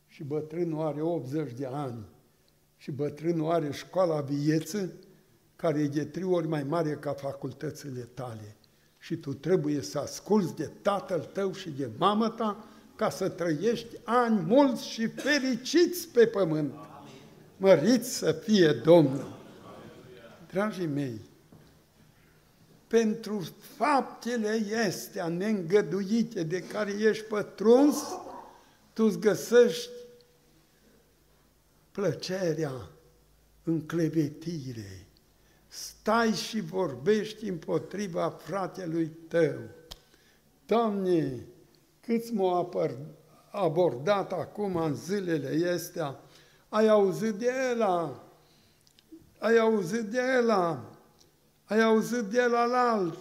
și 0.06 0.24
bătrânul 0.24 0.86
are 0.86 1.02
80 1.02 1.52
de 1.52 1.66
ani 1.66 2.04
și 2.76 2.90
bătrânul 2.90 3.50
are 3.50 3.72
școala 3.72 4.20
vieță 4.20 4.92
care 5.56 5.80
e 5.80 5.86
de 5.86 6.04
trei 6.04 6.24
ori 6.24 6.48
mai 6.48 6.62
mare 6.62 6.94
ca 6.94 7.12
facultățile 7.12 8.08
tale. 8.14 8.56
Și 8.98 9.16
tu 9.16 9.34
trebuie 9.34 9.80
să 9.80 9.98
asculți 9.98 10.56
de 10.56 10.70
tatăl 10.82 11.20
tău 11.20 11.52
și 11.52 11.70
de 11.70 11.90
mama 11.98 12.30
ta 12.30 12.64
ca 12.96 13.10
să 13.10 13.28
trăiești 13.28 13.96
ani 14.04 14.40
mulți 14.40 14.88
și 14.88 15.06
fericiți 15.06 16.08
pe 16.08 16.26
pământ. 16.26 16.74
Măriți 17.56 18.16
să 18.16 18.32
fie 18.32 18.72
Domnul! 18.72 19.34
Dragii 20.50 20.86
mei, 20.86 21.20
pentru 22.86 23.48
faptele 23.76 24.62
este 24.86 25.22
neîngăduite 25.22 26.42
de 26.42 26.62
care 26.62 26.90
ești 26.90 27.24
pătruns, 27.24 27.96
tu 28.92 29.04
îți 29.04 29.18
găsești 29.18 29.90
plăcerea 31.92 32.72
în 33.62 33.86
clevetire. 33.86 35.06
Stai 35.68 36.32
și 36.32 36.60
vorbești 36.60 37.48
împotriva 37.48 38.28
fratelui 38.30 39.06
tău. 39.28 39.58
Doamne, 40.66 41.46
câți 42.00 42.32
m-au 42.32 42.72
abordat 43.50 44.32
acum 44.32 44.76
în 44.76 44.94
zilele 44.94 45.70
astea, 45.70 46.20
ai 46.68 46.88
auzit 46.88 47.34
de 47.34 47.46
el, 47.70 47.82
ai 49.38 49.58
auzit 49.58 50.04
de 50.04 50.18
el, 50.36 50.50
ai 51.64 51.80
auzit 51.82 52.24
de 52.24 52.42
la 52.42 52.92
alt, 52.92 53.18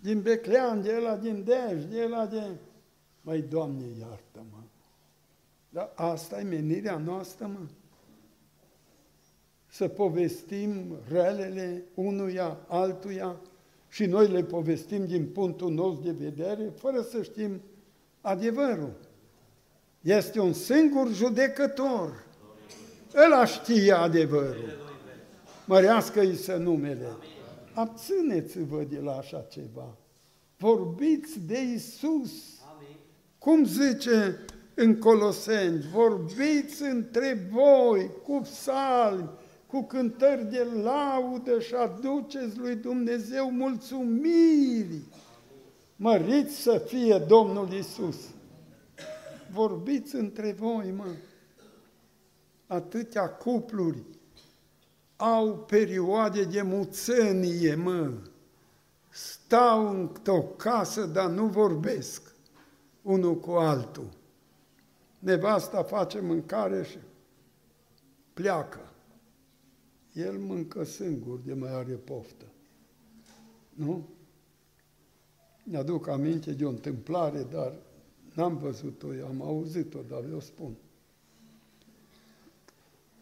din 0.00 0.20
Beclean, 0.20 0.82
de 0.82 0.96
la 0.96 1.16
din 1.16 1.44
Dej, 1.44 1.84
de 1.84 2.06
la 2.06 2.26
de... 2.26 2.42
Măi, 3.20 3.42
Doamne, 3.42 3.84
iartă-mă! 4.00 4.58
Dar 5.68 5.92
asta 5.94 6.40
e 6.40 6.42
menirea 6.42 6.98
noastră, 6.98 7.46
mă? 7.46 7.66
Să 9.66 9.88
povestim 9.88 10.96
relele 11.08 11.84
unuia, 11.94 12.58
altuia 12.68 13.36
și 13.88 14.06
noi 14.06 14.28
le 14.28 14.42
povestim 14.42 15.06
din 15.06 15.28
punctul 15.28 15.70
nostru 15.70 16.12
de 16.12 16.24
vedere, 16.24 16.72
fără 16.76 17.02
să 17.02 17.22
știm 17.22 17.60
adevărul. 18.20 18.92
Este 20.00 20.40
un 20.40 20.52
singur 20.52 21.12
judecător. 21.12 22.24
Ăla 23.14 23.44
știe 23.44 23.92
adevărul. 23.92 24.78
mărească-i 25.64 26.36
să 26.36 26.56
numele. 26.56 27.06
Abțineți-vă 27.74 28.82
de 28.88 28.98
la 28.98 29.12
așa 29.12 29.46
ceva. 29.50 29.96
Vorbiți 30.56 31.40
de 31.46 31.58
Isus. 31.74 32.30
Cum 33.38 33.64
zice 33.64 34.44
în 34.74 34.98
Coloseni, 34.98 35.84
vorbiți 35.92 36.82
între 36.82 37.48
voi 37.52 38.10
cu 38.22 38.40
psalmi, 38.42 39.30
cu 39.66 39.82
cântări 39.82 40.50
de 40.50 40.66
laudă 40.82 41.60
și 41.60 41.74
aduceți 41.74 42.58
lui 42.58 42.74
Dumnezeu 42.74 43.50
mulțumiri. 43.50 45.00
Măriți 45.96 46.54
să 46.54 46.82
fie 46.86 47.24
Domnul 47.28 47.72
Isus. 47.72 48.16
Vorbiți 49.52 50.14
între 50.14 50.52
voi, 50.58 50.94
mă. 50.96 51.06
Atâtea 52.70 53.28
cupluri 53.28 54.02
au 55.16 55.58
perioade 55.58 56.44
de 56.44 56.62
muțenie, 56.62 57.74
mă. 57.74 58.12
Stau 59.08 59.88
într-o 59.88 60.42
casă, 60.42 61.06
dar 61.06 61.30
nu 61.30 61.46
vorbesc 61.46 62.34
unul 63.02 63.38
cu 63.38 63.50
altul. 63.50 64.08
Nevasta 65.18 65.82
face 65.82 66.20
mâncare 66.20 66.82
și 66.82 66.98
pleacă. 68.32 68.92
El 70.12 70.38
mâncă 70.38 70.84
singur 70.84 71.38
de 71.38 71.54
mai 71.54 71.74
are 71.74 71.92
poftă. 71.92 72.44
Nu? 73.74 74.08
Mi-aduc 75.64 76.08
aminte 76.08 76.52
de 76.52 76.64
o 76.64 76.68
întâmplare, 76.68 77.42
dar 77.42 77.74
n-am 78.34 78.56
văzut-o, 78.56 79.14
eu 79.14 79.26
am 79.26 79.42
auzit-o, 79.42 79.98
dar 80.08 80.24
eu 80.30 80.40
spun. 80.40 80.76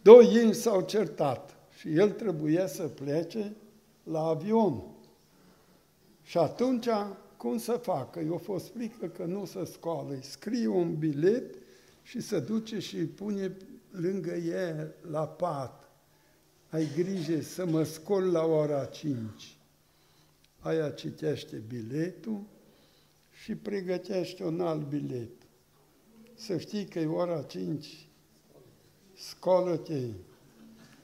Doi 0.09 0.43
inși 0.43 0.61
s-au 0.61 0.81
certat 0.81 1.57
și 1.79 1.95
el 1.95 2.11
trebuia 2.11 2.67
să 2.67 2.83
plece 2.83 3.57
la 4.03 4.21
avion. 4.21 4.83
Și 6.23 6.39
atunci, 6.39 6.89
cum 7.37 7.59
să 7.59 7.73
facă? 7.73 8.21
Eu 8.21 8.37
fost 8.37 8.73
frică 8.73 9.07
că 9.07 9.25
nu 9.25 9.45
se 9.45 9.65
scoală. 9.65 10.13
Îi 10.13 10.23
scrie 10.23 10.67
un 10.67 10.99
bilet 10.99 11.55
și 12.03 12.21
se 12.21 12.41
duce 12.41 12.79
și 12.79 12.97
îi 12.97 13.05
pune 13.05 13.57
lângă 13.91 14.35
ea 14.35 14.95
la 15.11 15.27
pat. 15.27 15.91
Ai 16.71 16.89
grijă 16.97 17.41
să 17.41 17.67
mă 17.67 17.83
scol 17.83 18.33
la 18.33 18.45
ora 18.45 18.85
5. 18.85 19.57
Aia 20.59 20.91
citește 20.91 21.63
biletul 21.69 22.41
și 23.43 23.55
pregătește 23.55 24.45
un 24.45 24.61
alt 24.61 24.89
bilet. 24.89 25.31
Să 26.35 26.59
știi 26.59 26.85
că 26.85 26.99
e 26.99 27.07
ora 27.07 27.43
5, 27.43 28.08
scolă-te 29.19 30.01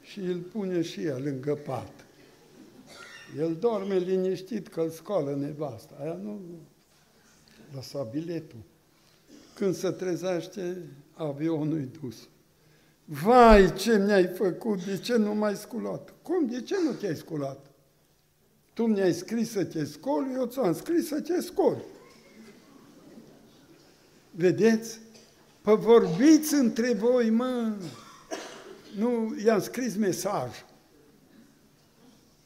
și 0.00 0.18
îl 0.20 0.38
pune 0.38 0.82
și 0.82 1.04
ea 1.04 1.18
lângă 1.18 1.54
pat. 1.54 1.92
El 3.38 3.56
dorme 3.56 3.96
liniștit 3.96 4.68
că 4.68 4.80
îl 4.80 4.90
scoală 4.90 5.34
nevasta. 5.34 5.96
Aia 6.00 6.14
nu 6.14 6.40
lăsa 7.74 8.02
biletul. 8.02 8.62
Când 9.54 9.74
se 9.74 9.90
trezește, 9.90 10.82
avionul 11.14 11.88
dus. 12.00 12.28
Vai, 13.04 13.74
ce 13.74 13.98
mi-ai 13.98 14.26
făcut, 14.26 14.84
de 14.84 14.98
ce 14.98 15.16
nu 15.16 15.34
m-ai 15.34 15.56
sculat? 15.56 16.14
Cum, 16.22 16.46
de 16.46 16.62
ce 16.62 16.74
nu 16.84 16.92
te-ai 16.92 17.16
sculat? 17.16 17.66
Tu 18.72 18.86
mi-ai 18.86 19.12
scris 19.12 19.50
să 19.50 19.64
te 19.64 19.84
scoli, 19.84 20.32
eu 20.34 20.46
ți-am 20.46 20.74
scris 20.74 21.06
să 21.06 21.20
te 21.20 21.40
scoli. 21.40 21.84
Vedeți? 24.30 24.98
Pă 25.60 25.74
vorbiți 25.74 26.54
între 26.54 26.92
voi, 26.92 27.30
mă. 27.30 27.72
Nu, 28.96 29.34
i-am 29.44 29.60
scris 29.60 29.96
mesaj. 29.96 30.50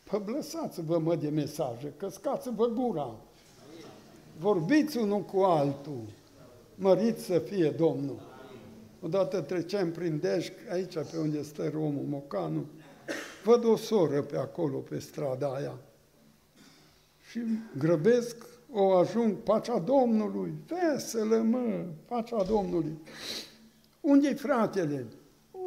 Pă 0.05 0.23
lăsați-vă, 0.27 0.99
mă, 0.99 1.17
de 1.17 1.29
mesaje, 1.29 1.93
căscați-vă 1.97 2.67
gura. 2.67 3.15
Vorbiți 4.39 4.97
unul 4.97 5.23
cu 5.23 5.41
altul. 5.41 6.03
Măriți 6.75 7.25
să 7.25 7.39
fie 7.39 7.71
Domnul. 7.71 8.21
Odată 9.01 9.41
treceam 9.41 9.91
prin 9.91 10.19
Deșc, 10.19 10.53
aici 10.71 10.93
pe 10.93 11.19
unde 11.21 11.43
stă 11.43 11.69
Romul 11.69 12.05
Mocanu, 12.09 12.65
văd 13.45 13.65
o 13.65 13.77
soră 13.77 14.23
pe 14.23 14.37
acolo, 14.37 14.79
pe 14.79 14.99
strada 14.99 15.55
aia. 15.55 15.79
Și 17.31 17.41
grăbesc, 17.79 18.37
o 18.73 18.93
ajung, 18.93 19.37
pacea 19.37 19.79
Domnului, 19.79 20.55
veselă, 20.67 21.37
mă, 21.37 21.85
pacea 22.07 22.43
Domnului. 22.43 22.99
Unde-i 24.01 24.35
fratele? 24.35 25.07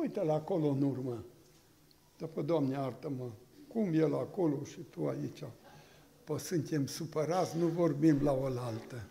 Uite-l 0.01 0.29
acolo 0.29 0.67
în 0.67 0.81
urmă. 0.81 1.25
După, 2.17 2.41
Doamne, 2.41 2.73
iartă-mă, 2.73 3.29
cum 3.67 3.93
el 3.93 4.15
acolo 4.15 4.63
și 4.63 4.79
tu 4.89 5.07
aici? 5.07 5.43
Păi 6.23 6.39
suntem 6.39 6.85
supărați, 6.85 7.57
nu 7.57 7.65
vorbim 7.67 8.21
la 8.23 8.31
oaltă. 8.31 9.03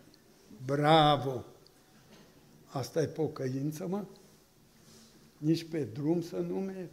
Bravo! 0.65 1.45
Asta 2.67 3.03
e 3.03 3.07
pocăință, 3.07 3.87
mă? 3.87 4.05
Nici 5.39 5.69
pe 5.69 5.85
drum 5.85 6.23
să 6.23 6.37
nu 6.37 6.55
mergi. 6.55 6.93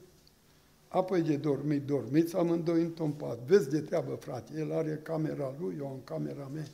Apoi 0.87 1.21
de 1.21 1.35
dormit, 1.35 1.85
dormiți 1.85 2.35
amândoi 2.35 2.81
într-un 2.81 3.11
pat. 3.11 3.39
Vezi 3.39 3.69
de 3.69 3.79
treabă, 3.79 4.15
frate, 4.15 4.53
el 4.57 4.71
are 4.71 4.99
camera 5.03 5.53
lui, 5.59 5.75
eu 5.79 5.87
am 5.87 6.01
camera 6.03 6.49
mea. 6.53 6.67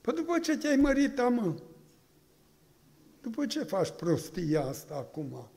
Păi 0.00 0.14
după 0.14 0.38
ce 0.38 0.56
te-ai 0.56 0.76
mărit, 0.76 1.16
mă, 1.16 1.54
după 3.20 3.46
ce 3.46 3.62
faci 3.62 3.90
prostia 3.90 4.64
asta 4.64 4.94
acum? 4.94 5.48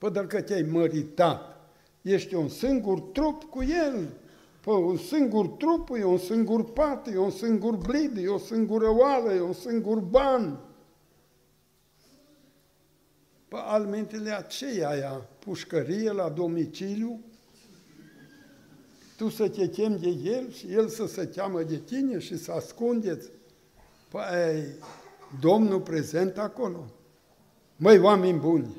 Păi 0.00 0.10
dacă 0.10 0.40
te-ai 0.40 0.62
măritat, 0.62 1.56
ești 2.02 2.34
un 2.34 2.48
singur 2.48 3.00
trup 3.00 3.42
cu 3.42 3.62
el. 3.62 4.08
Păi 4.60 4.74
un 4.74 4.96
singur 4.96 5.46
trup, 5.46 5.88
e 5.96 6.04
un 6.04 6.18
singur 6.18 6.72
pat, 6.72 7.06
e 7.06 7.18
un 7.18 7.30
singur 7.30 7.76
blid, 7.76 8.16
e 8.16 8.28
o 8.28 8.38
singură 8.38 8.88
oală, 8.88 9.32
e 9.32 9.40
un 9.40 9.52
singur 9.52 9.98
ban. 9.98 10.60
Pe 13.48 13.56
almentele 13.56 14.30
aceia, 14.30 15.28
pușcărie 15.38 16.12
la 16.12 16.28
domiciliu, 16.28 17.20
tu 19.16 19.28
să 19.28 19.48
te 19.48 19.68
chem 19.68 19.96
de 19.96 20.08
el 20.08 20.50
și 20.50 20.72
el 20.72 20.88
să 20.88 21.06
se 21.06 21.28
cheamă 21.28 21.62
de 21.62 21.76
tine 21.76 22.18
și 22.18 22.38
să 22.38 22.52
ascundeți. 22.52 23.28
Păi, 24.08 24.64
Domnul 25.40 25.80
prezent 25.80 26.38
acolo. 26.38 26.84
Măi, 27.76 27.98
oameni 27.98 28.38
buni, 28.38 28.76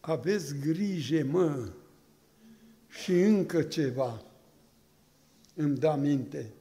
aveți 0.00 0.54
grijă, 0.58 1.24
mă, 1.30 1.68
și 2.88 3.12
încă 3.12 3.62
ceva 3.62 4.22
îmi 5.54 5.76
da 5.76 5.94
minte. 5.94 6.52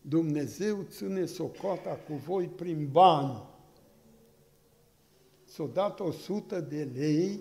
Dumnezeu 0.00 0.86
ține 0.88 1.24
socota 1.24 1.90
cu 1.90 2.14
voi 2.14 2.46
prin 2.46 2.88
bani 2.90 3.42
s-o 5.56 5.70
dat 5.72 6.00
o 6.00 6.10
sută 6.10 6.60
de 6.60 6.88
lei, 6.94 7.40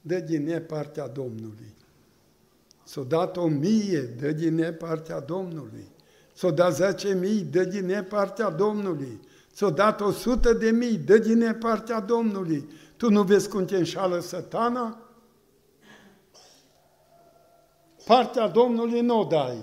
dă 0.00 0.18
din 0.18 0.64
partea 0.66 1.08
Domnului. 1.08 1.74
S-o 2.84 3.04
dat 3.04 3.36
o 3.36 3.46
mie, 3.46 4.00
dă 4.00 4.32
din 4.32 4.76
partea 4.78 5.20
Domnului. 5.20 5.88
S-o 6.32 6.50
dat 6.50 6.74
zece 6.74 7.14
mii, 7.14 7.40
dă 7.40 7.64
din 7.64 8.06
partea 8.08 8.50
Domnului. 8.50 9.20
S-o 9.52 9.70
dat 9.70 10.00
o 10.00 10.10
sută 10.10 10.52
de 10.52 10.70
mii, 10.70 10.96
dă 10.96 11.18
din 11.18 11.56
partea 11.60 12.00
Domnului. 12.00 12.68
Tu 12.96 13.10
nu 13.10 13.22
vezi 13.22 13.48
cum 13.48 13.64
te 13.64 13.76
înșală 13.76 14.18
satana? 14.18 14.98
Partea 18.04 18.48
Domnului 18.48 19.00
nu 19.00 19.20
o 19.20 19.24
dai. 19.24 19.58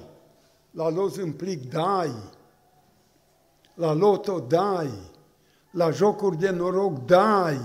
La 0.72 0.90
loz 0.90 1.18
în 1.18 1.32
plic 1.32 1.70
dai. 1.70 2.14
La 3.76 3.94
loto 3.94 4.40
dai 4.40 5.12
la 5.72 5.91
jocuri 5.91 6.38
de 6.38 6.49
noroc, 6.49 7.06
dai. 7.06 7.60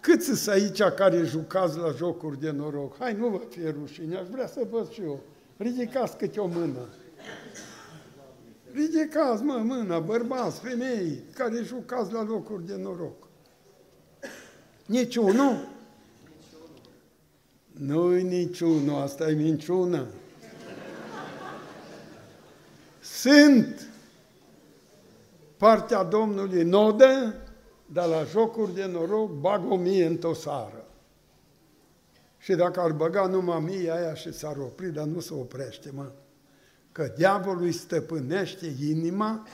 Cât 0.00 0.22
sunt 0.22 0.54
aici 0.54 0.82
care 0.82 1.22
jucați 1.22 1.78
la 1.78 1.90
jocuri 1.90 2.40
de 2.40 2.50
noroc? 2.50 2.96
Hai, 2.98 3.14
nu 3.14 3.28
vă 3.28 3.40
fie 3.48 3.74
rușine, 3.80 4.16
aș 4.16 4.26
vrea 4.26 4.46
să 4.46 4.66
văd 4.70 4.90
și 4.90 5.02
eu. 5.02 5.20
Ridicați 5.56 6.16
câte 6.16 6.40
o 6.40 6.46
mână. 6.46 6.88
Ridicați, 8.72 9.42
mă, 9.42 9.60
mâna, 9.64 9.98
bărbați, 9.98 10.60
femei, 10.60 11.22
care 11.34 11.62
jucați 11.62 12.12
la 12.12 12.22
locuri 12.22 12.66
de 12.66 12.76
noroc. 12.76 13.25
Niciunul? 14.86 15.68
Nu-i 17.72 18.22
niciunul, 18.22 19.00
asta 19.00 19.30
e 19.30 19.32
minciună. 19.32 20.06
Sunt 23.00 23.88
partea 25.56 26.02
Domnului 26.02 26.62
nodă, 26.62 27.34
dar 27.92 28.08
la 28.08 28.22
jocuri 28.22 28.74
de 28.74 28.84
noroc 28.84 29.30
bag 29.30 29.70
o 29.70 29.76
mie 29.76 30.06
în 30.06 30.16
tosară. 30.16 30.84
Și 32.38 32.54
dacă 32.54 32.80
ar 32.80 32.92
băga 32.92 33.26
numai 33.26 33.60
mie 33.60 33.90
aia 33.90 34.14
și 34.14 34.32
s-ar 34.32 34.56
opri, 34.56 34.92
dar 34.92 35.04
nu 35.04 35.20
se 35.20 35.34
oprește, 35.34 35.90
mă. 35.94 36.10
Că 36.92 37.12
diavolul 37.16 37.62
îi 37.62 37.72
stăpânește 37.72 38.74
inima 38.80 39.46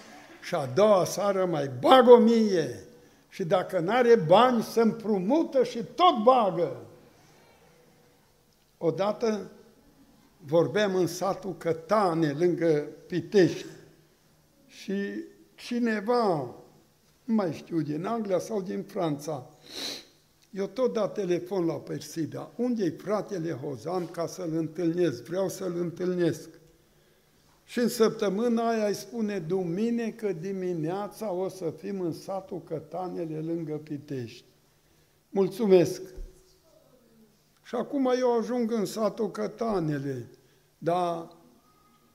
și 0.42 0.54
a 0.54 0.66
doua 0.74 1.04
seară 1.04 1.46
mai 1.46 1.70
bag 1.80 2.08
o 2.08 2.16
mie. 2.16 2.84
Și 3.32 3.44
dacă 3.44 3.78
n-are 3.78 4.16
bani, 4.16 4.62
se 4.62 4.80
împrumută 4.80 5.64
și 5.64 5.84
tot 5.94 6.22
bagă. 6.22 6.76
Odată 8.78 9.50
vorbeam 10.38 10.94
în 10.94 11.06
satul 11.06 11.56
Cătane, 11.56 12.30
lângă 12.30 12.86
Pitești, 13.06 13.66
și 14.66 15.24
cineva, 15.54 16.54
nu 17.24 17.34
mai 17.34 17.52
știu, 17.52 17.80
din 17.80 18.04
Anglia 18.04 18.38
sau 18.38 18.62
din 18.62 18.82
Franța, 18.82 19.50
eu 20.50 20.66
tot 20.66 20.92
dat 20.92 21.14
telefon 21.14 21.66
la 21.66 21.74
Persida. 21.74 22.50
Unde-i 22.56 22.90
fratele 22.90 23.52
Hozan 23.52 24.06
ca 24.06 24.26
să-l 24.26 24.56
întâlnesc? 24.56 25.24
Vreau 25.24 25.48
să-l 25.48 25.76
întâlnesc. 25.76 26.48
Și 27.72 27.78
în 27.78 27.88
săptămâna 27.88 28.68
aia 28.68 28.86
îi 28.86 28.94
spune, 28.94 29.38
duminică 29.38 30.32
dimineața 30.32 31.32
o 31.32 31.48
să 31.48 31.70
fim 31.70 32.00
în 32.00 32.12
satul 32.12 32.62
Cătanele 32.62 33.40
lângă 33.40 33.76
Pitești. 33.76 34.44
Mulțumesc! 35.30 36.02
Și 37.62 37.74
acum 37.74 38.12
eu 38.18 38.38
ajung 38.38 38.72
în 38.72 38.84
satul 38.84 39.30
Cătanele, 39.30 40.28
dar 40.78 41.36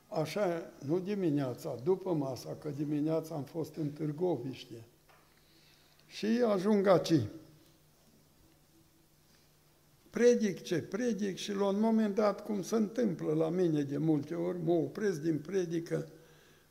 așa, 0.07 0.71
nu 0.85 0.99
dimineața, 0.99 1.75
după 1.83 2.13
masa, 2.13 2.57
că 2.61 2.69
dimineața 2.69 3.35
am 3.35 3.43
fost 3.43 3.75
în 3.75 3.89
Târgoviște. 3.89 4.85
Și 6.07 6.25
ajung 6.47 6.87
aici 6.87 7.21
predic 10.17 10.61
ce 10.61 10.81
predic 10.81 11.37
și 11.37 11.53
la 11.53 11.65
un 11.65 11.79
moment 11.79 12.15
dat, 12.15 12.43
cum 12.43 12.61
se 12.61 12.75
întâmplă 12.75 13.33
la 13.33 13.49
mine 13.49 13.81
de 13.81 13.97
multe 13.97 14.35
ori, 14.35 14.57
mă 14.63 14.71
opresc 14.71 15.21
din 15.21 15.39
predică, 15.39 16.07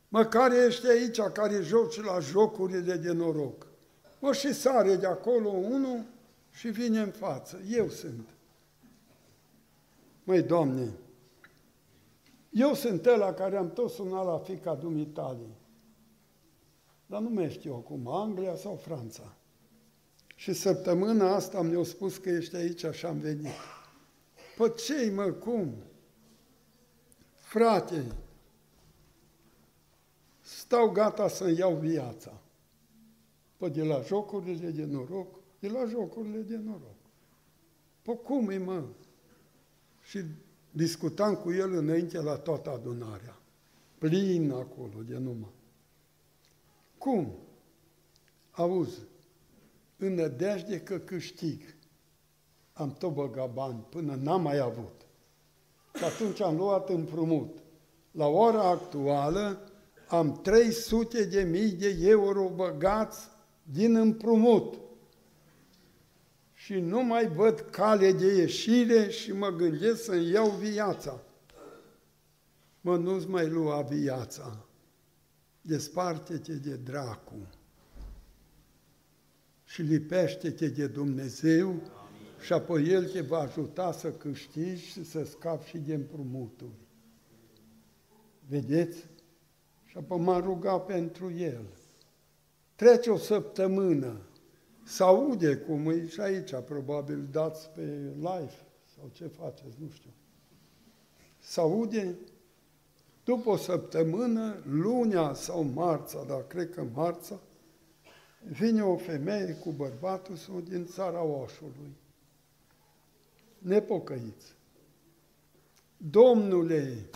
mă, 0.09 0.25
care 0.25 0.65
ești 0.67 0.87
aici, 0.87 1.21
care 1.21 1.61
joci 1.61 2.03
la 2.03 2.19
jocurile 2.19 2.97
de 2.97 3.13
noroc? 3.13 3.67
Mă, 4.21 4.33
și 4.33 4.53
sare 4.53 4.97
de 4.97 5.07
acolo 5.07 5.49
unul 5.49 6.05
și 6.51 6.69
vine 6.69 7.01
în 7.01 7.11
față. 7.11 7.61
Eu 7.71 7.89
sunt. 7.89 8.29
Măi, 10.25 10.43
Doamne, 10.43 10.93
eu 12.51 12.75
sunt 12.75 13.07
ăla 13.07 13.33
care 13.33 13.57
am 13.57 13.71
tot 13.71 13.91
sunat 13.91 14.25
la 14.25 14.39
fica 14.39 14.75
dumitale. 14.75 15.47
Dar 17.07 17.21
nu 17.21 17.29
mai 17.29 17.51
știu 17.51 17.75
acum, 17.75 18.09
Anglia 18.09 18.55
sau 18.55 18.77
Franța. 18.77 19.36
Și 20.37 20.53
săptămâna 20.53 21.35
asta 21.35 21.63
mi-au 21.63 21.85
spus 21.85 22.17
că 22.17 22.29
ești 22.29 22.57
aici 22.57 22.85
și 22.93 23.07
am 23.07 23.19
venit. 23.19 23.47
Păi 24.57 24.75
ce 24.75 25.11
mă, 25.15 25.25
cum? 25.25 25.75
Frate, 27.35 28.05
stau 30.41 30.91
gata 30.91 31.29
să-mi 31.29 31.59
iau 31.59 31.75
viața. 31.75 32.41
Păi 33.57 33.71
de 33.71 33.83
la 33.83 34.01
jocurile 34.01 34.71
de 34.71 34.85
noroc, 34.85 35.39
de 35.59 35.69
la 35.69 35.85
jocurile 35.85 36.41
de 36.41 36.57
noroc. 36.57 36.97
Păi 38.03 38.21
cum 38.23 38.51
e, 38.51 38.59
mă? 38.59 38.85
Și 40.03 40.21
discutam 40.71 41.35
cu 41.35 41.53
el 41.53 41.73
înainte 41.73 42.21
la 42.21 42.37
toată 42.37 42.71
adunarea. 42.71 43.39
Plin 43.99 44.51
acolo 44.51 45.03
de 45.03 45.17
numai. 45.17 45.55
Cum? 46.99 47.33
Auzi, 48.51 49.01
în 49.97 50.15
nădejde 50.15 50.81
că 50.81 50.99
câștig. 50.99 51.63
Am 52.73 52.93
tot 52.93 53.13
băgat 53.13 53.53
bani 53.53 53.87
până 53.91 54.15
n-am 54.15 54.43
mai 54.43 54.59
avut. 54.59 55.07
Și 55.95 56.05
atunci 56.05 56.41
am 56.41 56.57
luat 56.57 56.89
împrumut. 56.89 57.59
La 58.11 58.27
ora 58.27 58.69
actuală 58.69 59.71
am 60.09 60.41
300 60.41 61.25
de 61.25 61.43
mii 61.43 61.73
de 61.73 61.99
euro 62.01 62.49
băgați 62.55 63.29
din 63.63 63.97
împrumut. 63.97 64.75
Și 66.53 66.75
nu 66.75 67.03
mai 67.03 67.29
văd 67.29 67.61
cale 67.61 68.13
de 68.13 68.27
ieșire 68.27 69.09
și 69.09 69.33
mă 69.33 69.49
gândesc 69.49 70.05
să-mi 70.05 70.31
iau 70.31 70.51
viața. 70.51 71.21
Mă, 72.81 72.97
nu-ți 72.97 73.29
mai 73.29 73.49
lua 73.49 73.83
viața. 73.83 74.67
Desparte-te 75.61 76.53
de 76.53 76.75
dracu 76.75 77.49
și 79.77 79.83
lipește-te 79.83 80.69
de 80.69 80.87
Dumnezeu 80.87 81.69
Amin. 81.69 81.81
și 82.41 82.53
apoi 82.53 82.89
El 82.89 83.09
te 83.09 83.21
va 83.21 83.39
ajuta 83.39 83.93
să 83.93 84.13
câștigi 84.13 84.85
și 84.85 85.05
să 85.05 85.25
scapi 85.25 85.69
și 85.69 85.79
de 85.79 85.95
împrumuturi. 85.95 86.79
Vedeți? 88.49 88.99
Și 89.85 89.97
apoi 89.97 90.19
m-am 90.19 90.43
rugat 90.43 90.87
pentru 90.87 91.33
El. 91.33 91.65
Trece 92.75 93.11
o 93.11 93.17
săptămână, 93.17 94.21
să 94.85 95.05
aude 95.05 95.57
cum 95.57 95.91
e 95.91 96.07
și 96.07 96.21
aici, 96.21 96.55
probabil 96.67 97.29
dați 97.31 97.71
pe 97.71 98.13
live 98.15 98.55
sau 98.95 99.11
ce 99.13 99.27
faceți, 99.27 99.77
nu 99.79 99.89
știu. 99.89 100.11
Să 101.39 101.61
aude 101.61 102.17
după 103.25 103.51
o 103.51 103.57
săptămână, 103.57 104.57
lunea 104.71 105.35
sau 105.35 105.63
marța, 105.63 106.25
dar 106.25 106.47
cred 106.47 106.71
că 106.71 106.87
marța, 106.95 107.41
vine 108.49 108.83
o 108.83 108.97
femeie 108.97 109.55
cu 109.55 109.71
bărbatul 109.71 110.37
său 110.37 110.61
din 110.61 110.87
țara 110.87 111.23
Oșului, 111.23 111.97
nepocăiți. 113.59 114.55
Domnule, 115.97 117.11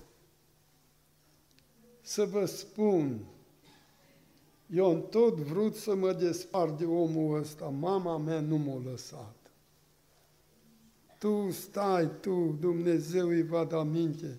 să 2.01 2.25
vă 2.25 2.45
spun, 2.45 3.21
eu 4.75 4.87
am 4.87 5.09
tot 5.09 5.37
vrut 5.37 5.75
să 5.75 5.95
mă 5.95 6.13
despart 6.13 6.79
de 6.79 6.85
omul 6.85 7.39
ăsta, 7.39 7.65
mama 7.65 8.19
mea 8.19 8.41
nu 8.41 8.57
m-a 8.57 8.83
lăsat. 8.91 9.37
Tu 11.19 11.51
stai, 11.51 12.11
tu, 12.21 12.57
Dumnezeu 12.61 13.29
îi 13.29 13.43
va 13.43 13.65
da 13.65 13.83
minte. 13.83 14.39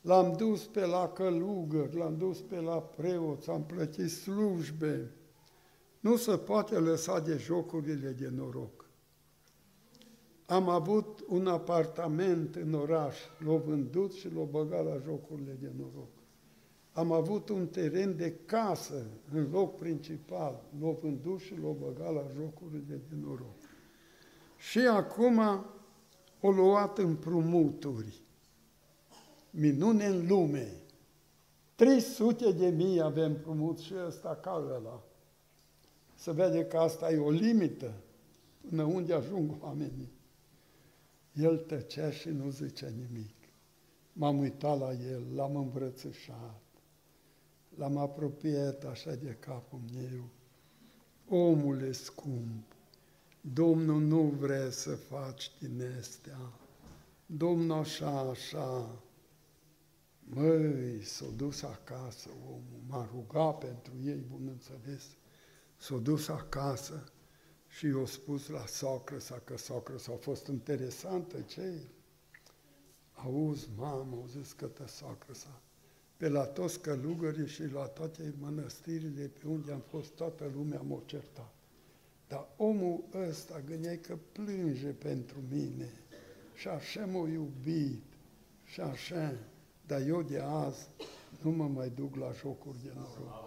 L-am 0.00 0.36
dus 0.36 0.64
pe 0.64 0.86
la 0.86 1.08
călugăr, 1.08 1.94
l-am 1.94 2.16
dus 2.16 2.40
pe 2.40 2.60
la 2.60 2.80
preoți, 2.80 3.50
am 3.50 3.64
plătit 3.64 4.10
slujbe, 4.10 5.10
nu 6.06 6.16
se 6.16 6.36
poate 6.36 6.78
lăsa 6.78 7.20
de 7.20 7.36
jocurile 7.36 8.10
de 8.10 8.28
noroc. 8.28 8.84
Am 10.46 10.68
avut 10.68 11.24
un 11.28 11.46
apartament 11.46 12.54
în 12.54 12.74
oraș, 12.74 13.16
l-au 13.44 13.62
vândut 13.66 14.12
și 14.12 14.32
l-au 14.34 14.48
băgat 14.50 14.84
la 14.84 14.96
jocurile 15.04 15.56
de 15.60 15.70
noroc. 15.76 16.10
Am 16.92 17.12
avut 17.12 17.48
un 17.48 17.66
teren 17.66 18.16
de 18.16 18.34
casă 18.44 19.06
în 19.32 19.48
loc 19.50 19.76
principal, 19.76 20.62
l-au 20.80 20.98
vândut 21.02 21.40
și 21.40 21.58
l-au 21.60 21.76
băgat 21.80 22.14
la 22.14 22.26
jocurile 22.34 22.82
de 23.08 23.16
noroc. 23.24 23.56
Și 24.56 24.78
acum 24.78 25.64
o 26.40 26.50
luat 26.50 26.98
împrumuturi. 26.98 28.20
Minune 29.50 30.06
în 30.06 30.26
lume. 30.26 30.72
300 31.74 32.52
de 32.52 32.66
mii 32.66 33.00
avem 33.00 33.30
împrumut 33.30 33.78
și 33.78 33.94
ăsta 34.06 34.38
ca 34.42 34.64
ăla 34.76 35.05
să 36.16 36.32
vede 36.32 36.64
că 36.64 36.76
asta 36.76 37.12
e 37.12 37.18
o 37.18 37.30
limită 37.30 37.92
până 38.68 38.82
unde 38.82 39.14
ajung 39.14 39.50
oamenii. 39.60 40.12
El 41.32 41.56
tăcea 41.58 42.10
și 42.10 42.28
nu 42.28 42.50
zicea 42.50 42.88
nimic. 42.88 43.34
M-am 44.12 44.38
uitat 44.38 44.78
la 44.78 44.92
el, 44.92 45.22
l-am 45.34 45.56
îmbrățișat, 45.56 46.62
l-am 47.76 47.96
apropiat 47.96 48.84
așa 48.84 49.14
de 49.14 49.36
capul 49.40 49.80
meu. 49.94 50.28
Omule 51.28 51.92
scump, 51.92 52.76
Domnul 53.54 54.00
nu 54.00 54.22
vrea 54.22 54.70
să 54.70 54.94
faci 54.94 55.50
din 55.60 55.82
astea. 55.98 56.52
Domnul 57.26 57.78
așa, 57.78 58.18
așa. 58.18 59.00
Măi, 60.18 61.02
s-a 61.02 61.26
dus 61.36 61.62
acasă 61.62 62.28
omul, 62.46 62.80
m-a 62.88 63.08
rugat 63.12 63.58
pentru 63.58 63.92
ei, 64.04 64.24
bun 64.30 64.46
înțeles. 64.46 65.04
S-a 65.76 65.96
dus 65.96 66.28
acasă 66.28 67.04
și 67.68 67.86
i-a 67.86 68.06
spus 68.06 68.48
la 68.48 68.66
socră 68.66 69.18
sa 69.18 69.40
că 69.44 69.56
socră 69.56 69.96
s-a 69.96 70.16
fost 70.20 70.46
interesantă 70.46 71.40
ce 71.40 71.72
Auzi, 73.24 73.68
mamă, 73.76 74.16
au 74.16 74.26
zis 74.26 74.52
că 74.52 74.66
te 74.66 74.86
socră 74.86 75.32
sa. 75.32 75.60
Pe 76.16 76.28
la 76.28 76.44
toți 76.44 76.80
călugării 76.80 77.46
și 77.46 77.62
la 77.62 77.86
toate 77.86 78.34
mănăstirile 78.40 79.30
pe 79.38 79.46
unde 79.46 79.72
am 79.72 79.82
fost, 79.88 80.10
toată 80.10 80.50
lumea 80.54 80.80
m-a 80.80 81.02
certat. 81.06 81.54
Dar 82.28 82.48
omul 82.56 83.04
ăsta 83.28 83.60
gândea 83.66 83.98
că 83.98 84.18
plânge 84.32 84.88
pentru 84.88 85.36
mine 85.50 85.90
și 86.54 86.68
așa 86.68 87.06
m-a 87.06 87.28
iubit 87.28 88.02
și 88.64 88.80
așa, 88.80 89.34
dar 89.86 90.00
eu 90.06 90.22
de 90.22 90.38
azi 90.38 90.88
nu 91.42 91.50
mă 91.50 91.68
mai 91.68 91.88
duc 91.88 92.16
la 92.16 92.32
jocuri 92.32 92.82
de 92.82 92.92
noroc. 92.94 93.45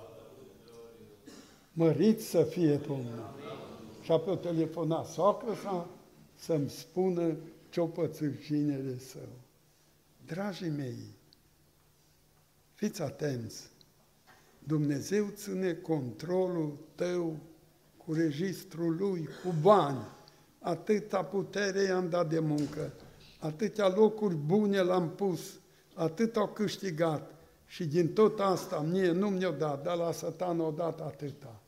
Mărit 1.73 2.21
să 2.21 2.43
fie 2.43 2.75
Domnul. 2.75 3.33
Și 4.01 4.11
apoi 4.11 4.37
telefona 4.37 5.03
soacră 5.03 5.53
sa 5.63 5.87
să-mi 6.35 6.69
spună 6.69 7.35
ce-o 7.69 7.85
pățit 7.85 8.43
cinele 8.43 8.97
său. 8.97 9.29
Dragii 10.25 10.69
mei, 10.69 10.97
fiți 12.73 13.01
atenți, 13.01 13.69
Dumnezeu 14.63 15.27
ține 15.33 15.73
controlul 15.73 16.77
tău 16.95 17.37
cu 17.97 18.13
registrul 18.13 18.95
lui, 18.95 19.29
cu 19.43 19.53
bani. 19.61 20.07
Atâta 20.59 21.23
putere 21.23 21.81
i-am 21.81 22.09
dat 22.09 22.29
de 22.29 22.39
muncă. 22.39 22.93
atâtea 23.39 23.87
locuri 23.87 24.35
bune 24.35 24.81
l-am 24.81 25.09
pus, 25.09 25.59
atât 25.93 26.35
au 26.35 26.47
câștigat 26.47 27.38
și 27.69 27.85
din 27.85 28.13
tot 28.13 28.39
asta 28.39 28.79
mie 28.79 29.11
nu 29.11 29.29
mi-o 29.29 29.51
dat, 29.51 29.83
dar 29.83 29.97
la 29.97 30.11
satan 30.11 30.59
o 30.59 30.71
dat 30.71 31.01
atâta. 31.01 31.61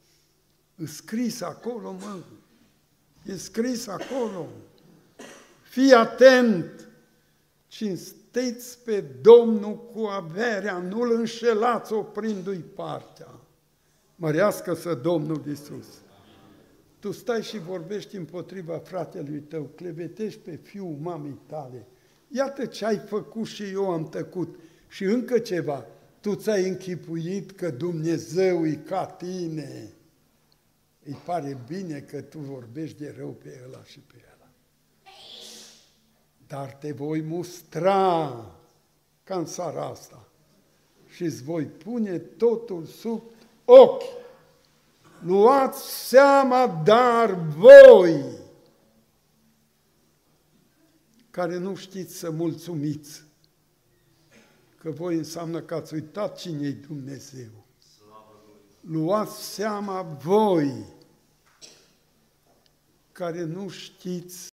E 0.75 0.85
scris 0.85 1.41
acolo, 1.41 1.91
mă, 1.91 2.17
e 3.25 3.35
scris 3.35 3.87
acolo. 3.87 4.47
Fii 5.61 5.93
atent, 5.93 6.89
cinstiți 7.67 8.83
pe 8.83 9.01
Domnul 9.21 9.77
cu 9.77 9.99
averea, 9.99 10.77
nu-L 10.77 11.11
înșelați 11.11 11.93
oprindu-i 11.93 12.63
partea. 12.75 13.39
Mărească 14.15 14.73
să 14.73 14.93
Domnul 14.93 15.43
Isus. 15.51 15.87
Tu 16.99 17.11
stai 17.11 17.43
și 17.43 17.59
vorbești 17.59 18.15
împotriva 18.15 18.77
fratelui 18.77 19.39
tău, 19.39 19.63
clevetești 19.75 20.39
pe 20.39 20.55
fiul 20.55 20.97
mamei 21.01 21.39
tale. 21.45 21.87
Iată 22.27 22.65
ce 22.65 22.85
ai 22.85 22.97
făcut 22.97 23.45
și 23.45 23.63
eu 23.63 23.91
am 23.91 24.09
tăcut. 24.09 24.59
Și 24.91 25.03
încă 25.03 25.39
ceva, 25.39 25.85
tu 26.19 26.35
ți-ai 26.35 26.67
închipuit 26.67 27.51
că 27.51 27.69
Dumnezeu 27.69 28.67
e 28.67 28.75
ca 28.75 29.05
tine. 29.05 29.93
Îi 31.05 31.21
pare 31.25 31.57
bine 31.67 31.99
că 31.99 32.21
tu 32.21 32.39
vorbești 32.39 32.97
de 32.97 33.15
rău 33.17 33.29
pe 33.29 33.61
ăla 33.65 33.83
și 33.83 33.99
pe 33.99 34.15
ăla. 34.35 34.49
Dar 36.47 36.73
te 36.73 36.91
voi 36.91 37.21
mustra 37.21 38.45
ca 39.23 39.37
în 39.37 39.45
seara 39.45 39.85
asta 39.85 40.27
și 41.07 41.23
îți 41.23 41.43
voi 41.43 41.65
pune 41.65 42.17
totul 42.17 42.85
sub 42.85 43.21
ochi. 43.65 44.03
Luați 45.19 46.07
seama, 46.07 46.81
dar 46.85 47.33
voi, 47.33 48.23
care 51.29 51.57
nu 51.57 51.75
știți 51.75 52.15
să 52.15 52.31
mulțumiți, 52.31 53.23
că 54.81 54.91
voi 54.91 55.15
înseamnă 55.15 55.61
că 55.61 55.75
ați 55.75 55.93
uitat 55.93 56.37
cine 56.37 56.67
e 56.67 56.71
Dumnezeu. 56.71 57.65
Luați 58.81 59.53
seama 59.53 60.01
voi, 60.01 60.85
care 63.11 63.43
nu 63.43 63.69
știți 63.69 64.47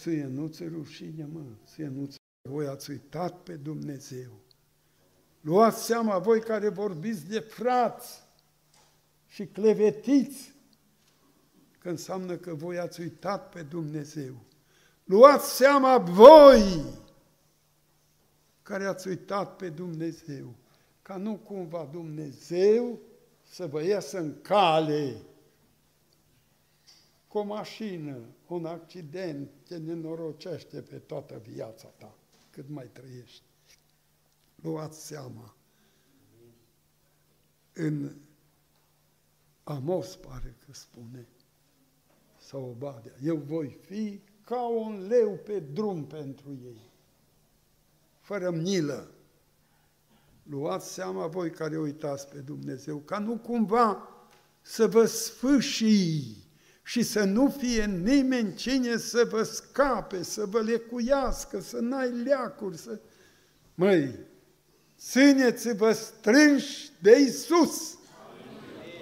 să 0.00 0.10
nu-ți 0.10 0.64
rușine, 0.64 1.28
mă, 1.32 1.40
să 1.64 1.82
nu 1.82 2.08
voi 2.48 2.66
ați 2.66 2.90
uitat 2.90 3.42
pe 3.42 3.54
Dumnezeu. 3.54 4.30
Luați 5.40 5.84
seama 5.84 6.18
voi 6.18 6.40
care 6.40 6.68
vorbiți 6.68 7.28
de 7.28 7.38
frați 7.38 8.22
și 9.26 9.46
clevetiți, 9.46 10.54
că 11.78 11.88
înseamnă 11.88 12.36
că 12.36 12.54
voi 12.54 12.78
ați 12.78 13.00
uitat 13.00 13.48
pe 13.48 13.62
Dumnezeu. 13.62 14.34
Luați 15.04 15.56
seama 15.56 15.98
voi 15.98 16.84
care 18.62 18.84
ați 18.84 19.08
uitat 19.08 19.56
pe 19.56 19.68
Dumnezeu, 19.68 20.54
ca 21.02 21.16
nu 21.16 21.36
cumva 21.36 21.88
Dumnezeu 21.92 23.00
să 23.42 23.66
vă 23.66 23.84
iasă 23.84 24.18
în 24.18 24.40
cale 24.40 25.22
cu 27.28 27.38
o 27.38 27.42
mașină, 27.42 28.18
un 28.46 28.64
accident 28.64 29.50
te 29.64 29.76
nenorocește 29.76 30.82
pe 30.82 30.98
toată 30.98 31.38
viața 31.38 31.88
ta, 31.88 32.16
cât 32.50 32.68
mai 32.68 32.86
trăiești. 32.92 33.42
Luați 34.54 35.06
seama. 35.06 35.56
În 37.72 38.16
Amos 39.64 40.16
pare 40.16 40.56
că 40.66 40.72
spune, 40.72 41.28
sau 42.38 42.68
Obadea, 42.68 43.12
eu 43.22 43.36
voi 43.36 43.68
fi 43.68 44.20
ca 44.44 44.68
un 44.68 45.06
leu 45.06 45.36
pe 45.36 45.60
drum 45.60 46.06
pentru 46.06 46.58
ei, 46.64 46.91
fără 48.32 48.50
milă. 48.50 49.10
Luați 50.42 50.92
seama 50.92 51.26
voi 51.26 51.50
care 51.50 51.78
uitați 51.78 52.28
pe 52.28 52.38
Dumnezeu, 52.38 52.96
ca 52.96 53.18
nu 53.18 53.36
cumva 53.36 54.08
să 54.60 54.86
vă 54.86 55.04
sfâșii 55.06 56.46
și 56.82 57.02
să 57.02 57.24
nu 57.24 57.54
fie 57.58 57.84
nimeni 57.84 58.54
cine 58.54 58.96
să 58.96 59.28
vă 59.30 59.42
scape, 59.42 60.22
să 60.22 60.44
vă 60.46 60.60
lecuiască, 60.60 61.60
să 61.60 61.78
n-ai 61.80 62.10
leacuri, 62.10 62.76
să... 62.76 63.00
Măi, 63.74 64.18
țineți-vă 64.98 65.92
strânși 65.92 66.90
de 67.02 67.18
Isus. 67.18 67.98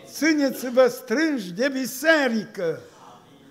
Țineți-vă 0.07 0.87
strânși 0.87 1.53
de 1.53 1.69
biserică. 1.69 2.81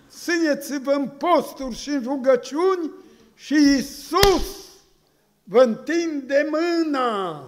Țineți-vă 0.09 0.91
în 0.91 1.07
posturi 1.07 1.75
și 1.75 1.89
în 1.89 2.03
rugăciuni 2.03 2.91
și 3.35 3.55
Isus 3.77 4.68
vă 5.49 5.61
întinde 5.61 6.49
mâna 6.49 7.43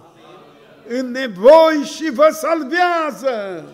în 0.88 1.10
nevoi 1.10 1.82
și 1.84 2.10
vă 2.10 2.28
salvează 2.32 3.64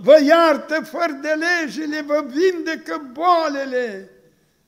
vă 0.00 0.16
iartă 0.26 0.84
fără 0.84 1.18
de 1.22 1.28
legile, 1.28 2.02
vă 2.02 2.24
vindecă 2.26 3.10
boalele 3.12 4.10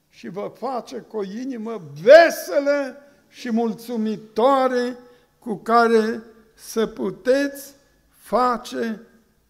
și 0.09 0.29
vă 0.29 0.53
face 0.59 0.97
cu 0.97 1.17
o 1.17 1.23
inimă 1.23 1.83
veselă 2.03 2.97
și 3.29 3.51
mulțumitoare 3.51 4.97
cu 5.39 5.57
care 5.57 6.23
să 6.55 6.87
puteți 6.87 7.75
face 8.09 9.01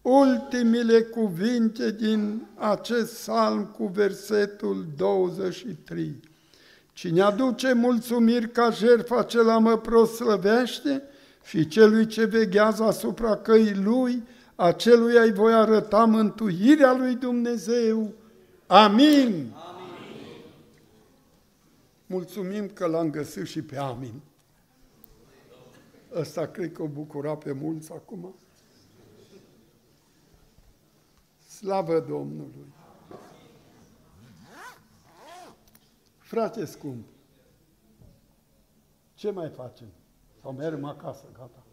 ultimile 0.01 1.01
cuvinte 1.01 1.91
din 1.91 2.47
acest 2.55 3.13
psalm 3.13 3.65
cu 3.65 3.85
versetul 3.85 4.85
23. 4.97 6.30
Cine 6.93 7.21
aduce 7.21 7.73
mulțumiri 7.73 8.49
ca 8.49 8.69
jertfa 8.69 9.17
acela 9.17 9.57
mă 9.57 9.77
proslăvește 9.77 11.03
și 11.43 11.67
celui 11.67 12.05
ce 12.07 12.25
veghează 12.25 12.83
asupra 12.83 13.37
căii 13.37 13.75
lui, 13.75 14.23
acelui 14.55 15.17
îi 15.17 15.31
voi 15.31 15.53
arăta 15.53 16.05
mântuirea 16.05 16.93
lui 16.93 17.15
Dumnezeu. 17.15 18.13
Amin. 18.67 19.27
Amin. 19.27 19.53
Mulțumim 22.05 22.67
că 22.67 22.85
l-am 22.85 23.09
găsit 23.09 23.45
și 23.45 23.61
pe 23.61 23.77
Amin. 23.77 24.21
Ăsta 26.15 26.47
cred 26.47 26.71
că 26.71 26.81
o 26.81 26.87
bucura 26.87 27.35
pe 27.35 27.51
mulți 27.51 27.91
acum. 27.91 28.35
Slavă 31.47 32.05
Domnului! 32.09 32.73
Frate 36.31 36.65
scump, 36.65 37.07
ce 39.13 39.31
mai 39.31 39.49
facem? 39.49 39.87
Sau 40.41 40.51
mergem 40.51 40.83
acasă, 40.83 41.25
gata? 41.33 41.65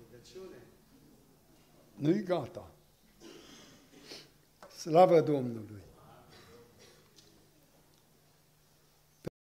Nu-i 1.95 2.23
gata. 2.23 2.71
Slavă 4.79 5.21
Domnului! 5.21 5.83